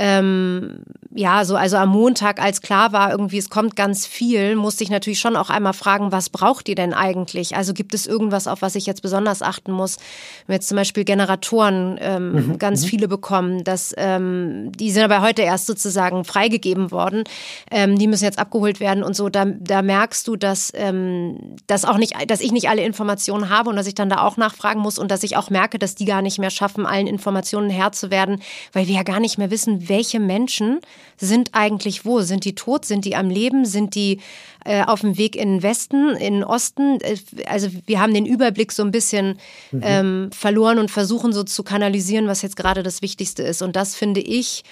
ähm, 0.00 0.78
ja, 1.12 1.44
so 1.44 1.56
also 1.56 1.76
am 1.76 1.90
Montag, 1.90 2.40
als 2.40 2.62
klar 2.62 2.92
war, 2.92 3.10
irgendwie 3.10 3.36
es 3.36 3.50
kommt 3.50 3.76
ganz 3.76 4.06
viel, 4.06 4.56
musste 4.56 4.82
ich 4.82 4.88
natürlich 4.88 5.20
schon 5.20 5.36
auch 5.36 5.50
einmal 5.50 5.74
fragen, 5.74 6.10
was 6.10 6.30
braucht 6.30 6.70
ihr 6.70 6.74
denn 6.74 6.94
eigentlich? 6.94 7.54
Also 7.54 7.74
gibt 7.74 7.92
es 7.92 8.06
irgendwas, 8.06 8.46
auf 8.46 8.62
was 8.62 8.76
ich 8.76 8.86
jetzt 8.86 9.02
besonders 9.02 9.42
achten 9.42 9.72
muss? 9.72 9.98
Wir 10.46 10.54
jetzt 10.54 10.68
zum 10.68 10.76
Beispiel 10.76 11.04
Generatoren 11.04 11.98
ähm, 12.00 12.32
mhm. 12.32 12.58
ganz 12.58 12.84
mhm. 12.84 12.86
viele 12.86 13.08
bekommen, 13.08 13.62
dass 13.62 13.92
ähm, 13.98 14.72
die 14.72 14.90
sind 14.90 15.02
aber 15.02 15.20
heute 15.20 15.42
erst 15.42 15.66
sozusagen 15.66 16.24
freigegeben 16.24 16.92
worden. 16.92 17.24
Ähm, 17.70 17.98
die 17.98 18.06
müssen 18.06 18.24
jetzt 18.24 18.38
abgeholt 18.38 18.80
werden 18.80 19.02
und 19.02 19.14
so. 19.14 19.28
Da, 19.28 19.44
da 19.44 19.82
merkst 19.82 20.26
du, 20.26 20.36
dass, 20.36 20.72
ähm, 20.74 21.56
dass 21.66 21.84
auch 21.84 21.98
nicht, 21.98 22.14
dass 22.28 22.40
ich 22.40 22.52
nicht 22.52 22.70
alle 22.70 22.84
Informationen 22.84 23.50
habe 23.50 23.68
und 23.68 23.76
dass 23.76 23.86
ich 23.86 23.94
dann 23.96 24.08
da 24.08 24.22
auch 24.22 24.38
nachfragen 24.38 24.80
muss 24.80 24.98
und 24.98 25.10
dass 25.10 25.24
ich 25.24 25.36
auch 25.36 25.50
merke, 25.50 25.78
dass 25.78 25.94
die 25.94 26.06
gar 26.06 26.22
nicht 26.22 26.38
mehr 26.38 26.50
schaffen, 26.50 26.86
allen 26.86 27.06
Informationen 27.06 27.68
Herr 27.68 27.92
zu 27.92 28.10
werden, 28.10 28.40
weil 28.72 28.86
wir 28.86 28.94
ja 28.94 29.02
gar 29.02 29.20
nicht 29.20 29.36
mehr 29.36 29.50
wissen, 29.50 29.89
welche 29.90 30.20
Menschen 30.20 30.80
sind 31.18 31.50
eigentlich 31.52 32.06
wo? 32.06 32.22
Sind 32.22 32.46
die 32.46 32.54
tot? 32.54 32.86
Sind 32.86 33.04
die 33.04 33.14
am 33.14 33.28
Leben? 33.28 33.66
Sind 33.66 33.94
die 33.94 34.20
äh, 34.64 34.84
auf 34.84 35.02
dem 35.02 35.18
Weg 35.18 35.36
in 35.36 35.56
den 35.56 35.62
Westen, 35.62 36.16
in 36.16 36.34
den 36.34 36.44
Osten? 36.44 36.98
Äh, 37.02 37.18
also 37.46 37.68
wir 37.84 38.00
haben 38.00 38.14
den 38.14 38.24
Überblick 38.24 38.72
so 38.72 38.82
ein 38.82 38.90
bisschen 38.90 39.38
mhm. 39.70 39.80
ähm, 39.84 40.30
verloren 40.32 40.78
und 40.78 40.90
versuchen 40.90 41.34
so 41.34 41.42
zu 41.42 41.62
kanalisieren, 41.62 42.26
was 42.26 42.40
jetzt 42.40 42.56
gerade 42.56 42.82
das 42.82 43.02
Wichtigste 43.02 43.42
ist. 43.42 43.60
Und 43.60 43.76
das 43.76 43.94
finde 43.94 44.22
ich 44.22 44.62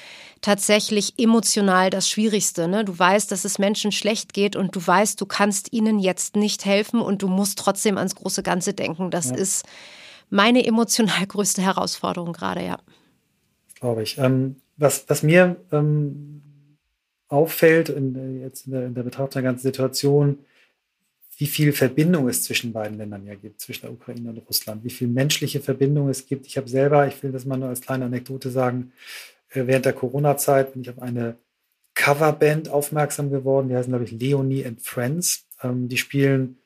tatsächlich 0.40 1.14
emotional 1.18 1.90
das 1.90 2.08
Schwierigste. 2.08 2.68
Ne? 2.68 2.84
Du 2.84 2.98
weißt, 2.98 3.30
dass 3.30 3.44
es 3.44 3.58
Menschen 3.58 3.92
schlecht 3.92 4.32
geht 4.32 4.56
und 4.56 4.74
du 4.74 4.86
weißt, 4.86 5.20
du 5.20 5.26
kannst 5.26 5.72
ihnen 5.72 5.98
jetzt 5.98 6.36
nicht 6.36 6.64
helfen 6.64 7.00
und 7.00 7.22
du 7.22 7.28
musst 7.28 7.58
trotzdem 7.58 7.98
ans 7.98 8.14
große 8.14 8.42
Ganze 8.42 8.72
denken. 8.72 9.10
Das 9.10 9.30
ja. 9.30 9.36
ist 9.36 9.66
meine 10.30 10.64
emotional 10.64 11.26
größte 11.28 11.60
Herausforderung 11.60 12.32
gerade, 12.32 12.64
ja. 12.64 12.78
Glaube 13.80 14.02
ich. 14.02 14.18
Ähm, 14.18 14.56
was, 14.78 15.04
was 15.08 15.22
mir 15.22 15.56
ähm, 15.72 16.78
auffällt, 17.28 17.90
in, 17.90 18.40
jetzt 18.40 18.66
in 18.66 18.72
der, 18.72 18.86
in 18.86 18.94
der 18.94 19.02
Betrachtung 19.02 19.42
der 19.42 19.50
ganzen 19.50 19.62
Situation, 19.62 20.38
wie 21.36 21.46
viel 21.46 21.72
Verbindung 21.72 22.28
es 22.28 22.42
zwischen 22.42 22.72
beiden 22.72 22.98
Ländern 22.98 23.26
ja 23.26 23.34
gibt, 23.34 23.60
zwischen 23.60 23.82
der 23.82 23.92
Ukraine 23.92 24.30
und 24.30 24.38
Russland, 24.48 24.82
wie 24.84 24.90
viel 24.90 25.08
menschliche 25.08 25.60
Verbindung 25.60 26.08
es 26.08 26.26
gibt. 26.26 26.46
Ich 26.46 26.56
habe 26.56 26.68
selber, 26.68 27.06
ich 27.06 27.22
will 27.22 27.30
das 27.30 27.44
mal 27.44 27.56
nur 27.56 27.68
als 27.68 27.80
kleine 27.80 28.06
Anekdote 28.06 28.50
sagen, 28.50 28.92
äh, 29.50 29.66
während 29.66 29.84
der 29.84 29.92
Corona-Zeit 29.92 30.72
bin 30.72 30.82
ich 30.82 30.90
auf 30.90 31.00
eine 31.00 31.36
Coverband 31.94 32.68
aufmerksam 32.68 33.30
geworden, 33.30 33.68
die 33.68 33.76
heißen, 33.76 33.90
glaube 33.90 34.04
ich, 34.04 34.12
Leonie 34.12 34.64
and 34.64 34.80
Friends. 34.80 35.46
Ähm, 35.62 35.88
die 35.88 35.96
spielen 35.96 36.58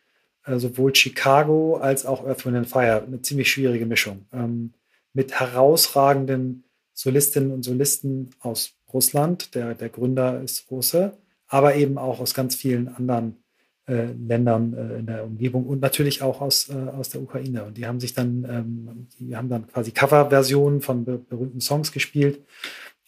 äh, 0.45 0.59
sowohl 0.59 0.95
Chicago 0.95 1.77
als 1.77 2.07
auch 2.07 2.27
Earth, 2.27 2.45
Wind 2.45 2.57
and 2.57 2.69
Fire, 2.69 3.03
eine 3.07 3.23
ziemlich 3.23 3.51
schwierige 3.51 3.87
Mischung, 3.87 4.27
ähm, 4.33 4.73
mit 5.15 5.39
herausragenden 5.39 6.65
Solistinnen 6.95 7.51
und 7.51 7.63
Solisten 7.63 8.31
aus 8.41 8.75
Russland. 8.93 9.55
Der, 9.55 9.75
der 9.75 9.89
Gründer 9.89 10.43
ist 10.43 10.71
Russe, 10.71 11.17
aber 11.49 11.75
eben 11.77 11.99
auch 11.99 12.21
aus 12.21 12.35
ganz 12.35 12.55
vielen 12.55 12.89
anderen 12.89 13.43
äh, 13.89 14.13
Ländern 14.13 14.75
äh, 14.75 14.99
in 14.99 15.07
der 15.07 15.25
Umgebung 15.25 15.67
und 15.67 15.81
natürlich 15.81 16.23
auch 16.23 16.41
aus, 16.41 16.69
äh, 16.69 16.75
aus 16.75 17.11
der 17.11 17.23
Ukraine. 17.23 17.65
Und 17.65 17.77
die 17.77 17.87
haben 17.87 18.01
sich 18.01 18.15
dann, 18.15 18.47
ähm, 18.49 19.09
die 19.19 19.37
haben 19.37 19.49
dann 19.49 19.67
quasi 19.67 19.91
Coverversionen 19.91 20.81
von 20.81 21.05
be 21.05 21.19
berühmten 21.19 21.61
Songs 21.61 21.91
gespielt. 21.91 22.41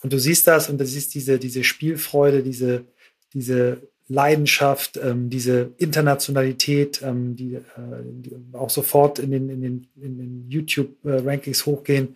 Und 0.02 0.12
du 0.12 0.18
siehst 0.18 0.46
das 0.46 0.68
und 0.68 0.78
du 0.78 0.84
siehst 0.84 1.14
diese, 1.14 1.38
diese 1.38 1.64
Spielfreude, 1.64 2.42
diese, 2.42 2.84
diese 3.32 3.88
Leidenschaft, 4.08 4.98
ähm, 5.02 5.30
diese 5.30 5.72
Internationalität, 5.78 7.00
ähm, 7.02 7.36
die, 7.36 7.54
äh, 7.54 7.60
die, 8.04 8.36
auch 8.52 8.68
sofort 8.68 9.18
in 9.18 9.30
den, 9.30 9.48
in 9.48 9.62
den, 9.62 9.86
in 9.96 10.18
den 10.18 10.50
YouTube-Rankings 10.50 11.64
hochgehen, 11.64 12.14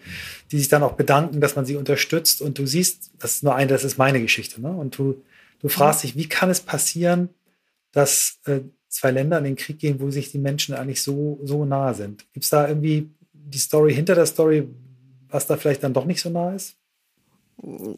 die 0.52 0.58
sich 0.58 0.68
dann 0.68 0.82
auch 0.82 0.92
bedanken, 0.92 1.40
dass 1.40 1.56
man 1.56 1.64
sie 1.64 1.76
unterstützt. 1.76 2.42
Und 2.42 2.58
du 2.58 2.66
siehst, 2.66 3.10
das 3.18 3.36
ist 3.36 3.42
nur 3.42 3.54
eine, 3.54 3.68
das 3.68 3.84
ist 3.84 3.96
meine 3.96 4.20
Geschichte. 4.20 4.60
Ne? 4.60 4.70
Und 4.70 4.98
du, 4.98 5.22
du 5.60 5.68
fragst 5.68 6.02
dich, 6.02 6.14
wie 6.14 6.28
kann 6.28 6.50
es 6.50 6.60
passieren, 6.60 7.30
dass 7.92 8.38
äh, 8.44 8.60
zwei 8.88 9.10
Länder 9.10 9.38
in 9.38 9.44
den 9.44 9.56
Krieg 9.56 9.78
gehen, 9.78 9.98
wo 9.98 10.10
sich 10.10 10.30
die 10.30 10.38
Menschen 10.38 10.74
eigentlich 10.74 11.02
so, 11.02 11.40
so 11.42 11.64
nahe 11.64 11.94
sind? 11.94 12.30
Gibt 12.34 12.44
es 12.44 12.50
da 12.50 12.68
irgendwie 12.68 13.08
die 13.32 13.58
Story 13.58 13.94
hinter 13.94 14.14
der 14.14 14.26
Story, 14.26 14.68
was 15.30 15.46
da 15.46 15.56
vielleicht 15.56 15.82
dann 15.82 15.94
doch 15.94 16.04
nicht 16.04 16.20
so 16.20 16.28
nah 16.28 16.54
ist? 16.54 16.76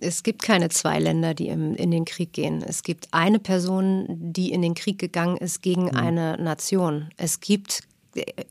Es 0.00 0.22
gibt 0.22 0.42
keine 0.42 0.70
zwei 0.70 0.98
Länder, 0.98 1.34
die 1.34 1.48
im, 1.48 1.74
in 1.74 1.90
den 1.90 2.04
Krieg 2.04 2.32
gehen. 2.32 2.62
Es 2.66 2.82
gibt 2.82 3.08
eine 3.12 3.38
Person, 3.38 4.06
die 4.08 4.52
in 4.52 4.62
den 4.62 4.74
Krieg 4.74 4.98
gegangen 4.98 5.36
ist 5.36 5.62
gegen 5.62 5.84
mhm. 5.84 5.96
eine 5.96 6.38
Nation. 6.38 7.10
Es 7.16 7.40
gibt 7.40 7.82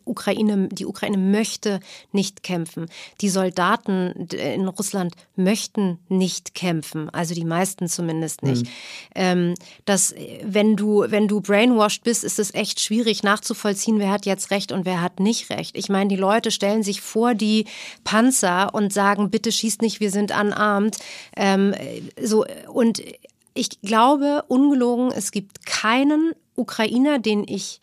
Ukraine, 0.06 0.70
die 0.72 0.86
Ukraine 0.86 1.18
möchte 1.18 1.80
nicht 2.12 2.44
kämpfen. 2.44 2.88
Die 3.22 3.30
Soldaten 3.30 4.28
in 4.32 4.68
Russland 4.68 5.14
möchten 5.36 6.00
nicht 6.08 6.56
kämpfen, 6.56 7.10
also 7.10 7.34
die 7.34 7.46
meisten 7.46 7.88
zumindest 7.88 8.44
nicht. 8.44 8.66
Mhm. 8.66 8.72
Ähm, 9.16 9.54
dass, 9.86 10.16
wenn 10.44 10.76
du, 10.76 11.06
wenn 11.08 11.28
du 11.28 11.42
brainwashed 11.42 12.04
bist, 12.04 12.24
ist 12.24 12.40
es 12.40 12.54
echt 12.54 12.80
schwierig 12.80 13.24
nachzuvollziehen, 13.24 14.00
wer 14.00 14.12
hat 14.12 14.26
jetzt 14.26 14.52
recht 14.52 14.72
und 14.72 14.86
wer 14.86 15.02
hat 15.02 15.20
nicht 15.20 15.50
recht. 15.50 15.78
Ich 15.78 15.90
meine, 15.90 16.10
die 16.10 16.16
Leute 16.16 16.52
stellen 16.52 16.84
sich 16.84 17.02
vor 17.02 17.36
die 17.36 17.66
Panzer 18.04 18.74
und 18.74 18.94
sagen, 18.94 19.30
bitte 19.30 19.52
schießt 19.52 19.82
nicht, 19.82 20.00
wir 20.00 20.12
sind 20.12 20.32
unarmed. 20.32 20.98
Ähm, 21.36 21.74
so, 22.22 22.46
und 22.72 23.02
ich 23.54 23.82
glaube, 23.82 24.46
ungelogen, 24.48 25.12
es 25.12 25.32
gibt 25.32 25.66
keinen 25.66 26.32
Ukrainer, 26.56 27.20
den 27.20 27.46
ich 27.48 27.82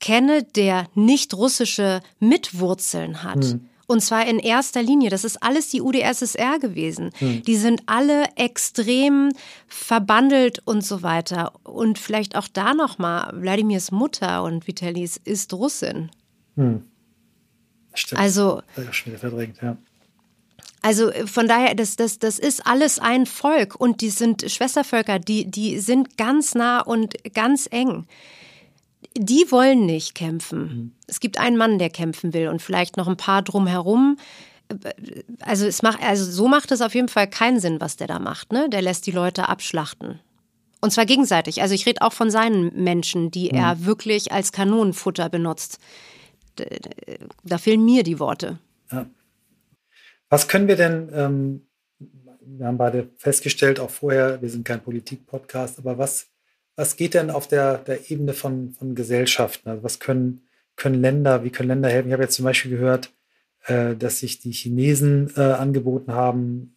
kenne, 0.00 0.42
der 0.42 0.86
nicht 0.94 1.34
russische 1.34 2.00
Mitwurzeln 2.18 3.22
hat. 3.22 3.44
Hm. 3.44 3.68
Und 3.88 4.00
zwar 4.00 4.26
in 4.26 4.40
erster 4.40 4.82
Linie. 4.82 5.10
Das 5.10 5.24
ist 5.24 5.42
alles 5.42 5.68
die 5.68 5.80
UdSSR 5.80 6.58
gewesen. 6.58 7.10
Hm. 7.18 7.42
Die 7.42 7.56
sind 7.56 7.82
alle 7.86 8.24
extrem 8.34 9.30
verbandelt 9.68 10.60
und 10.64 10.84
so 10.84 11.02
weiter. 11.02 11.52
Und 11.62 11.98
vielleicht 11.98 12.34
auch 12.36 12.48
da 12.48 12.74
nochmal, 12.74 13.30
Wladimirs 13.40 13.92
Mutter 13.92 14.42
und 14.42 14.66
Vitalis 14.66 15.20
ist 15.22 15.52
Russin. 15.54 16.10
Hm. 16.56 16.82
Stimmt. 17.94 18.20
Also, 18.20 18.62
das 18.74 18.94
schon 18.96 19.12
wieder 19.12 19.20
verdrängt, 19.20 19.58
ja. 19.62 19.76
Also 20.82 21.10
von 21.26 21.48
daher, 21.48 21.74
das, 21.74 21.96
das, 21.96 22.20
das 22.20 22.38
ist 22.38 22.64
alles 22.64 23.00
ein 23.00 23.26
Volk 23.26 23.74
und 23.74 24.02
die 24.02 24.10
sind 24.10 24.48
Schwestervölker, 24.48 25.18
die, 25.18 25.50
die 25.50 25.80
sind 25.80 26.16
ganz 26.16 26.54
nah 26.54 26.80
und 26.80 27.14
ganz 27.34 27.68
eng 27.72 28.06
die 29.18 29.50
wollen 29.50 29.86
nicht 29.86 30.14
kämpfen. 30.14 30.60
Mhm. 30.60 30.92
Es 31.06 31.20
gibt 31.20 31.38
einen 31.38 31.56
Mann, 31.56 31.78
der 31.78 31.90
kämpfen 31.90 32.34
will 32.34 32.48
und 32.48 32.62
vielleicht 32.62 32.96
noch 32.96 33.08
ein 33.08 33.16
paar 33.16 33.42
drumherum. 33.42 34.18
Also, 35.40 35.66
es 35.66 35.82
macht, 35.82 36.02
also 36.02 36.24
so 36.24 36.48
macht 36.48 36.72
es 36.72 36.80
auf 36.80 36.94
jeden 36.94 37.08
Fall 37.08 37.28
keinen 37.28 37.60
Sinn, 37.60 37.80
was 37.80 37.96
der 37.96 38.06
da 38.06 38.18
macht. 38.18 38.52
Ne? 38.52 38.68
Der 38.68 38.82
lässt 38.82 39.06
die 39.06 39.12
Leute 39.12 39.48
abschlachten. 39.48 40.20
Und 40.80 40.92
zwar 40.92 41.06
gegenseitig. 41.06 41.62
Also 41.62 41.74
ich 41.74 41.86
rede 41.86 42.02
auch 42.02 42.12
von 42.12 42.30
seinen 42.30 42.84
Menschen, 42.84 43.30
die 43.30 43.50
mhm. 43.50 43.58
er 43.58 43.84
wirklich 43.84 44.32
als 44.32 44.52
Kanonenfutter 44.52 45.28
benutzt. 45.28 45.78
Da 47.42 47.58
fehlen 47.58 47.84
mir 47.84 48.02
die 48.02 48.18
Worte. 48.18 48.58
Ja. 48.90 49.06
Was 50.28 50.48
können 50.48 50.68
wir 50.68 50.76
denn, 50.76 51.10
ähm, 51.12 51.66
wir 52.40 52.66
haben 52.66 52.78
beide 52.78 53.10
festgestellt, 53.16 53.80
auch 53.80 53.90
vorher, 53.90 54.40
wir 54.42 54.48
sind 54.48 54.64
kein 54.64 54.82
Politik-Podcast, 54.82 55.78
aber 55.78 55.98
was, 55.98 56.28
was 56.76 56.96
geht 56.96 57.14
denn 57.14 57.30
auf 57.30 57.48
der, 57.48 57.78
der 57.78 58.10
Ebene 58.10 58.34
von, 58.34 58.72
von 58.72 58.94
Gesellschaften? 58.94 59.68
Also 59.68 59.82
was 59.82 59.98
können, 59.98 60.42
können 60.76 61.00
Länder, 61.00 61.42
wie 61.42 61.50
können 61.50 61.70
Länder 61.70 61.88
helfen? 61.88 62.08
Ich 62.08 62.12
habe 62.12 62.22
jetzt 62.22 62.36
zum 62.36 62.44
Beispiel 62.44 62.70
gehört, 62.70 63.12
äh, 63.64 63.96
dass 63.96 64.20
sich 64.20 64.38
die 64.40 64.52
Chinesen 64.52 65.32
äh, 65.36 65.40
angeboten 65.40 66.12
haben, 66.12 66.76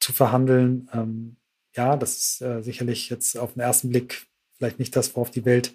zu 0.00 0.12
verhandeln. 0.12 0.88
Ähm, 0.92 1.36
ja, 1.74 1.96
das 1.96 2.18
ist 2.18 2.42
äh, 2.42 2.62
sicherlich 2.62 3.08
jetzt 3.08 3.38
auf 3.38 3.54
den 3.54 3.60
ersten 3.60 3.88
Blick 3.88 4.26
vielleicht 4.56 4.78
nicht 4.78 4.94
das, 4.94 5.14
worauf 5.16 5.30
die 5.30 5.44
Welt 5.44 5.74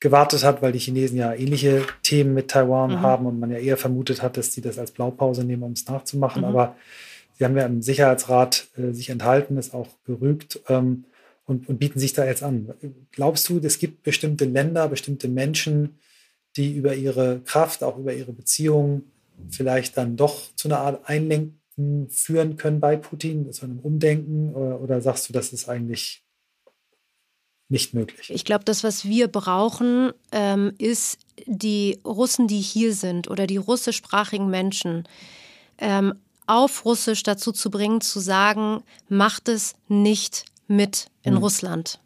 gewartet 0.00 0.44
hat, 0.44 0.62
weil 0.62 0.72
die 0.72 0.78
Chinesen 0.78 1.18
ja 1.18 1.34
ähnliche 1.34 1.84
Themen 2.02 2.34
mit 2.34 2.48
Taiwan 2.48 2.92
mhm. 2.92 3.00
haben 3.02 3.26
und 3.26 3.40
man 3.40 3.50
ja 3.50 3.58
eher 3.58 3.76
vermutet 3.76 4.22
hat, 4.22 4.36
dass 4.36 4.50
die 4.50 4.60
das 4.60 4.78
als 4.78 4.92
Blaupause 4.92 5.44
nehmen, 5.44 5.64
um 5.64 5.72
es 5.72 5.86
nachzumachen. 5.88 6.42
Mhm. 6.42 6.48
Aber 6.48 6.76
sie 7.34 7.44
haben 7.44 7.56
ja 7.56 7.66
im 7.66 7.82
Sicherheitsrat 7.82 8.68
äh, 8.76 8.92
sich 8.92 9.10
enthalten, 9.10 9.56
ist 9.56 9.74
auch 9.74 9.88
gerügt 10.04 10.60
ähm, 10.68 11.04
und, 11.48 11.68
und, 11.68 11.78
bieten 11.78 11.98
sich 11.98 12.12
da 12.12 12.26
jetzt 12.26 12.42
an. 12.42 12.74
Glaubst 13.10 13.48
du, 13.48 13.58
es 13.58 13.78
gibt 13.78 14.02
bestimmte 14.02 14.44
Länder, 14.44 14.88
bestimmte 14.88 15.28
Menschen, 15.28 15.98
die 16.56 16.74
über 16.74 16.94
ihre 16.94 17.40
Kraft, 17.40 17.82
auch 17.82 17.96
über 17.96 18.12
ihre 18.12 18.32
Beziehungen 18.32 19.10
vielleicht 19.50 19.96
dann 19.96 20.16
doch 20.16 20.54
zu 20.56 20.68
einer 20.68 20.80
Art 20.80 21.08
Einlenken 21.08 22.08
führen 22.10 22.56
können 22.56 22.80
bei 22.80 22.96
Putin, 22.96 23.50
zu 23.52 23.64
einem 23.64 23.78
Umdenken? 23.80 24.54
Oder, 24.54 24.80
oder 24.80 25.00
sagst 25.00 25.28
du, 25.28 25.32
das 25.32 25.52
ist 25.52 25.68
eigentlich 25.68 26.22
nicht 27.70 27.94
möglich. 27.94 28.30
Ich 28.30 28.44
glaube, 28.44 28.64
das, 28.64 28.84
was 28.84 29.04
wir 29.04 29.28
brauchen, 29.28 30.12
ähm, 30.32 30.72
ist 30.78 31.18
die 31.46 31.98
Russen, 32.04 32.46
die 32.46 32.60
hier 32.60 32.94
sind 32.94 33.28
oder 33.28 33.46
die 33.46 33.58
russischsprachigen 33.58 34.48
Menschen 34.48 35.04
ähm, 35.78 36.14
auf 36.46 36.84
Russisch 36.84 37.22
dazu 37.22 37.52
zu 37.52 37.70
bringen, 37.70 38.00
zu 38.00 38.20
sagen, 38.20 38.82
macht 39.08 39.48
es 39.48 39.74
nicht 39.88 40.46
mit 40.68 41.06
in 41.22 41.34
hm. 41.34 41.42
Russland. 41.42 41.98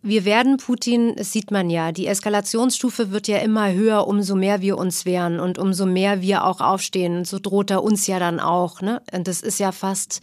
Wir 0.00 0.24
werden 0.24 0.58
Putin, 0.58 1.16
das 1.16 1.32
sieht 1.32 1.50
man 1.50 1.70
ja, 1.70 1.90
die 1.90 2.06
Eskalationsstufe 2.06 3.10
wird 3.10 3.26
ja 3.26 3.38
immer 3.38 3.72
höher, 3.72 4.06
umso 4.06 4.36
mehr 4.36 4.60
wir 4.60 4.78
uns 4.78 5.04
wehren 5.04 5.40
und 5.40 5.58
umso 5.58 5.86
mehr 5.86 6.22
wir 6.22 6.44
auch 6.44 6.60
aufstehen. 6.60 7.24
So 7.24 7.38
droht 7.40 7.70
er 7.70 7.82
uns 7.82 8.06
ja 8.06 8.20
dann 8.20 8.38
auch. 8.38 8.80
Ne? 8.80 9.02
Und 9.12 9.26
das 9.26 9.42
ist 9.42 9.58
ja 9.58 9.72
fast, 9.72 10.20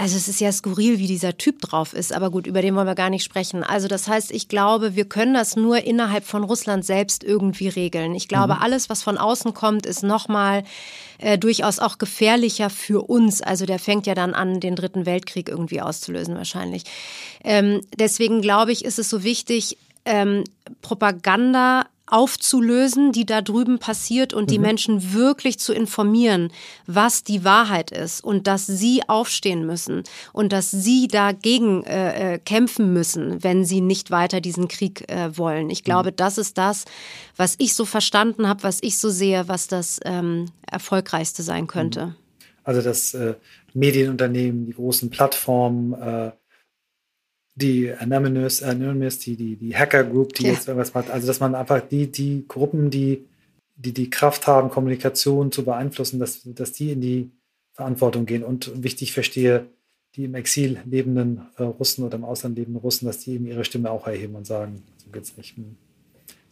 also 0.00 0.16
es 0.16 0.28
ist 0.28 0.40
ja 0.40 0.50
skurril, 0.50 0.98
wie 0.98 1.06
dieser 1.06 1.36
Typ 1.36 1.60
drauf 1.60 1.92
ist, 1.92 2.14
aber 2.14 2.30
gut, 2.30 2.46
über 2.46 2.62
den 2.62 2.74
wollen 2.74 2.86
wir 2.86 2.94
gar 2.94 3.10
nicht 3.10 3.22
sprechen. 3.22 3.62
Also 3.62 3.86
das 3.86 4.08
heißt, 4.08 4.30
ich 4.30 4.48
glaube, 4.48 4.96
wir 4.96 5.04
können 5.04 5.34
das 5.34 5.56
nur 5.56 5.84
innerhalb 5.84 6.24
von 6.24 6.42
Russland 6.42 6.86
selbst 6.86 7.22
irgendwie 7.22 7.68
regeln. 7.68 8.14
Ich 8.14 8.26
glaube, 8.26 8.54
mhm. 8.54 8.62
alles, 8.62 8.88
was 8.88 9.02
von 9.02 9.18
außen 9.18 9.52
kommt, 9.52 9.84
ist 9.84 10.02
nochmal 10.02 10.64
äh, 11.18 11.36
durchaus 11.36 11.80
auch 11.80 11.98
gefährlicher 11.98 12.70
für 12.70 13.10
uns. 13.10 13.42
Also 13.42 13.66
der 13.66 13.78
fängt 13.78 14.06
ja 14.06 14.14
dann 14.14 14.32
an, 14.32 14.58
den 14.58 14.74
Dritten 14.74 15.04
Weltkrieg 15.04 15.50
irgendwie 15.50 15.82
auszulösen 15.82 16.34
wahrscheinlich. 16.34 16.84
Ähm, 17.44 17.82
deswegen 17.98 18.40
glaube 18.40 18.72
ich, 18.72 18.86
ist 18.86 18.98
es 18.98 19.10
so 19.10 19.22
wichtig, 19.22 19.76
ähm, 20.06 20.44
Propaganda 20.80 21.84
aufzulösen, 22.10 23.12
die 23.12 23.26
da 23.26 23.40
drüben 23.42 23.78
passiert 23.78 24.34
und 24.34 24.44
mhm. 24.44 24.46
die 24.48 24.58
Menschen 24.58 25.12
wirklich 25.12 25.58
zu 25.58 25.72
informieren, 25.72 26.52
was 26.86 27.24
die 27.24 27.44
Wahrheit 27.44 27.90
ist 27.90 28.22
und 28.24 28.46
dass 28.46 28.66
sie 28.66 29.02
aufstehen 29.08 29.66
müssen 29.66 30.02
und 30.32 30.52
dass 30.52 30.70
sie 30.70 31.08
dagegen 31.08 31.84
äh, 31.84 32.34
äh, 32.34 32.38
kämpfen 32.38 32.92
müssen, 32.92 33.42
wenn 33.42 33.64
sie 33.64 33.80
nicht 33.80 34.10
weiter 34.10 34.40
diesen 34.40 34.68
Krieg 34.68 35.10
äh, 35.10 35.36
wollen. 35.36 35.70
Ich 35.70 35.84
glaube, 35.84 36.10
mhm. 36.10 36.16
das 36.16 36.38
ist 36.38 36.58
das, 36.58 36.84
was 37.36 37.54
ich 37.58 37.74
so 37.74 37.84
verstanden 37.84 38.48
habe, 38.48 38.62
was 38.62 38.78
ich 38.82 38.98
so 38.98 39.10
sehe, 39.10 39.48
was 39.48 39.68
das 39.68 40.00
ähm, 40.04 40.46
erfolgreichste 40.70 41.42
sein 41.42 41.66
könnte. 41.66 42.06
Mhm. 42.06 42.14
Also 42.64 42.82
das 42.82 43.14
äh, 43.14 43.34
Medienunternehmen, 43.74 44.66
die 44.66 44.72
großen 44.72 45.10
Plattformen, 45.10 45.94
äh, 45.94 46.32
die 47.54 47.92
Anonymous, 47.92 48.62
Anonymous 48.62 49.18
die, 49.18 49.36
die, 49.36 49.56
die 49.56 49.76
Hacker 49.76 50.04
Group, 50.04 50.34
die 50.34 50.44
ja. 50.44 50.52
jetzt 50.52 50.68
irgendwas 50.68 50.94
macht. 50.94 51.10
Also, 51.10 51.26
dass 51.26 51.40
man 51.40 51.54
einfach 51.54 51.80
die, 51.80 52.10
die 52.10 52.44
Gruppen, 52.46 52.90
die, 52.90 53.26
die 53.76 53.92
die 53.92 54.10
Kraft 54.10 54.46
haben, 54.46 54.70
Kommunikation 54.70 55.52
zu 55.52 55.64
beeinflussen, 55.64 56.20
dass, 56.20 56.40
dass 56.44 56.72
die 56.72 56.92
in 56.92 57.00
die 57.00 57.30
Verantwortung 57.72 58.26
gehen. 58.26 58.44
Und 58.44 58.82
wichtig 58.82 59.12
verstehe, 59.12 59.66
die 60.16 60.24
im 60.24 60.34
Exil 60.34 60.80
lebenden 60.84 61.46
äh, 61.56 61.62
Russen 61.62 62.04
oder 62.04 62.16
im 62.16 62.24
Ausland 62.24 62.56
lebenden 62.56 62.80
Russen, 62.80 63.06
dass 63.06 63.18
die 63.18 63.32
eben 63.32 63.46
ihre 63.46 63.64
Stimme 63.64 63.90
auch 63.90 64.06
erheben 64.06 64.34
und 64.34 64.46
sagen, 64.46 64.82
so 65.04 65.10
geht's 65.10 65.36
nicht. 65.36 65.56
Hm. 65.56 65.76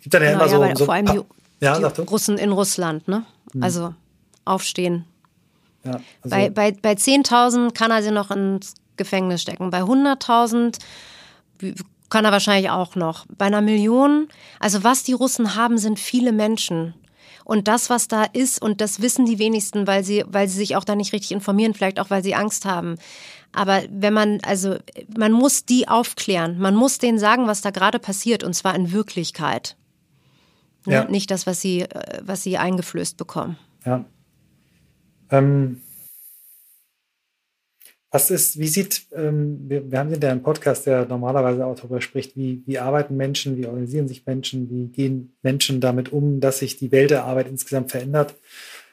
Gibt 0.00 0.14
dann 0.14 0.22
ja, 0.22 0.32
genau, 0.32 0.44
immer 0.44 0.68
so, 0.68 0.76
so. 0.76 0.84
Vor 0.84 0.94
allem 0.94 1.06
die, 1.06 1.20
ja, 1.60 1.90
die 1.90 2.00
Russen 2.02 2.38
in 2.38 2.52
Russland, 2.52 3.08
ne? 3.08 3.24
Hm. 3.52 3.62
Also 3.62 3.94
aufstehen. 4.44 5.04
Ja, 5.84 6.00
also 6.22 6.36
bei 6.36 6.50
bei, 6.50 6.72
bei 6.72 6.92
10.000 6.92 7.72
kann 7.72 7.90
er 7.90 8.02
sie 8.02 8.10
noch 8.10 8.30
ins 8.30 8.74
Gefängnis 8.98 9.40
stecken. 9.42 9.70
Bei 9.70 9.80
100.000 9.80 10.78
kann 12.10 12.24
er 12.24 12.32
wahrscheinlich 12.32 12.70
auch 12.70 12.94
noch. 12.94 13.26
Bei 13.36 13.46
einer 13.46 13.60
Million, 13.60 14.28
also 14.60 14.84
was 14.84 15.02
die 15.02 15.12
Russen 15.12 15.54
haben, 15.54 15.78
sind 15.78 15.98
viele 15.98 16.32
Menschen. 16.32 16.94
Und 17.44 17.66
das, 17.66 17.88
was 17.88 18.08
da 18.08 18.24
ist, 18.24 18.60
und 18.60 18.82
das 18.82 19.00
wissen 19.00 19.24
die 19.24 19.38
wenigsten, 19.38 19.86
weil 19.86 20.04
sie, 20.04 20.22
weil 20.28 20.48
sie 20.48 20.58
sich 20.58 20.76
auch 20.76 20.84
da 20.84 20.94
nicht 20.94 21.14
richtig 21.14 21.32
informieren, 21.32 21.72
vielleicht 21.72 21.98
auch, 21.98 22.10
weil 22.10 22.22
sie 22.22 22.34
Angst 22.34 22.66
haben. 22.66 22.96
Aber 23.52 23.82
wenn 23.90 24.12
man, 24.12 24.40
also, 24.42 24.76
man 25.16 25.32
muss 25.32 25.64
die 25.64 25.88
aufklären. 25.88 26.58
Man 26.58 26.74
muss 26.74 26.98
denen 26.98 27.18
sagen, 27.18 27.46
was 27.46 27.62
da 27.62 27.70
gerade 27.70 27.98
passiert, 27.98 28.44
und 28.44 28.52
zwar 28.52 28.74
in 28.74 28.92
Wirklichkeit. 28.92 29.76
Ne? 30.84 30.94
Ja. 30.94 31.04
Nicht 31.04 31.30
das, 31.30 31.46
was 31.46 31.60
sie, 31.60 31.82
äh, 31.82 32.20
was 32.22 32.42
sie 32.42 32.58
eingeflößt 32.58 33.16
bekommen. 33.16 33.56
Ja. 33.84 34.04
Ähm, 35.30 35.80
was 38.10 38.30
ist, 38.30 38.58
wie 38.58 38.68
sieht, 38.68 39.06
ähm, 39.14 39.68
wir, 39.68 39.90
wir 39.90 39.98
haben 39.98 40.10
ja 40.10 40.30
einen 40.30 40.42
Podcast, 40.42 40.86
der 40.86 41.04
normalerweise 41.06 41.66
auch 41.66 41.76
darüber 41.76 42.00
spricht, 42.00 42.36
wie, 42.36 42.62
wie 42.64 42.78
arbeiten 42.78 43.16
Menschen, 43.16 43.56
wie 43.56 43.66
organisieren 43.66 44.08
sich 44.08 44.24
Menschen, 44.24 44.70
wie 44.70 44.86
gehen 44.86 45.36
Menschen 45.42 45.80
damit 45.80 46.12
um, 46.12 46.40
dass 46.40 46.58
sich 46.58 46.78
die 46.78 46.90
Welt 46.90 47.10
der 47.10 47.24
Arbeit 47.24 47.48
insgesamt 47.48 47.90
verändert. 47.90 48.34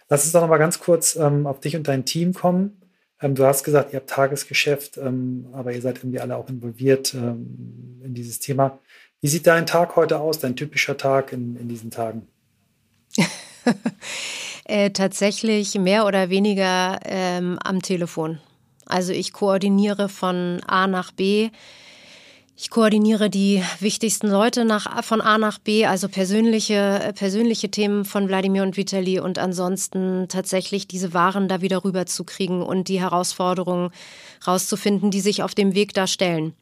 Lass 0.10 0.24
uns 0.24 0.34
doch 0.34 0.42
nochmal 0.42 0.60
ganz 0.60 0.80
kurz 0.80 1.16
ähm, 1.16 1.48
auf 1.48 1.62
dich 1.62 1.76
und 1.76 1.88
dein 1.88 2.06
Team 2.06 2.34
kommen. 2.34 2.82
Ähm, 3.22 3.36
du 3.36 3.46
hast 3.46 3.64
gesagt, 3.64 3.94
ihr 3.94 4.00
habt 4.00 4.10
Tagesgeschäft, 4.10 4.98
ähm, 4.98 5.48
aber 5.54 5.72
ihr 5.72 5.82
seid 5.82 6.00
irgendwie 6.00 6.20
alle 6.20 6.36
auch 6.36 6.50
involviert 6.50 7.14
ähm, 7.14 8.02
in 8.04 8.14
dieses 8.14 8.40
Thema. 8.40 8.80
Wie 9.22 9.30
sieht 9.30 9.48
dein 9.48 9.66
Tag 9.66 9.96
heute 9.96 10.20
aus, 10.20 10.40
dein 10.40 10.58
typischer 10.58 10.98
Tag 10.98 11.32
in, 11.32 11.56
in 11.56 11.70
diesen 11.70 11.90
Tagen? 11.90 12.28
äh, 14.66 14.92
tatsächlich 14.92 15.74
mehr 15.76 16.06
oder 16.06 16.30
weniger 16.30 17.00
ähm, 17.06 17.58
am 17.64 17.82
Telefon. 17.82 18.40
Also 18.86 19.14
ich 19.14 19.34
koordiniere 19.34 20.10
von 20.10 20.62
A 20.68 20.88
nach 20.88 21.12
B. 21.12 21.50
Ich 22.58 22.70
koordiniere 22.70 23.30
die 23.30 23.62
wichtigsten 23.82 24.28
Leute 24.28 24.64
nach, 24.64 25.04
von 25.04 25.20
A 25.20 25.38
nach 25.38 25.60
B, 25.60 25.86
also 25.86 26.08
persönliche, 26.08 27.14
persönliche 27.16 27.70
Themen 27.70 28.06
von 28.06 28.30
Wladimir 28.30 28.64
und 28.64 28.78
Vitali 28.78 29.20
und 29.20 29.38
ansonsten 29.40 30.28
tatsächlich 30.30 30.88
diese 30.88 31.14
Waren 31.14 31.50
da 31.50 31.60
wieder 31.60 31.84
rüber 31.84 32.06
zu 32.06 32.24
kriegen 32.24 32.62
und 32.62 32.88
die 32.88 33.02
Herausforderungen 33.02 33.92
rauszufinden, 34.48 35.12
die 35.12 35.20
sich 35.20 35.44
auf 35.44 35.54
dem 35.54 35.76
Weg 35.76 35.94
da 35.94 36.08
stellen. 36.08 36.54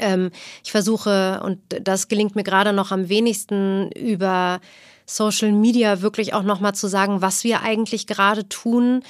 Ähm, 0.00 0.30
ich 0.64 0.72
versuche, 0.72 1.40
und 1.44 1.60
das 1.68 2.08
gelingt 2.08 2.34
mir 2.34 2.44
gerade 2.44 2.72
noch 2.72 2.90
am 2.90 3.08
wenigsten, 3.08 3.90
über 3.92 4.60
Social 5.06 5.52
Media 5.52 6.02
wirklich 6.02 6.34
auch 6.34 6.42
nochmal 6.42 6.74
zu 6.74 6.88
sagen, 6.88 7.22
was 7.22 7.44
wir 7.44 7.62
eigentlich 7.62 8.06
gerade 8.06 8.48
tun. 8.48 9.02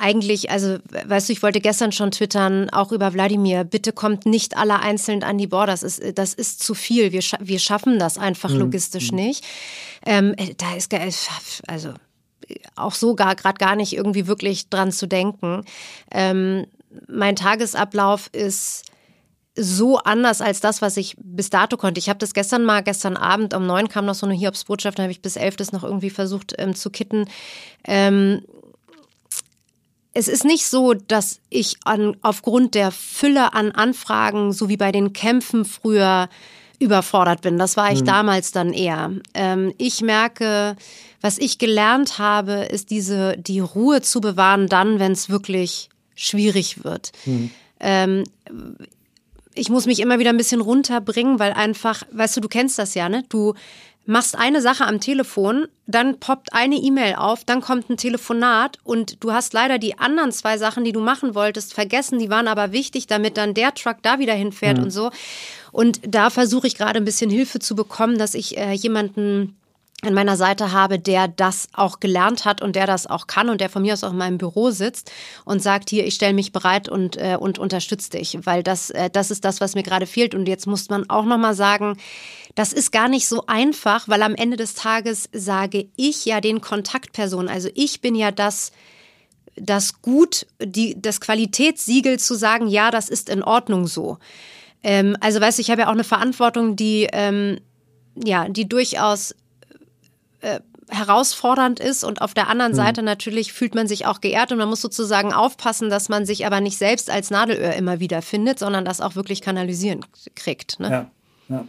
Eigentlich, 0.00 0.50
also, 0.50 0.78
weißt 1.06 1.28
du, 1.28 1.32
ich 1.32 1.42
wollte 1.42 1.60
gestern 1.60 1.92
schon 1.92 2.10
twittern, 2.10 2.70
auch 2.70 2.92
über 2.92 3.12
Wladimir, 3.12 3.64
bitte 3.64 3.92
kommt 3.92 4.26
nicht 4.26 4.56
alle 4.56 4.80
einzeln 4.80 5.22
an 5.22 5.38
die 5.38 5.46
Borders. 5.46 5.80
Das 5.80 5.98
ist, 5.98 6.18
das 6.18 6.34
ist 6.34 6.62
zu 6.62 6.74
viel. 6.74 7.12
Wir, 7.12 7.22
scha 7.22 7.38
wir 7.40 7.58
schaffen 7.58 7.98
das 7.98 8.18
einfach 8.18 8.50
mhm. 8.50 8.58
logistisch 8.58 9.10
mhm. 9.10 9.16
nicht. 9.18 9.44
Ähm, 10.06 10.34
da 10.58 10.74
ist, 10.74 10.92
also, 11.66 11.94
auch 12.76 12.94
so 12.94 13.14
gar 13.14 13.34
gerade 13.34 13.58
gar 13.58 13.76
nicht 13.76 13.92
irgendwie 13.92 14.26
wirklich 14.26 14.70
dran 14.70 14.92
zu 14.92 15.06
denken. 15.06 15.64
Ähm, 16.10 16.66
mein 17.06 17.36
Tagesablauf 17.36 18.28
ist 18.32 18.84
so 19.60 19.98
anders 19.98 20.40
als 20.40 20.60
das, 20.60 20.80
was 20.82 20.96
ich 20.96 21.16
bis 21.18 21.50
dato 21.50 21.76
konnte. 21.76 21.98
Ich 21.98 22.08
habe 22.08 22.18
das 22.18 22.32
gestern 22.32 22.64
mal, 22.64 22.82
gestern 22.82 23.16
Abend 23.16 23.54
um 23.54 23.66
neun 23.66 23.88
kam 23.88 24.06
noch 24.06 24.14
so 24.14 24.24
eine 24.24 24.34
Hiobsbotschaft, 24.36 24.98
dann 24.98 25.04
habe 25.04 25.12
ich 25.12 25.20
bis 25.20 25.36
elf 25.36 25.56
das 25.56 25.72
noch 25.72 25.82
irgendwie 25.82 26.10
versucht 26.10 26.54
ähm, 26.58 26.74
zu 26.74 26.90
kitten. 26.90 27.26
Ähm, 27.84 28.42
es 30.18 30.26
ist 30.26 30.44
nicht 30.44 30.66
so, 30.66 30.94
dass 30.94 31.38
ich 31.48 31.76
an, 31.84 32.16
aufgrund 32.22 32.74
der 32.74 32.90
Fülle 32.90 33.54
an 33.54 33.70
Anfragen, 33.70 34.52
so 34.52 34.68
wie 34.68 34.76
bei 34.76 34.90
den 34.90 35.12
Kämpfen 35.12 35.64
früher, 35.64 36.28
überfordert 36.80 37.40
bin. 37.40 37.56
Das 37.56 37.76
war 37.76 37.92
ich 37.92 38.00
mhm. 38.00 38.06
damals 38.06 38.50
dann 38.50 38.72
eher. 38.72 39.12
Ähm, 39.34 39.72
ich 39.78 40.00
merke, 40.00 40.76
was 41.20 41.38
ich 41.38 41.58
gelernt 41.58 42.18
habe, 42.18 42.66
ist 42.70 42.90
diese, 42.90 43.36
die 43.36 43.60
Ruhe 43.60 44.02
zu 44.02 44.20
bewahren, 44.20 44.66
dann, 44.66 44.98
wenn 44.98 45.12
es 45.12 45.28
wirklich 45.28 45.88
schwierig 46.16 46.82
wird. 46.84 47.12
Mhm. 47.24 47.50
Ähm, 47.78 48.24
ich 49.54 49.70
muss 49.70 49.86
mich 49.86 50.00
immer 50.00 50.18
wieder 50.18 50.30
ein 50.30 50.36
bisschen 50.36 50.60
runterbringen, 50.60 51.38
weil 51.38 51.52
einfach, 51.52 52.02
weißt 52.10 52.36
du, 52.36 52.40
du 52.40 52.48
kennst 52.48 52.78
das 52.78 52.94
ja, 52.94 53.08
ne? 53.08 53.24
Du 53.28 53.54
machst 54.08 54.38
eine 54.38 54.62
Sache 54.62 54.86
am 54.86 55.00
Telefon, 55.00 55.68
dann 55.86 56.18
poppt 56.18 56.54
eine 56.54 56.76
E-Mail 56.76 57.16
auf, 57.16 57.44
dann 57.44 57.60
kommt 57.60 57.90
ein 57.90 57.98
Telefonat 57.98 58.78
und 58.82 59.22
du 59.22 59.32
hast 59.32 59.52
leider 59.52 59.78
die 59.78 59.98
anderen 59.98 60.32
zwei 60.32 60.56
Sachen, 60.56 60.82
die 60.84 60.92
du 60.92 61.00
machen 61.00 61.34
wolltest, 61.34 61.74
vergessen. 61.74 62.18
Die 62.18 62.30
waren 62.30 62.48
aber 62.48 62.72
wichtig, 62.72 63.06
damit 63.06 63.36
dann 63.36 63.52
der 63.52 63.74
Truck 63.74 63.98
da 64.00 64.18
wieder 64.18 64.32
hinfährt 64.32 64.78
mhm. 64.78 64.84
und 64.84 64.90
so. 64.92 65.10
Und 65.72 66.00
da 66.08 66.30
versuche 66.30 66.66
ich 66.66 66.78
gerade 66.78 66.98
ein 66.98 67.04
bisschen 67.04 67.28
Hilfe 67.28 67.58
zu 67.58 67.76
bekommen, 67.76 68.16
dass 68.16 68.32
ich 68.32 68.56
äh, 68.56 68.72
jemanden 68.72 69.57
an 70.02 70.14
meiner 70.14 70.36
Seite 70.36 70.70
habe, 70.70 71.00
der 71.00 71.26
das 71.26 71.68
auch 71.72 71.98
gelernt 71.98 72.44
hat 72.44 72.62
und 72.62 72.76
der 72.76 72.86
das 72.86 73.08
auch 73.08 73.26
kann 73.26 73.48
und 73.48 73.60
der 73.60 73.68
von 73.68 73.82
mir 73.82 73.94
aus 73.94 74.04
auch 74.04 74.12
in 74.12 74.18
meinem 74.18 74.38
Büro 74.38 74.70
sitzt 74.70 75.10
und 75.44 75.60
sagt, 75.60 75.90
hier, 75.90 76.06
ich 76.06 76.14
stelle 76.14 76.34
mich 76.34 76.52
bereit 76.52 76.88
und, 76.88 77.16
äh, 77.16 77.36
und 77.38 77.58
unterstütze 77.58 78.10
dich, 78.10 78.38
weil 78.44 78.62
das, 78.62 78.90
äh, 78.90 79.10
das 79.10 79.32
ist 79.32 79.44
das, 79.44 79.60
was 79.60 79.74
mir 79.74 79.82
gerade 79.82 80.06
fehlt. 80.06 80.36
Und 80.36 80.46
jetzt 80.46 80.68
muss 80.68 80.88
man 80.88 81.10
auch 81.10 81.24
nochmal 81.24 81.54
sagen, 81.54 81.96
das 82.54 82.72
ist 82.72 82.92
gar 82.92 83.08
nicht 83.08 83.26
so 83.26 83.44
einfach, 83.46 84.06
weil 84.08 84.22
am 84.22 84.36
Ende 84.36 84.56
des 84.56 84.74
Tages 84.74 85.28
sage 85.32 85.88
ich 85.96 86.24
ja 86.24 86.40
den 86.40 86.60
Kontaktpersonen, 86.60 87.48
also 87.48 87.68
ich 87.74 88.00
bin 88.00 88.14
ja 88.14 88.30
das, 88.30 88.70
das 89.56 90.00
Gut, 90.00 90.46
die, 90.62 91.00
das 91.00 91.20
Qualitätssiegel 91.20 92.20
zu 92.20 92.36
sagen, 92.36 92.68
ja, 92.68 92.92
das 92.92 93.08
ist 93.08 93.28
in 93.28 93.42
Ordnung 93.42 93.88
so. 93.88 94.18
Ähm, 94.84 95.16
also 95.20 95.40
weißt 95.40 95.58
du, 95.58 95.62
ich 95.62 95.72
habe 95.72 95.82
ja 95.82 95.88
auch 95.88 95.92
eine 95.92 96.04
Verantwortung, 96.04 96.76
die, 96.76 97.08
ähm, 97.12 97.58
ja, 98.14 98.48
die 98.48 98.68
durchaus 98.68 99.34
äh, 100.40 100.60
herausfordernd 100.90 101.80
ist 101.80 102.02
und 102.02 102.22
auf 102.22 102.32
der 102.32 102.48
anderen 102.48 102.72
mhm. 102.72 102.76
Seite 102.76 103.02
natürlich 103.02 103.52
fühlt 103.52 103.74
man 103.74 103.86
sich 103.86 104.06
auch 104.06 104.20
geehrt 104.20 104.52
und 104.52 104.58
man 104.58 104.68
muss 104.68 104.80
sozusagen 104.80 105.32
aufpassen, 105.32 105.90
dass 105.90 106.08
man 106.08 106.24
sich 106.24 106.46
aber 106.46 106.60
nicht 106.60 106.78
selbst 106.78 107.10
als 107.10 107.30
Nadelöhr 107.30 107.74
immer 107.74 108.00
wieder 108.00 108.22
findet, 108.22 108.58
sondern 108.58 108.84
das 108.84 109.00
auch 109.00 109.14
wirklich 109.14 109.42
kanalisieren 109.42 110.04
kriegt. 110.34 110.80
Ne? 110.80 110.90
Ja, 110.90 111.10
ja. 111.48 111.68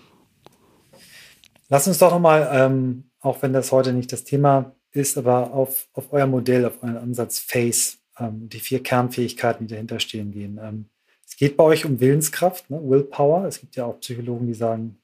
Lass 1.67 1.87
uns 1.87 1.97
doch 1.99 2.11
nochmal, 2.11 2.49
ähm, 2.51 3.09
auch 3.19 3.41
wenn 3.41 3.53
das 3.53 3.71
heute 3.71 3.93
nicht 3.93 4.11
das 4.11 4.23
Thema 4.23 4.73
ist, 4.91 5.17
aber 5.17 5.51
auf, 5.51 5.87
auf 5.93 6.11
euer 6.11 6.25
Modell, 6.25 6.65
auf 6.65 6.81
euren 6.81 6.97
Ansatz 6.97 7.39
FACE, 7.39 7.97
ähm, 8.17 8.49
die 8.49 8.59
vier 8.59 8.81
Kernfähigkeiten, 8.81 9.67
die 9.67 9.73
dahinter 9.73 9.99
stehen, 9.99 10.31
gehen. 10.31 10.59
Ähm, 10.61 10.89
es 11.27 11.35
geht 11.35 11.57
bei 11.57 11.63
euch 11.63 11.85
um 11.85 11.99
Willenskraft, 11.99 12.69
ne? 12.71 12.79
Willpower. 12.81 13.45
Es 13.45 13.59
gibt 13.59 13.75
ja 13.75 13.85
auch 13.85 13.99
Psychologen, 13.99 14.47
die 14.47 14.55
sagen, 14.55 14.99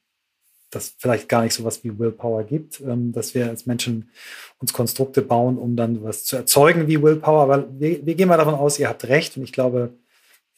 dass 0.70 0.94
vielleicht 0.98 1.28
gar 1.28 1.42
nicht 1.42 1.54
so 1.54 1.64
was 1.64 1.84
wie 1.84 1.98
Willpower 1.98 2.44
gibt, 2.44 2.80
ähm, 2.80 3.12
dass 3.12 3.34
wir 3.34 3.48
als 3.48 3.66
Menschen 3.66 4.10
uns 4.58 4.72
Konstrukte 4.72 5.22
bauen, 5.22 5.58
um 5.58 5.76
dann 5.76 6.02
was 6.02 6.24
zu 6.24 6.36
erzeugen 6.36 6.88
wie 6.88 7.02
Willpower. 7.02 7.42
Aber 7.42 7.80
wir, 7.80 8.04
wir 8.04 8.14
gehen 8.14 8.28
mal 8.28 8.36
davon 8.36 8.54
aus, 8.54 8.78
ihr 8.78 8.88
habt 8.88 9.04
recht 9.04 9.36
und 9.36 9.44
ich 9.44 9.52
glaube, 9.52 9.94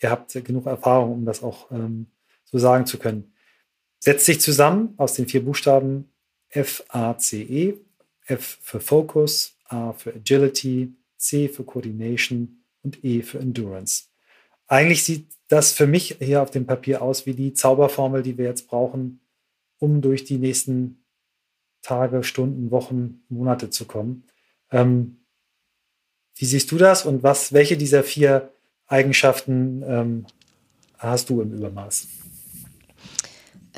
ihr 0.00 0.10
habt 0.10 0.32
genug 0.44 0.66
Erfahrung, 0.66 1.12
um 1.12 1.24
das 1.24 1.42
auch 1.42 1.70
ähm, 1.70 2.06
so 2.44 2.58
sagen 2.58 2.86
zu 2.86 2.98
können. 2.98 3.32
Setzt 4.00 4.26
sich 4.26 4.40
zusammen 4.40 4.94
aus 4.96 5.14
den 5.14 5.28
vier 5.28 5.44
Buchstaben 5.44 6.10
F, 6.50 6.84
A, 6.88 7.16
C, 7.18 7.42
E. 7.42 7.74
F 8.26 8.58
für 8.60 8.80
Focus, 8.80 9.56
A 9.64 9.92
für 9.92 10.14
Agility, 10.14 10.92
C 11.16 11.48
für 11.48 11.64
Coordination 11.64 12.62
und 12.82 13.02
E 13.04 13.22
für 13.22 13.38
Endurance. 13.38 14.04
Eigentlich 14.66 15.02
sieht 15.02 15.28
das 15.48 15.72
für 15.72 15.86
mich 15.86 16.16
hier 16.20 16.42
auf 16.42 16.50
dem 16.50 16.66
Papier 16.66 17.00
aus 17.00 17.26
wie 17.26 17.32
die 17.32 17.54
Zauberformel, 17.54 18.22
die 18.22 18.36
wir 18.36 18.44
jetzt 18.44 18.68
brauchen, 18.68 19.20
um 19.78 20.00
durch 20.00 20.24
die 20.24 20.38
nächsten 20.38 21.04
Tage, 21.82 22.22
Stunden, 22.22 22.70
Wochen, 22.70 23.22
Monate 23.28 23.70
zu 23.70 23.86
kommen. 23.86 24.24
Ähm, 24.70 25.24
wie 26.36 26.44
siehst 26.44 26.70
du 26.70 26.78
das 26.78 27.04
und 27.04 27.22
was, 27.22 27.52
welche 27.52 27.76
dieser 27.76 28.02
vier 28.02 28.52
Eigenschaften 28.86 29.82
ähm, 29.86 30.26
hast 30.98 31.30
du 31.30 31.40
im 31.40 31.52
Übermaß? 31.52 32.06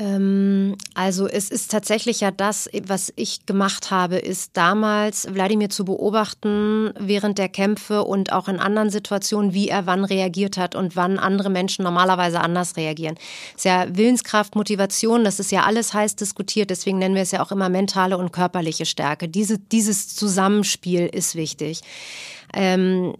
Ähm, 0.00 0.76
also 0.94 1.28
es 1.28 1.50
ist 1.50 1.70
tatsächlich 1.70 2.20
ja 2.20 2.30
das, 2.30 2.70
was 2.86 3.12
ich 3.16 3.44
gemacht 3.44 3.90
habe, 3.90 4.16
ist 4.16 4.56
damals 4.56 5.28
Wladimir 5.32 5.68
zu 5.68 5.84
beobachten 5.84 6.94
während 6.98 7.36
der 7.36 7.50
Kämpfe 7.50 8.04
und 8.04 8.32
auch 8.32 8.48
in 8.48 8.58
anderen 8.58 8.88
Situationen, 8.88 9.52
wie 9.52 9.68
er 9.68 9.84
wann 9.84 10.06
reagiert 10.06 10.56
hat 10.56 10.74
und 10.74 10.96
wann 10.96 11.18
andere 11.18 11.50
Menschen 11.50 11.82
normalerweise 11.82 12.40
anders 12.40 12.76
reagieren. 12.78 13.16
Es 13.50 13.58
ist 13.58 13.64
ja 13.66 13.86
Willenskraft, 13.90 14.56
Motivation, 14.56 15.22
das 15.22 15.38
ist 15.38 15.52
ja 15.52 15.64
alles 15.64 15.92
heiß 15.92 16.16
diskutiert, 16.16 16.70
deswegen 16.70 16.98
nennen 16.98 17.14
wir 17.14 17.22
es 17.22 17.32
ja 17.32 17.42
auch 17.42 17.52
immer 17.52 17.68
mentale 17.68 18.16
und 18.16 18.32
körperliche 18.32 18.86
Stärke. 18.86 19.28
Diese, 19.28 19.58
dieses 19.58 20.16
Zusammenspiel 20.16 21.10
ist 21.12 21.34
wichtig. 21.34 21.82
Ähm, 22.54 23.14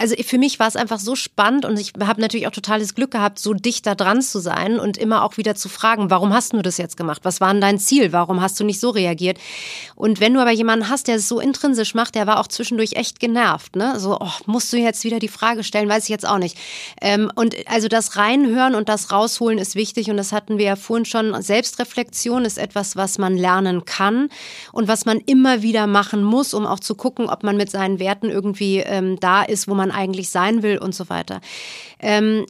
also 0.00 0.14
für 0.22 0.38
mich 0.38 0.58
war 0.58 0.66
es 0.66 0.76
einfach 0.76 0.98
so 0.98 1.14
spannend 1.14 1.66
und 1.66 1.78
ich 1.78 1.92
habe 2.02 2.22
natürlich 2.22 2.46
auch 2.46 2.52
totales 2.52 2.94
Glück 2.94 3.10
gehabt, 3.10 3.38
so 3.38 3.52
dicht 3.52 3.86
da 3.86 3.94
dran 3.94 4.22
zu 4.22 4.38
sein 4.38 4.80
und 4.80 4.96
immer 4.96 5.22
auch 5.22 5.36
wieder 5.36 5.54
zu 5.54 5.68
fragen, 5.68 6.08
warum 6.08 6.32
hast 6.32 6.54
du 6.54 6.62
das 6.62 6.78
jetzt 6.78 6.96
gemacht? 6.96 7.20
Was 7.22 7.42
war 7.42 7.52
denn 7.52 7.60
dein 7.60 7.78
Ziel? 7.78 8.10
Warum 8.10 8.40
hast 8.40 8.58
du 8.58 8.64
nicht 8.64 8.80
so 8.80 8.88
reagiert? 8.88 9.38
Und 9.96 10.18
wenn 10.18 10.32
du 10.32 10.40
aber 10.40 10.52
jemanden 10.52 10.88
hast, 10.88 11.06
der 11.06 11.16
es 11.16 11.28
so 11.28 11.38
intrinsisch 11.38 11.94
macht, 11.94 12.14
der 12.14 12.26
war 12.26 12.40
auch 12.40 12.48
zwischendurch 12.48 12.94
echt 12.94 13.20
genervt, 13.20 13.76
ne? 13.76 14.00
So, 14.00 14.16
oh, 14.18 14.30
musst 14.46 14.72
du 14.72 14.78
jetzt 14.78 15.04
wieder 15.04 15.18
die 15.18 15.28
Frage 15.28 15.64
stellen, 15.64 15.90
weiß 15.90 16.04
ich 16.04 16.08
jetzt 16.08 16.26
auch 16.26 16.38
nicht. 16.38 16.56
Ähm, 17.02 17.30
und 17.34 17.54
also 17.66 17.88
das 17.88 18.16
Reinhören 18.16 18.74
und 18.74 18.88
das 18.88 19.12
Rausholen 19.12 19.58
ist 19.58 19.74
wichtig 19.74 20.10
und 20.10 20.16
das 20.16 20.32
hatten 20.32 20.56
wir 20.56 20.64
ja 20.64 20.76
vorhin 20.76 21.04
schon. 21.04 21.42
Selbstreflexion 21.42 22.46
ist 22.46 22.56
etwas, 22.56 22.96
was 22.96 23.18
man 23.18 23.36
lernen 23.36 23.84
kann 23.84 24.30
und 24.72 24.88
was 24.88 25.04
man 25.04 25.18
immer 25.18 25.60
wieder 25.60 25.86
machen 25.86 26.24
muss, 26.24 26.54
um 26.54 26.64
auch 26.64 26.80
zu 26.80 26.94
gucken, 26.94 27.28
ob 27.28 27.42
man 27.42 27.58
mit 27.58 27.70
seinen 27.70 27.98
Werten 27.98 28.30
irgendwie 28.30 28.78
ähm, 28.78 29.20
da 29.20 29.42
ist, 29.42 29.68
wo 29.68 29.74
man 29.74 29.89
man 29.90 29.96
eigentlich 29.96 30.30
sein 30.30 30.62
will 30.62 30.78
und 30.78 30.94
so 30.94 31.08
weiter. 31.08 31.40
Ähm, 31.98 32.46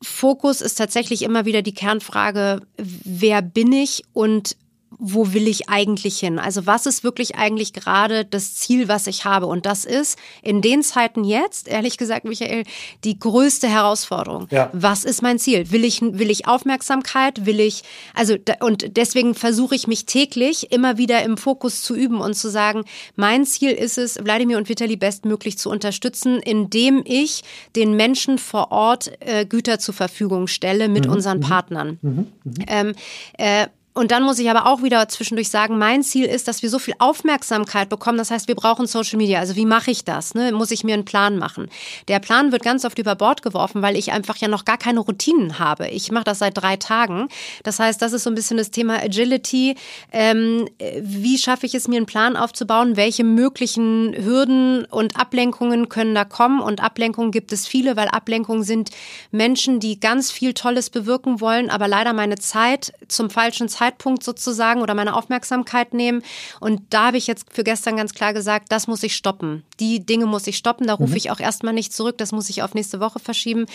Fokus 0.00 0.60
ist 0.60 0.76
tatsächlich 0.76 1.22
immer 1.22 1.44
wieder 1.44 1.62
die 1.62 1.74
Kernfrage, 1.74 2.60
wer 2.76 3.42
bin 3.42 3.72
ich 3.72 4.04
und 4.12 4.56
wo 4.98 5.32
will 5.32 5.46
ich 5.46 5.68
eigentlich 5.68 6.18
hin? 6.18 6.38
Also 6.38 6.66
was 6.66 6.86
ist 6.86 7.04
wirklich 7.04 7.36
eigentlich 7.36 7.72
gerade 7.72 8.24
das 8.24 8.54
Ziel, 8.54 8.88
was 8.88 9.06
ich 9.06 9.24
habe? 9.24 9.46
Und 9.46 9.64
das 9.64 9.84
ist 9.84 10.18
in 10.42 10.60
den 10.60 10.82
Zeiten 10.82 11.22
jetzt, 11.22 11.68
ehrlich 11.68 11.98
gesagt, 11.98 12.24
Michael, 12.24 12.64
die 13.04 13.18
größte 13.18 13.68
Herausforderung. 13.68 14.48
Ja. 14.50 14.70
Was 14.72 15.04
ist 15.04 15.22
mein 15.22 15.38
Ziel? 15.38 15.70
Will 15.70 15.84
ich, 15.84 16.02
will 16.02 16.30
ich 16.30 16.48
Aufmerksamkeit? 16.48 17.46
Will 17.46 17.60
ich, 17.60 17.84
also, 18.14 18.34
und 18.60 18.96
deswegen 18.96 19.34
versuche 19.34 19.76
ich 19.76 19.86
mich 19.86 20.04
täglich 20.06 20.72
immer 20.72 20.98
wieder 20.98 21.22
im 21.22 21.36
Fokus 21.36 21.82
zu 21.82 21.94
üben 21.94 22.20
und 22.20 22.34
zu 22.34 22.50
sagen, 22.50 22.84
mein 23.14 23.46
Ziel 23.46 23.70
ist 23.70 23.98
es, 23.98 24.18
Wladimir 24.22 24.58
und 24.58 24.68
Vitali 24.68 24.96
bestmöglich 24.96 25.58
zu 25.58 25.70
unterstützen, 25.70 26.40
indem 26.40 27.02
ich 27.04 27.44
den 27.76 27.94
Menschen 27.94 28.38
vor 28.38 28.72
Ort 28.72 29.12
äh, 29.20 29.46
Güter 29.46 29.78
zur 29.78 29.94
Verfügung 29.94 30.48
stelle 30.48 30.88
mit 30.88 31.06
mhm. 31.06 31.12
unseren 31.12 31.38
mhm. 31.38 31.42
Partnern. 31.42 31.98
Mhm. 32.02 32.26
Mhm. 32.44 32.54
Ähm, 32.66 32.94
äh, 33.38 33.68
und 33.94 34.12
dann 34.12 34.22
muss 34.22 34.38
ich 34.38 34.48
aber 34.48 34.66
auch 34.66 34.84
wieder 34.84 35.08
zwischendurch 35.08 35.50
sagen, 35.50 35.76
mein 35.76 36.04
Ziel 36.04 36.24
ist, 36.26 36.46
dass 36.46 36.62
wir 36.62 36.70
so 36.70 36.78
viel 36.78 36.94
Aufmerksamkeit 37.00 37.88
bekommen. 37.88 38.16
Das 38.16 38.30
heißt, 38.30 38.46
wir 38.46 38.54
brauchen 38.54 38.86
Social 38.86 39.16
Media. 39.16 39.40
Also 39.40 39.56
wie 39.56 39.66
mache 39.66 39.90
ich 39.90 40.04
das? 40.04 40.34
Ne? 40.34 40.52
Muss 40.52 40.70
ich 40.70 40.84
mir 40.84 40.94
einen 40.94 41.04
Plan 41.04 41.36
machen? 41.36 41.68
Der 42.06 42.20
Plan 42.20 42.52
wird 42.52 42.62
ganz 42.62 42.84
oft 42.84 42.96
über 43.00 43.16
Bord 43.16 43.42
geworfen, 43.42 43.82
weil 43.82 43.96
ich 43.96 44.12
einfach 44.12 44.36
ja 44.36 44.46
noch 44.46 44.64
gar 44.64 44.78
keine 44.78 45.00
Routinen 45.00 45.58
habe. 45.58 45.88
Ich 45.88 46.12
mache 46.12 46.22
das 46.22 46.38
seit 46.38 46.56
drei 46.56 46.76
Tagen. 46.76 47.28
Das 47.64 47.80
heißt, 47.80 48.00
das 48.00 48.12
ist 48.12 48.22
so 48.22 48.30
ein 48.30 48.36
bisschen 48.36 48.56
das 48.56 48.70
Thema 48.70 49.02
Agility. 49.02 49.74
Ähm, 50.12 50.68
wie 51.00 51.36
schaffe 51.36 51.66
ich 51.66 51.74
es, 51.74 51.88
mir 51.88 51.96
einen 51.96 52.06
Plan 52.06 52.36
aufzubauen? 52.36 52.96
Welche 52.96 53.24
möglichen 53.24 54.14
Hürden 54.16 54.84
und 54.84 55.18
Ablenkungen 55.18 55.88
können 55.88 56.14
da 56.14 56.24
kommen? 56.24 56.60
Und 56.60 56.84
Ablenkungen 56.84 57.32
gibt 57.32 57.52
es 57.52 57.66
viele, 57.66 57.96
weil 57.96 58.06
Ablenkungen 58.06 58.62
sind 58.62 58.90
Menschen, 59.32 59.80
die 59.80 59.98
ganz 59.98 60.30
viel 60.30 60.54
Tolles 60.54 60.88
bewirken 60.88 61.40
wollen, 61.40 61.68
aber 61.68 61.88
leider 61.88 62.12
meine 62.12 62.36
Zeit 62.36 62.92
zum 63.08 63.28
falschen 63.28 63.68
Zeitpunkt 63.68 63.87
Zeitpunkt 63.88 64.22
sozusagen 64.22 64.82
oder 64.82 64.94
meine 64.94 65.14
Aufmerksamkeit 65.16 65.94
nehmen. 65.94 66.22
Und 66.60 66.82
da 66.90 67.06
habe 67.06 67.16
ich 67.16 67.26
jetzt 67.26 67.46
für 67.52 67.64
gestern 67.64 67.96
ganz 67.96 68.12
klar 68.12 68.34
gesagt, 68.34 68.66
das 68.70 68.86
muss 68.86 69.02
ich 69.02 69.16
stoppen. 69.16 69.64
Die 69.80 70.04
Dinge 70.04 70.26
muss 70.26 70.46
ich 70.46 70.56
stoppen. 70.56 70.86
Da 70.86 70.94
rufe 70.94 71.12
mhm. 71.12 71.16
ich 71.16 71.30
auch 71.30 71.40
erstmal 71.40 71.72
nicht 71.72 71.92
zurück. 71.92 72.18
Das 72.18 72.32
muss 72.32 72.50
ich 72.50 72.62
auf 72.62 72.74
nächste 72.74 73.00
Woche 73.00 73.18
verschieben. 73.18 73.66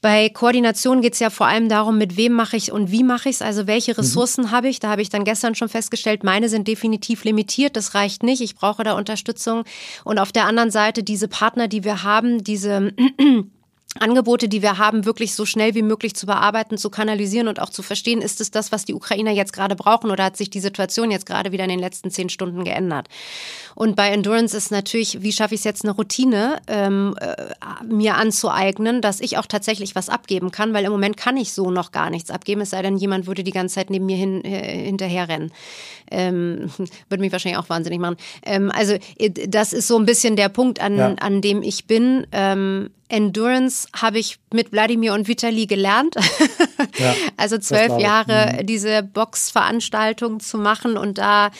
Bei 0.00 0.28
Koordination 0.28 1.00
geht 1.00 1.14
es 1.14 1.18
ja 1.18 1.30
vor 1.30 1.46
allem 1.46 1.68
darum, 1.68 1.98
mit 1.98 2.16
wem 2.16 2.32
mache 2.32 2.56
ich 2.56 2.70
und 2.70 2.92
wie 2.92 3.02
mache 3.02 3.28
ich 3.30 3.36
es, 3.36 3.42
also 3.42 3.66
welche 3.66 3.92
mhm. 3.92 3.96
Ressourcen 3.96 4.44
mhm. 4.44 4.50
habe 4.52 4.68
ich. 4.68 4.78
Da 4.78 4.90
habe 4.90 5.02
ich 5.02 5.08
dann 5.08 5.24
gestern 5.24 5.56
schon 5.56 5.68
festgestellt, 5.68 6.22
meine 6.22 6.48
sind 6.48 6.68
definitiv 6.68 7.24
limitiert, 7.24 7.74
das 7.74 7.94
reicht 7.94 8.22
nicht, 8.22 8.40
ich 8.40 8.54
brauche 8.54 8.84
da 8.84 8.92
Unterstützung. 8.92 9.64
Und 10.04 10.20
auf 10.20 10.30
der 10.30 10.44
anderen 10.44 10.70
Seite 10.70 11.02
diese 11.02 11.26
Partner, 11.26 11.66
die 11.66 11.82
wir 11.82 12.04
haben, 12.04 12.44
diese 12.44 12.92
Angebote, 13.98 14.48
die 14.48 14.62
wir 14.62 14.78
haben, 14.78 15.04
wirklich 15.04 15.34
so 15.34 15.44
schnell 15.44 15.74
wie 15.74 15.82
möglich 15.82 16.14
zu 16.14 16.26
bearbeiten, 16.26 16.78
zu 16.78 16.90
kanalisieren 16.90 17.48
und 17.48 17.60
auch 17.60 17.70
zu 17.70 17.82
verstehen, 17.82 18.20
ist 18.20 18.40
es 18.40 18.50
das, 18.50 18.72
was 18.72 18.84
die 18.84 18.94
Ukrainer 18.94 19.30
jetzt 19.30 19.52
gerade 19.52 19.76
brauchen 19.76 20.10
oder 20.10 20.24
hat 20.24 20.36
sich 20.36 20.50
die 20.50 20.60
Situation 20.60 21.10
jetzt 21.10 21.26
gerade 21.26 21.52
wieder 21.52 21.64
in 21.64 21.70
den 21.70 21.78
letzten 21.78 22.10
zehn 22.10 22.28
Stunden 22.28 22.64
geändert? 22.64 23.08
Und 23.74 23.96
bei 23.96 24.08
Endurance 24.08 24.56
ist 24.56 24.70
natürlich, 24.70 25.22
wie 25.22 25.32
schaffe 25.32 25.54
ich 25.54 25.60
es 25.60 25.64
jetzt 25.64 25.84
eine 25.84 25.94
Routine 25.94 26.60
ähm, 26.66 27.14
äh, 27.20 27.34
mir 27.84 28.16
anzueignen, 28.16 29.00
dass 29.00 29.20
ich 29.20 29.38
auch 29.38 29.46
tatsächlich 29.46 29.94
was 29.94 30.08
abgeben 30.08 30.50
kann, 30.50 30.74
weil 30.74 30.84
im 30.84 30.92
Moment 30.92 31.16
kann 31.16 31.36
ich 31.36 31.52
so 31.52 31.70
noch 31.70 31.92
gar 31.92 32.10
nichts 32.10 32.30
abgeben, 32.30 32.60
es 32.60 32.70
sei 32.70 32.82
denn, 32.82 32.96
jemand 32.96 33.26
würde 33.26 33.44
die 33.44 33.52
ganze 33.52 33.76
Zeit 33.76 33.90
neben 33.90 34.06
mir 34.06 34.16
hin, 34.16 34.44
äh, 34.44 34.84
hinterher 34.84 35.28
rennen. 35.28 35.52
Ähm, 36.10 36.70
würde 37.08 37.20
mich 37.20 37.32
wahrscheinlich 37.32 37.58
auch 37.58 37.68
wahnsinnig 37.68 38.00
machen. 38.00 38.16
Ähm, 38.44 38.70
also 38.74 38.94
äh, 39.18 39.30
das 39.30 39.72
ist 39.72 39.86
so 39.86 39.98
ein 39.98 40.06
bisschen 40.06 40.36
der 40.36 40.48
Punkt, 40.48 40.80
an, 40.80 40.96
ja. 40.96 41.14
an 41.14 41.40
dem 41.40 41.62
ich 41.62 41.86
bin. 41.86 42.26
Ähm, 42.32 42.90
Endurance 43.08 43.88
habe 43.94 44.18
ich 44.18 44.38
mit 44.52 44.72
Wladimir 44.72 45.14
und 45.14 45.28
Vitali 45.28 45.66
gelernt. 45.66 46.14
Ja, 46.98 47.14
also 47.36 47.58
zwölf 47.58 47.98
Jahre 47.98 48.52
mhm. 48.52 48.66
diese 48.66 49.02
Boxveranstaltung 49.02 50.40
zu 50.40 50.58
machen 50.58 50.96
und 50.96 51.18
da 51.18 51.50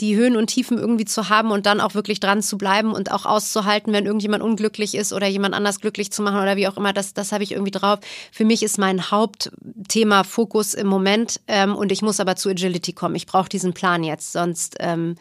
die 0.00 0.16
Höhen 0.16 0.36
und 0.36 0.48
Tiefen 0.48 0.78
irgendwie 0.78 1.04
zu 1.04 1.28
haben 1.28 1.50
und 1.50 1.66
dann 1.66 1.80
auch 1.80 1.94
wirklich 1.94 2.20
dran 2.20 2.42
zu 2.42 2.56
bleiben 2.56 2.92
und 2.92 3.10
auch 3.10 3.26
auszuhalten, 3.26 3.92
wenn 3.92 4.06
irgendjemand 4.06 4.42
unglücklich 4.42 4.94
ist 4.94 5.12
oder 5.12 5.26
jemand 5.26 5.54
anders 5.54 5.80
glücklich 5.80 6.12
zu 6.12 6.22
machen 6.22 6.40
oder 6.40 6.56
wie 6.56 6.68
auch 6.68 6.76
immer, 6.76 6.92
das, 6.92 7.14
das 7.14 7.32
habe 7.32 7.42
ich 7.42 7.52
irgendwie 7.52 7.70
drauf. 7.70 7.98
Für 8.30 8.44
mich 8.44 8.62
ist 8.62 8.78
mein 8.78 9.10
Hauptthema 9.10 10.24
Fokus 10.24 10.74
im 10.74 10.86
Moment 10.86 11.40
ähm, 11.48 11.74
und 11.74 11.90
ich 11.90 12.02
muss 12.02 12.20
aber 12.20 12.36
zu 12.36 12.50
Agility 12.50 12.92
kommen. 12.92 13.16
Ich 13.16 13.26
brauche 13.26 13.48
diesen 13.48 13.72
Plan 13.72 14.04
jetzt, 14.04 14.32
sonst, 14.32 14.76
ähm, 14.78 15.16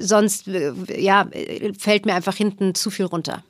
sonst 0.00 0.48
äh, 0.48 0.72
ja, 0.98 1.28
fällt 1.78 2.06
mir 2.06 2.14
einfach 2.14 2.36
hinten 2.36 2.74
zu 2.74 2.90
viel 2.90 3.06
runter. 3.06 3.42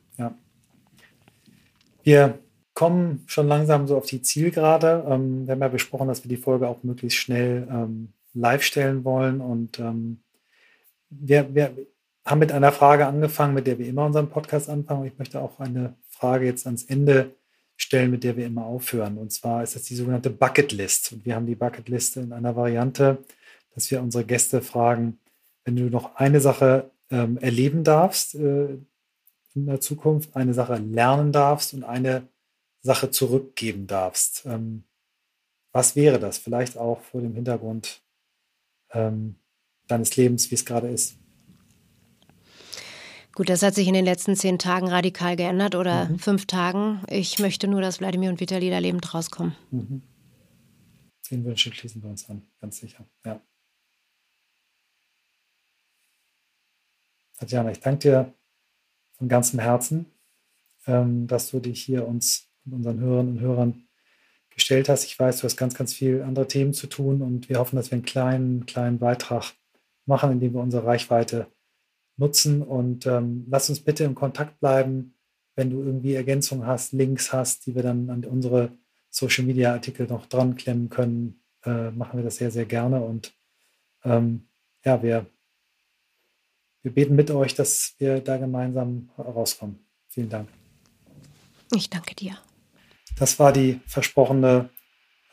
Wir 2.05 2.39
kommen 2.75 3.25
schon 3.27 3.49
langsam 3.49 3.87
so 3.87 3.97
auf 3.97 4.07
die 4.07 4.21
Zielgerade. 4.21 5.05
Ähm, 5.09 5.47
wir 5.47 5.53
haben 5.53 5.61
ja 5.63 5.69
besprochen, 5.69 6.09
dass 6.09 6.23
wir 6.23 6.29
die 6.29 6.37
Folge 6.37 6.69
auch 6.69 6.83
möglichst 6.83 7.19
schnell 7.19 7.67
ähm, 7.71 8.13
live 8.35 8.63
stellen 8.63 9.05
wollen 9.05 9.41
und 9.41 9.79
ähm, 9.79 10.21
wir, 11.09 11.55
wir 11.55 11.75
haben 12.27 12.41
mit 12.41 12.53
einer 12.53 12.73
Frage 12.73 13.07
angefangen, 13.07 13.55
mit 13.55 13.67
der 13.67 13.79
wir 13.79 13.87
immer 13.87 14.05
unseren 14.05 14.29
Podcast 14.29 14.69
anfangen. 14.69 15.07
Ich 15.07 15.19
möchte 15.19 15.41
auch 15.41 15.61
eine 15.61 15.95
Frage 16.09 16.47
jetzt 16.47 16.67
ans 16.67 16.85
Ende 16.85 17.31
stellen, 17.77 18.11
mit 18.11 18.25
der 18.25 18.37
wir 18.37 18.47
immer 18.47 18.67
aufhören. 18.67 19.19
Und 19.19 19.33
zwar 19.33 19.63
ist 19.63 19.77
das 19.77 19.85
die 19.85 19.95
sogenannte 19.95 20.31
Bucketlist. 20.31 21.13
Und 21.13 21.25
wir 21.25 21.35
haben 21.35 21.47
die 21.47 21.55
Bucketliste 21.55 22.21
in 22.21 22.33
einer 22.33 22.57
Variante, 22.57 23.19
dass 23.75 23.91
wir 23.91 24.03
unsere 24.03 24.25
Gäste 24.25 24.63
fragen, 24.63 25.19
wenn 25.65 25.77
du 25.77 25.85
noch 25.85 26.17
eine 26.17 26.41
Sache 26.41 26.91
ähm, 27.11 27.39
erleben 27.39 27.85
darfst 27.85 28.35
äh, 28.35 28.79
in 29.55 29.67
der 29.67 29.81
Zukunft, 29.81 30.35
eine 30.37 30.55
Sache 30.55 30.77
lernen 30.77 31.33
darfst 31.33 31.75
und 31.75 31.85
eine 31.85 32.29
Sache 32.81 33.11
zurückgeben 33.11 33.87
darfst. 33.87 34.45
Ähm, 34.47 34.85
was 35.73 35.97
wäre 35.97 36.19
das? 36.19 36.39
Vielleicht 36.39 36.77
auch 36.77 37.01
vor 37.01 37.21
dem 37.21 37.35
Hintergrund 37.35 38.03
ähm, 38.93 39.37
deines 39.87 40.17
Lebens, 40.17 40.51
wie 40.51 40.55
es 40.55 40.65
gerade 40.65 40.89
ist. 40.89 41.17
Gut, 43.35 43.49
das 43.49 43.63
hat 43.63 43.75
sich 43.75 43.89
in 43.89 43.95
den 43.95 44.05
letzten 44.05 44.37
zehn 44.37 44.61
Tagen 44.61 44.87
radikal 44.87 45.35
geändert 45.35 45.75
oder 45.75 46.09
mhm. 46.09 46.19
fünf 46.21 46.47
Tagen. 46.47 47.03
Ich 47.09 47.41
möchte 47.41 47.67
nur, 47.67 47.81
dass 47.81 47.99
Wladimir 47.99 48.31
und 48.31 48.39
Vitali 48.39 48.71
da 48.71 48.79
lebend 48.79 49.13
rauskommen. 49.13 49.57
Mhm. 49.73 50.03
Zehn 51.23 51.45
Wünsche 51.45 51.73
schließen 51.73 52.03
wir 52.03 52.11
uns 52.11 52.29
an, 52.29 52.43
ganz 52.61 52.79
sicher. 52.79 53.05
Ja. 53.25 53.41
Tatjana, 57.39 57.73
ich 57.73 57.81
danke 57.81 57.99
dir 57.99 58.35
von 59.19 59.29
ganzem 59.29 59.59
Herzen, 59.59 60.07
ähm, 60.87 61.27
dass 61.27 61.51
du 61.51 61.61
dich 61.61 61.83
hier 61.83 62.07
uns 62.07 62.49
und 62.67 62.75
unseren 62.75 63.01
Hörerinnen 63.01 63.37
und 63.37 63.41
Hörern 63.41 63.85
gestellt 64.51 64.89
hast. 64.89 65.05
Ich 65.05 65.19
weiß, 65.19 65.39
du 65.39 65.45
hast 65.45 65.57
ganz, 65.57 65.75
ganz 65.75 65.93
viel 65.93 66.23
andere 66.23 66.47
Themen 66.47 66.73
zu 66.73 66.87
tun 66.87 67.23
und 67.23 67.49
wir 67.49 67.59
hoffen, 67.59 67.77
dass 67.77 67.91
wir 67.91 67.97
einen 67.97 68.05
kleinen, 68.05 68.67
kleinen 68.67 68.99
Beitrag 68.99 69.53
machen, 70.07 70.33
indem 70.33 70.55
wir 70.55 70.61
unsere 70.61 70.87
Reichweite 70.87 71.49
nutzen. 72.17 72.63
Und 72.63 73.07
ähm, 73.07 73.47
lass 73.49 73.69
uns 73.69 73.81
bitte 73.81 74.05
im 74.05 74.15
Kontakt 74.15 74.61
bleiben, 74.61 75.15
wenn 75.57 75.71
du 75.71 75.83
irgendwie 75.83 76.15
Ergänzungen 76.15 76.67
hast, 76.67 76.93
Links 76.93 77.33
hast, 77.33 77.67
die 77.67 77.75
wir 77.75 77.83
dann 77.83 78.11
an 78.11 78.25
unsere 78.25 78.73
Social 79.11 79.45
Media 79.45 79.73
Artikel 79.73 80.07
noch 80.07 80.27
dran 80.27 80.57
klemmen 80.57 80.89
können, 80.89 81.41
äh, 81.65 81.91
machen 81.91 82.19
wir 82.19 82.25
das 82.25 82.37
sehr, 82.37 82.51
sehr 82.51 82.67
gerne. 82.67 83.03
Und 83.03 83.35
ähm, 84.05 84.49
ja, 84.85 85.03
wir, 85.03 85.27
wir 86.85 86.93
beten 86.93 87.17
mit 87.17 87.31
euch, 87.31 87.55
dass 87.55 87.95
wir 87.99 88.21
da 88.21 88.37
gemeinsam 88.37 89.09
rauskommen. 89.19 89.85
Vielen 90.09 90.29
Dank. 90.29 90.49
Ich 91.75 91.89
danke 91.91 92.15
dir. 92.15 92.39
Das 93.19 93.39
war 93.39 93.53
die 93.53 93.81
versprochene 93.87 94.69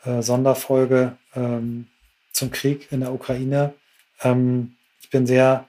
äh, 0.04 0.22
Sonderfolge 0.22 1.18
ähm, 1.34 1.88
zum 2.32 2.50
Krieg 2.50 2.90
in 2.90 3.00
der 3.00 3.12
Ukraine. 3.12 3.74
Ähm, 4.22 4.76
ich 5.00 5.10
bin 5.10 5.26
sehr 5.26 5.68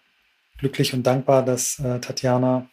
glücklich 0.58 0.94
und 0.94 1.04
dankbar, 1.04 1.44
dass 1.44 1.80
äh, 1.80 2.00
Tatjana 2.00 2.70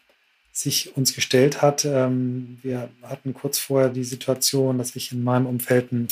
sich 0.52 0.96
uns 0.96 1.14
gestellt 1.14 1.62
hat. 1.62 1.84
Ähm, 1.84 2.58
wir 2.62 2.90
hatten 3.02 3.34
kurz 3.34 3.58
vorher 3.58 3.88
die 3.88 4.04
Situation, 4.04 4.78
dass 4.78 4.94
ich 4.94 5.10
in 5.10 5.24
meinem 5.24 5.46
Umfeld 5.46 5.90
einen 5.90 6.08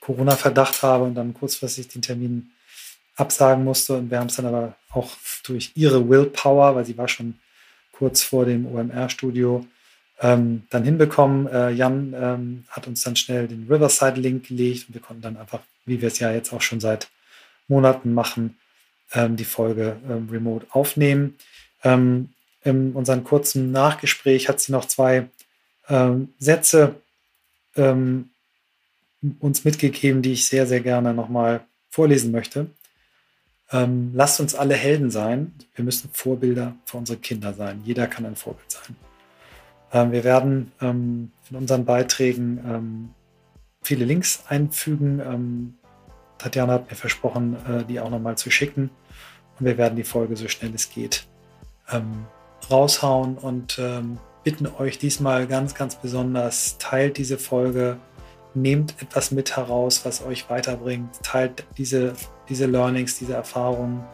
Corona-Verdacht 0.00 0.82
habe 0.82 1.04
und 1.04 1.14
dann 1.14 1.32
kurzfristig 1.32 1.88
den 1.88 2.02
Termin 2.02 2.50
absagen 3.18 3.64
musste. 3.64 3.94
Und 3.94 4.10
wir 4.10 4.18
haben 4.18 4.28
es 4.28 4.36
dann 4.36 4.46
aber 4.46 4.74
auch 4.90 5.10
durch 5.44 5.72
ihre 5.74 6.08
Willpower, 6.08 6.74
weil 6.74 6.84
sie 6.84 6.96
war 6.96 7.08
schon 7.08 7.38
kurz 7.92 8.22
vor 8.22 8.46
dem 8.46 8.66
OMR-Studio, 8.66 9.66
ähm, 10.20 10.62
dann 10.70 10.84
hinbekommen. 10.84 11.48
Äh, 11.48 11.70
Jan 11.70 12.14
ähm, 12.18 12.64
hat 12.68 12.86
uns 12.86 13.02
dann 13.02 13.16
schnell 13.16 13.48
den 13.48 13.66
Riverside-Link 13.68 14.48
gelegt 14.48 14.88
und 14.88 14.94
wir 14.94 15.02
konnten 15.02 15.22
dann 15.22 15.36
einfach, 15.36 15.60
wie 15.84 16.00
wir 16.00 16.08
es 16.08 16.18
ja 16.18 16.32
jetzt 16.32 16.52
auch 16.52 16.62
schon 16.62 16.80
seit 16.80 17.08
Monaten 17.66 18.14
machen, 18.14 18.56
ähm, 19.12 19.36
die 19.36 19.44
Folge 19.44 19.96
ähm, 20.08 20.28
remote 20.30 20.66
aufnehmen. 20.70 21.36
Ähm, 21.82 22.30
in 22.64 22.92
unserem 22.92 23.24
kurzen 23.24 23.72
Nachgespräch 23.72 24.48
hat 24.48 24.60
sie 24.60 24.72
noch 24.72 24.84
zwei 24.84 25.28
ähm, 25.88 26.34
Sätze 26.38 26.96
uns 29.38 29.64
mitgegeben, 29.64 30.20
die 30.20 30.32
ich 30.32 30.46
sehr, 30.46 30.66
sehr 30.66 30.80
gerne 30.80 31.14
nochmal 31.14 31.60
vorlesen 31.90 32.32
möchte. 32.32 32.66
Lasst 33.70 34.40
uns 34.40 34.54
alle 34.54 34.74
Helden 34.74 35.10
sein. 35.10 35.52
Wir 35.74 35.84
müssen 35.84 36.08
Vorbilder 36.12 36.74
für 36.86 36.96
unsere 36.96 37.18
Kinder 37.18 37.52
sein. 37.52 37.82
Jeder 37.84 38.06
kann 38.06 38.24
ein 38.24 38.36
Vorbild 38.36 38.70
sein. 38.70 38.96
Ähm, 39.92 40.12
wir 40.12 40.24
werden 40.24 40.72
ähm, 40.80 41.32
in 41.50 41.56
unseren 41.56 41.84
Beiträgen 41.84 42.60
ähm, 42.66 43.10
viele 43.82 44.04
Links 44.04 44.44
einfügen. 44.48 45.78
Tatjana 46.38 46.74
hat 46.74 46.90
mir 46.90 46.96
versprochen, 46.96 47.56
äh, 47.66 47.84
die 47.84 48.00
auch 48.00 48.10
nochmal 48.10 48.36
zu 48.36 48.50
schicken. 48.50 48.90
Und 49.58 49.66
wir 49.66 49.78
werden 49.78 49.96
die 49.96 50.04
Folge 50.04 50.36
so 50.36 50.48
schnell 50.48 50.74
es 50.74 50.90
geht 50.90 51.26
raushauen 52.70 53.38
und 53.38 53.80
bitten 54.44 54.66
euch 54.66 54.98
diesmal 54.98 55.46
ganz, 55.46 55.74
ganz 55.74 55.94
besonders, 55.94 56.76
teilt 56.76 57.16
diese 57.16 57.38
Folge, 57.38 57.96
nehmt 58.52 58.94
etwas 59.00 59.30
mit 59.30 59.56
heraus, 59.56 60.04
was 60.04 60.22
euch 60.22 60.50
weiterbringt, 60.50 61.22
teilt 61.22 61.64
diese, 61.78 62.12
diese 62.48 62.66
Learnings, 62.66 63.18
diese 63.18 63.34
Erfahrungen 63.34 64.04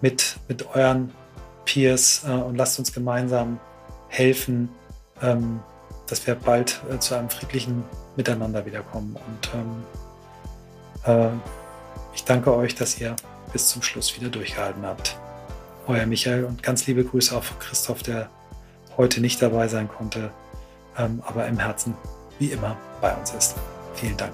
mit, 0.00 0.36
mit 0.48 0.74
euren 0.74 1.12
Peers 1.64 2.24
äh, 2.26 2.32
und 2.32 2.56
lasst 2.56 2.78
uns 2.78 2.92
gemeinsam 2.92 3.60
helfen, 4.08 4.68
ähm, 5.22 5.60
dass 6.06 6.26
wir 6.26 6.34
bald 6.34 6.80
äh, 6.90 6.98
zu 6.98 7.14
einem 7.14 7.30
friedlichen 7.30 7.84
Miteinander 8.16 8.66
wiederkommen. 8.66 9.16
Und 9.16 9.50
ähm, 9.54 11.30
äh, 11.30 11.30
ich 12.14 12.24
danke 12.24 12.54
euch, 12.54 12.74
dass 12.74 13.00
ihr 13.00 13.14
bis 13.52 13.68
zum 13.68 13.82
Schluss 13.82 14.16
wieder 14.16 14.28
durchgehalten 14.28 14.84
habt. 14.84 15.16
Euer 15.86 16.06
Michael 16.06 16.44
und 16.44 16.62
ganz 16.62 16.86
liebe 16.86 17.04
Grüße 17.04 17.36
auch 17.36 17.42
von 17.44 17.58
Christoph, 17.58 18.02
der 18.02 18.28
heute 18.96 19.20
nicht 19.20 19.40
dabei 19.40 19.68
sein 19.68 19.88
konnte, 19.88 20.30
ähm, 20.98 21.22
aber 21.26 21.46
im 21.46 21.58
Herzen 21.58 21.94
wie 22.38 22.52
immer 22.52 22.76
bei 23.00 23.14
uns 23.14 23.32
ist. 23.32 23.56
Vielen 23.94 24.16
Dank. 24.16 24.32